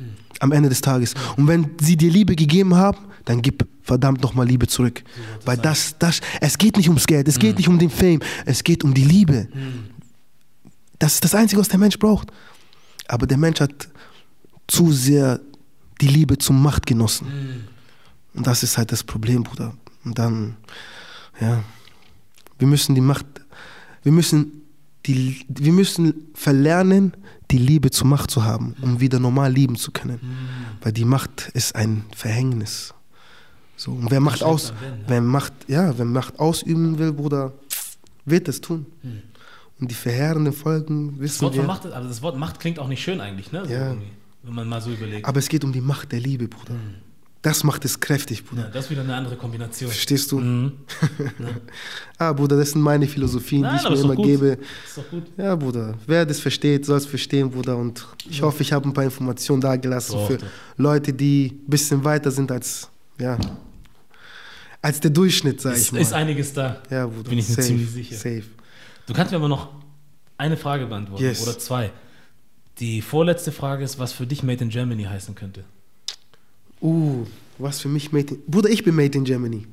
am 0.41 0.53
Ende 0.53 0.69
des 0.69 0.81
Tages. 0.81 1.15
Und 1.37 1.47
wenn 1.47 1.71
sie 1.81 1.97
dir 1.97 2.11
Liebe 2.11 2.35
gegeben 2.35 2.75
haben, 2.75 2.99
dann 3.25 3.43
gib 3.43 3.67
verdammt 3.83 4.23
nochmal 4.23 4.47
Liebe 4.47 4.67
zurück. 4.67 5.05
Weil 5.45 5.57
das, 5.57 5.97
das, 5.99 6.21
es 6.41 6.59
geht 6.59 6.77
nicht 6.77 6.89
ums 6.89 7.07
Geld, 7.07 7.29
es 7.29 7.39
geht 7.39 7.57
nicht 7.59 7.69
um 7.69 7.79
den 7.79 7.91
Fame, 7.91 8.21
es 8.45 8.65
geht 8.65 8.85
um 8.85 8.95
die 8.95 9.05
Liebe. 9.05 9.49
Das 10.99 11.15
ist 11.15 11.25
das 11.25 11.35
Einzige, 11.35 11.61
was 11.61 11.69
der 11.69 11.79
Mensch 11.79 11.99
braucht. 11.99 12.33
Aber 13.07 13.27
der 13.27 13.39
Mensch 13.39 13.61
hat 13.61 13.89
zu 14.69 14.93
sehr 14.93 15.41
die 16.01 16.07
Liebe 16.09 16.39
zum 16.39 16.63
Macht 16.63 16.87
genossen. 16.87 17.67
Und 18.35 18.47
das 18.47 18.63
ist 18.63 18.79
halt 18.79 18.93
das 18.93 19.03
Problem, 19.03 19.43
Bruder. 19.43 19.75
Und 20.05 20.19
dann, 20.19 20.57
ja, 21.41 21.65
wir 22.59 22.69
müssen 22.69 22.95
die 22.95 23.01
Macht, 23.01 23.27
wir 24.05 24.13
müssen, 24.13 24.63
die, 25.07 25.45
wir 25.49 25.73
müssen 25.73 26.15
verlernen, 26.35 27.13
die 27.51 27.59
Liebe 27.59 27.91
zur 27.91 28.07
Macht 28.07 28.31
zu 28.31 28.45
haben, 28.45 28.77
um 28.83 29.01
wieder 29.01 29.19
normal 29.19 29.53
lieben 29.53 29.77
zu 29.77 29.91
können. 29.91 30.21
Weil 30.83 30.93
die 30.93 31.05
Macht 31.05 31.51
ist 31.55 31.75
ein 31.75 32.05
Verhängnis. 32.15 32.95
So, 33.77 33.93
und 33.93 34.11
wer 34.11 34.21
Macht, 34.21 34.43
aus, 34.43 34.73
Werden, 34.81 35.01
ja. 35.01 35.05
wer 35.09 35.21
Macht, 35.21 35.53
ja, 35.69 35.97
wer 35.99 36.05
Macht 36.05 36.39
ausüben 36.39 36.99
will, 36.99 37.13
Bruder, 37.13 37.53
wird 38.25 38.49
es 38.49 38.61
tun. 38.61 38.87
Und 39.81 39.91
die 39.91 39.95
verheerenden 39.95 40.53
Folgen 40.53 41.13
Das 41.13 41.21
wissen 41.21 41.43
Wort 41.43 41.55
wir. 41.55 41.63
Macht, 41.63 41.87
also 41.87 42.09
das 42.09 42.21
Wort 42.23 42.37
Macht 42.37 42.59
klingt 42.61 42.79
auch 42.79 42.89
nicht 42.89 43.03
schön 43.03 43.21
eigentlich, 43.21 43.53
ne? 43.53 43.65
So 43.65 43.71
Ja. 43.73 43.89
irgendwie, 43.91 44.11
wenn 44.49 44.55
man 44.55 44.69
mal 44.69 44.81
so 44.81 44.91
überlegt. 44.91 45.27
Aber 45.27 45.39
es 45.39 45.49
geht 45.49 45.63
um 45.65 45.73
die 45.73 45.81
Macht 45.81 46.11
der 46.13 46.21
Liebe, 46.21 46.49
Bruder. 46.49 46.75
Das 47.41 47.63
macht 47.63 47.85
es 47.85 48.01
kräftig, 48.01 48.45
Bruder. 48.45 48.63
ja, 48.63 48.69
das 48.71 48.87
ist 48.87 48.91
wieder 48.91 49.03
eine 49.03 49.15
andere 49.15 49.37
Kombination. 49.37 49.89
Verstehst 49.91 50.33
du? 50.33 50.41
Mhm. 50.41 50.73
Ah, 52.19 52.33
Bruder, 52.33 52.57
das 52.57 52.73
sind 52.73 52.83
meine 52.83 53.07
Philosophien, 53.07 53.63
Nein, 53.63 53.79
die 53.79 53.85
ich 53.85 53.91
mir 53.91 54.05
immer 54.05 54.17
gut. 54.17 54.25
gebe. 54.25 54.47
Ist 54.85 54.97
doch 54.99 55.09
gut. 55.09 55.23
Ja, 55.37 55.55
Bruder. 55.55 55.95
Wer 56.07 56.27
das 56.27 56.41
versteht, 56.41 56.85
soll 56.85 56.99
es 56.99 57.07
verstehen, 57.07 57.49
Bruder. 57.49 57.77
Und 57.77 58.05
ich 58.29 58.43
hoffe, 58.43 58.63
ich 58.63 58.73
habe 58.73 58.89
ein 58.89 58.93
paar 58.93 59.05
Informationen 59.05 59.61
dagelassen 59.61 60.15
Doch, 60.17 60.27
für. 60.27 60.39
Leute, 60.77 61.13
die 61.13 61.61
ein 61.65 61.71
bisschen 61.71 62.03
weiter 62.03 62.33
sind 62.33 62.51
als, 62.51 62.89
ja, 63.21 63.39
als 64.83 64.99
der 64.99 65.11
Durchschnitt, 65.13 65.61
sag 65.61 65.75
Ist, 65.75 65.87
ich 65.87 65.93
mal. 65.93 66.01
ist 66.01 66.13
einiges 66.13 66.53
da. 66.53 66.83
ja, 66.91 67.07
Bruder. 67.07 67.29
bin 67.31 67.39
ich 67.39 67.49
mir 67.49 67.55
safe, 67.55 67.69
ziemlich 67.69 67.91
sicher. 67.91 68.17
Safe. 68.17 68.43
Du 69.07 69.13
kannst 69.15 69.31
mir 69.31 69.39
aber 69.39 69.49
noch 69.49 69.69
eine 70.37 70.57
Frage 70.57 70.87
beantworten 70.87 71.23
Yes. 71.23 71.43
oder 71.47 71.57
zwei. 71.59 71.93
Die 72.81 73.03
vorletzte 73.03 73.51
Frage 73.51 73.85
ist, 73.85 73.99
was 73.99 74.13
für 74.13 74.27
dich 74.27 74.43
Made 74.43 74.63
in 74.63 74.71
Germany 74.71 75.05
heißen 75.05 75.35
könnte. 75.35 75.65
Uh, 76.81 77.27
was 77.59 77.81
für 77.81 77.89
mich 77.89 78.13
Made 78.13 78.35
in... 78.35 78.43
Bruder, 78.47 78.71
ich 78.71 78.85
bin 78.85 78.95
Made 78.95 79.19
in 79.19 79.25
Germany. 79.25 79.67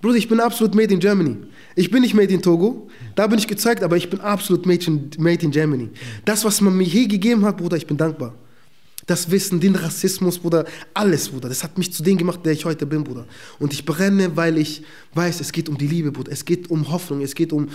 Bruder, 0.00 0.16
ich 0.16 0.28
bin 0.28 0.40
absolut 0.40 0.74
Made 0.74 0.94
in 0.94 1.00
Germany. 1.00 1.36
Ich 1.76 1.90
bin 1.90 2.00
nicht 2.00 2.14
Made 2.14 2.32
in 2.32 2.40
Togo. 2.40 2.88
Da 3.14 3.26
bin 3.26 3.38
ich 3.38 3.46
gezeigt, 3.46 3.82
aber 3.82 3.98
ich 3.98 4.08
bin 4.08 4.20
absolut 4.20 4.64
Made 4.64 4.86
in, 4.86 5.10
made 5.18 5.44
in 5.44 5.50
Germany. 5.50 5.90
Das, 6.24 6.44
was 6.44 6.62
man 6.62 6.74
mir 6.74 6.84
hier 6.84 7.06
gegeben 7.06 7.44
hat, 7.44 7.58
Bruder, 7.58 7.76
ich 7.76 7.86
bin 7.86 7.98
dankbar. 7.98 8.34
Das 9.04 9.30
Wissen, 9.30 9.60
den 9.60 9.76
Rassismus, 9.76 10.38
Bruder, 10.38 10.64
alles, 10.94 11.28
Bruder. 11.28 11.50
Das 11.50 11.62
hat 11.62 11.76
mich 11.76 11.92
zu 11.92 12.02
dem 12.02 12.16
gemacht, 12.16 12.40
der 12.46 12.52
ich 12.52 12.64
heute 12.64 12.86
bin, 12.86 13.04
Bruder. 13.04 13.26
Und 13.58 13.74
ich 13.74 13.84
brenne, 13.84 14.34
weil 14.34 14.56
ich 14.56 14.82
weiß, 15.12 15.40
es 15.40 15.52
geht 15.52 15.68
um 15.68 15.76
die 15.76 15.88
Liebe, 15.88 16.10
Bruder. 16.10 16.32
Es 16.32 16.46
geht 16.46 16.70
um 16.70 16.90
Hoffnung, 16.90 17.20
es 17.20 17.34
geht 17.34 17.52
um... 17.52 17.68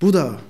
Bruder, 0.00 0.40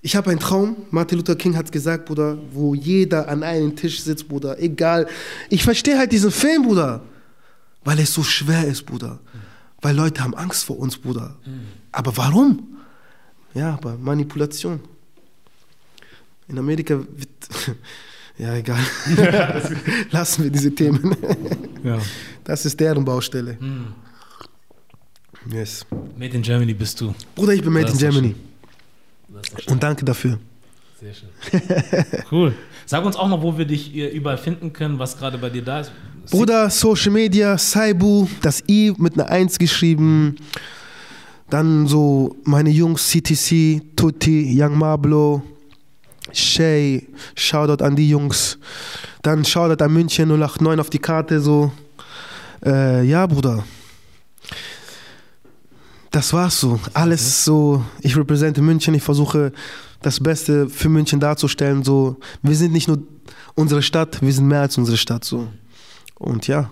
ich 0.00 0.14
habe 0.14 0.30
einen 0.30 0.38
Traum, 0.38 0.76
Martin 0.90 1.18
Luther 1.18 1.34
King 1.36 1.56
hat 1.56 1.72
gesagt, 1.72 2.06
Bruder, 2.06 2.38
wo 2.52 2.74
jeder 2.74 3.28
an 3.28 3.42
einem 3.42 3.74
Tisch 3.74 4.00
sitzt, 4.02 4.28
Bruder, 4.28 4.60
egal. 4.60 5.08
Ich 5.50 5.64
verstehe 5.64 5.98
halt 5.98 6.12
diesen 6.12 6.30
Film, 6.30 6.62
Bruder, 6.62 7.02
weil 7.84 7.98
es 7.98 8.14
so 8.14 8.22
schwer 8.22 8.66
ist, 8.66 8.86
Bruder. 8.86 9.18
Weil 9.80 9.96
Leute 9.96 10.22
haben 10.22 10.34
Angst 10.34 10.64
vor 10.64 10.78
uns, 10.78 10.96
Bruder. 10.96 11.36
Aber 11.92 12.16
warum? 12.16 12.76
Ja, 13.54 13.74
aber 13.74 13.96
Manipulation. 13.96 14.80
In 16.48 16.58
Amerika 16.58 16.98
wird. 16.98 17.28
Ja, 18.40 18.54
egal. 18.54 18.78
Lassen 20.12 20.44
wir 20.44 20.50
diese 20.52 20.72
Themen. 20.72 21.16
Ja. 21.82 21.98
Das 22.44 22.64
ist 22.64 22.78
deren 22.78 23.04
Baustelle. 23.04 23.58
Yes. 25.50 25.84
Made 26.16 26.36
in 26.36 26.42
Germany 26.42 26.72
bist 26.72 27.00
du. 27.00 27.12
Bruder, 27.34 27.54
ich 27.54 27.62
bin 27.62 27.72
made 27.72 27.90
in 27.90 27.98
Germany. 27.98 28.28
Das 28.28 28.36
ist 28.36 28.38
doch 28.38 28.38
schön. 28.38 28.48
Und 29.66 29.82
danke 29.82 30.04
dafür. 30.04 30.38
Sehr 31.00 31.14
schön. 31.14 31.28
cool. 32.32 32.54
Sag 32.86 33.04
uns 33.04 33.16
auch 33.16 33.28
noch, 33.28 33.42
wo 33.42 33.56
wir 33.56 33.66
dich 33.66 33.94
überall 33.94 34.38
finden 34.38 34.72
können, 34.72 34.98
was 34.98 35.16
gerade 35.16 35.38
bei 35.38 35.50
dir 35.50 35.62
da 35.62 35.80
ist. 35.80 35.92
Bruder, 36.30 36.68
Social 36.70 37.12
Media, 37.12 37.56
Saibu, 37.56 38.26
das 38.42 38.62
I 38.68 38.92
mit 38.98 39.14
einer 39.14 39.28
1 39.28 39.58
geschrieben. 39.58 40.36
Dann 41.50 41.86
so 41.86 42.36
meine 42.44 42.70
Jungs, 42.70 43.08
CTC, 43.08 43.82
Tutti, 43.96 44.60
Young 44.60 44.76
Mablo, 44.76 45.42
Shay, 46.32 47.06
Shoutout 47.34 47.82
an 47.82 47.96
die 47.96 48.10
Jungs. 48.10 48.58
Dann 49.22 49.44
Shoutout 49.44 49.82
an 49.82 49.92
München 49.92 50.28
089 50.28 50.80
auf 50.80 50.90
die 50.90 50.98
Karte, 50.98 51.40
so. 51.40 51.72
Äh, 52.64 53.04
ja, 53.04 53.26
Bruder. 53.26 53.64
Das 56.10 56.32
war's 56.32 56.60
so. 56.60 56.80
Alles 56.94 57.44
so, 57.44 57.84
ich 58.00 58.16
repräsente 58.16 58.62
München, 58.62 58.94
ich 58.94 59.02
versuche 59.02 59.52
das 60.02 60.20
Beste 60.20 60.68
für 60.68 60.88
München 60.88 61.20
darzustellen. 61.20 61.84
So, 61.84 62.16
wir 62.42 62.54
sind 62.56 62.72
nicht 62.72 62.88
nur 62.88 62.98
unsere 63.54 63.82
Stadt, 63.82 64.22
wir 64.22 64.32
sind 64.32 64.46
mehr 64.46 64.60
als 64.62 64.78
unsere 64.78 64.96
Stadt. 64.96 65.24
So. 65.24 65.48
Und 66.16 66.46
ja, 66.46 66.70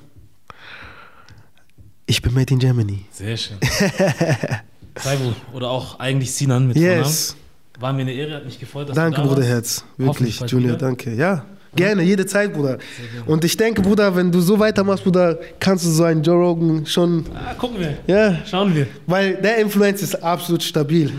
ich 2.06 2.22
bin 2.22 2.34
made 2.34 2.52
in 2.54 2.60
Germany. 2.60 3.04
Sehr 3.10 3.36
schön. 3.36 3.56
Saibu, 5.02 5.32
oder 5.52 5.70
auch 5.70 5.98
eigentlich 5.98 6.32
Sinan 6.32 6.68
mit 6.68 6.76
Yes. 6.76 7.30
Vornamen. 7.32 7.46
War 7.78 7.92
mir 7.92 8.00
eine 8.02 8.12
Ehre, 8.12 8.36
hat 8.36 8.44
mich 8.46 8.58
gefreut, 8.58 8.88
dass 8.88 8.96
Danke, 8.96 9.20
du 9.20 9.28
da 9.28 9.34
Bruderherz. 9.34 9.84
Hoffentlich 10.00 10.40
Wirklich, 10.40 10.50
Junior, 10.52 10.76
wieder. 10.76 10.86
danke. 10.86 11.14
Ja, 11.14 11.44
gerne, 11.76 12.02
jede 12.02 12.26
Zeit, 12.26 12.52
Bruder. 12.52 12.78
Und 13.26 13.44
ich 13.44 13.56
denke, 13.56 13.82
Bruder, 13.82 14.14
wenn 14.16 14.32
du 14.32 14.40
so 14.40 14.58
weitermachst, 14.58 15.04
Bruder, 15.04 15.38
kannst 15.60 15.84
du 15.84 15.90
so 15.90 16.04
einen 16.04 16.22
Joe 16.22 16.36
Rogan 16.36 16.84
schon. 16.86 17.24
Ah, 17.34 17.54
gucken 17.54 17.78
wir. 17.78 17.98
ja, 18.06 18.38
Schauen 18.46 18.74
wir. 18.74 18.86
weil 19.06 19.34
der 19.36 19.58
Influence 19.58 20.02
ist 20.02 20.14
absolut 20.22 20.62
stabil. 20.62 21.12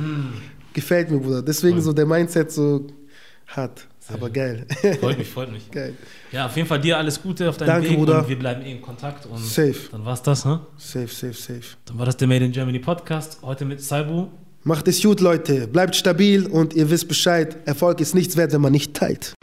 Gefällt 0.73 1.09
mir, 1.11 1.19
Bruder. 1.19 1.41
Deswegen 1.41 1.81
so 1.81 1.93
der 1.93 2.05
Mindset 2.05 2.51
so 2.51 2.85
hat. 3.47 3.87
Aber 4.13 4.29
geil. 4.29 4.65
Freut 5.01 5.17
mich, 5.17 5.27
freut 5.27 5.51
mich. 5.51 5.69
geil. 5.71 5.93
Ja, 6.31 6.45
auf 6.45 6.55
jeden 6.55 6.67
Fall 6.67 6.79
dir 6.79 6.97
alles 6.97 7.21
Gute 7.21 7.49
auf 7.49 7.57
deinem 7.57 7.67
Danke, 7.67 7.89
Weg 7.89 7.97
Bruder. 7.97 8.19
und 8.19 8.29
wir 8.29 8.39
bleiben 8.39 8.61
eh 8.61 8.71
in 8.71 8.81
Kontakt. 8.81 9.25
Und 9.25 9.37
Safe. 9.39 9.75
Dann 9.91 10.05
war's 10.05 10.21
das, 10.23 10.45
ne? 10.45 10.61
Safe, 10.77 11.07
safe, 11.07 11.33
safe. 11.33 11.61
Dann 11.85 11.97
war 11.99 12.05
das 12.05 12.15
der 12.15 12.27
Made 12.27 12.45
in 12.45 12.51
Germany 12.53 12.79
Podcast. 12.79 13.39
Heute 13.41 13.65
mit 13.65 13.81
Saibu. 13.81 14.27
Macht 14.63 14.87
es 14.87 15.01
gut, 15.01 15.19
Leute. 15.19 15.67
Bleibt 15.67 15.95
stabil 15.95 16.45
und 16.45 16.73
ihr 16.73 16.89
wisst 16.89 17.07
Bescheid. 17.09 17.57
Erfolg 17.65 17.99
ist 17.99 18.15
nichts 18.15 18.37
wert, 18.37 18.53
wenn 18.53 18.61
man 18.61 18.71
nicht 18.71 18.93
teilt. 18.93 19.33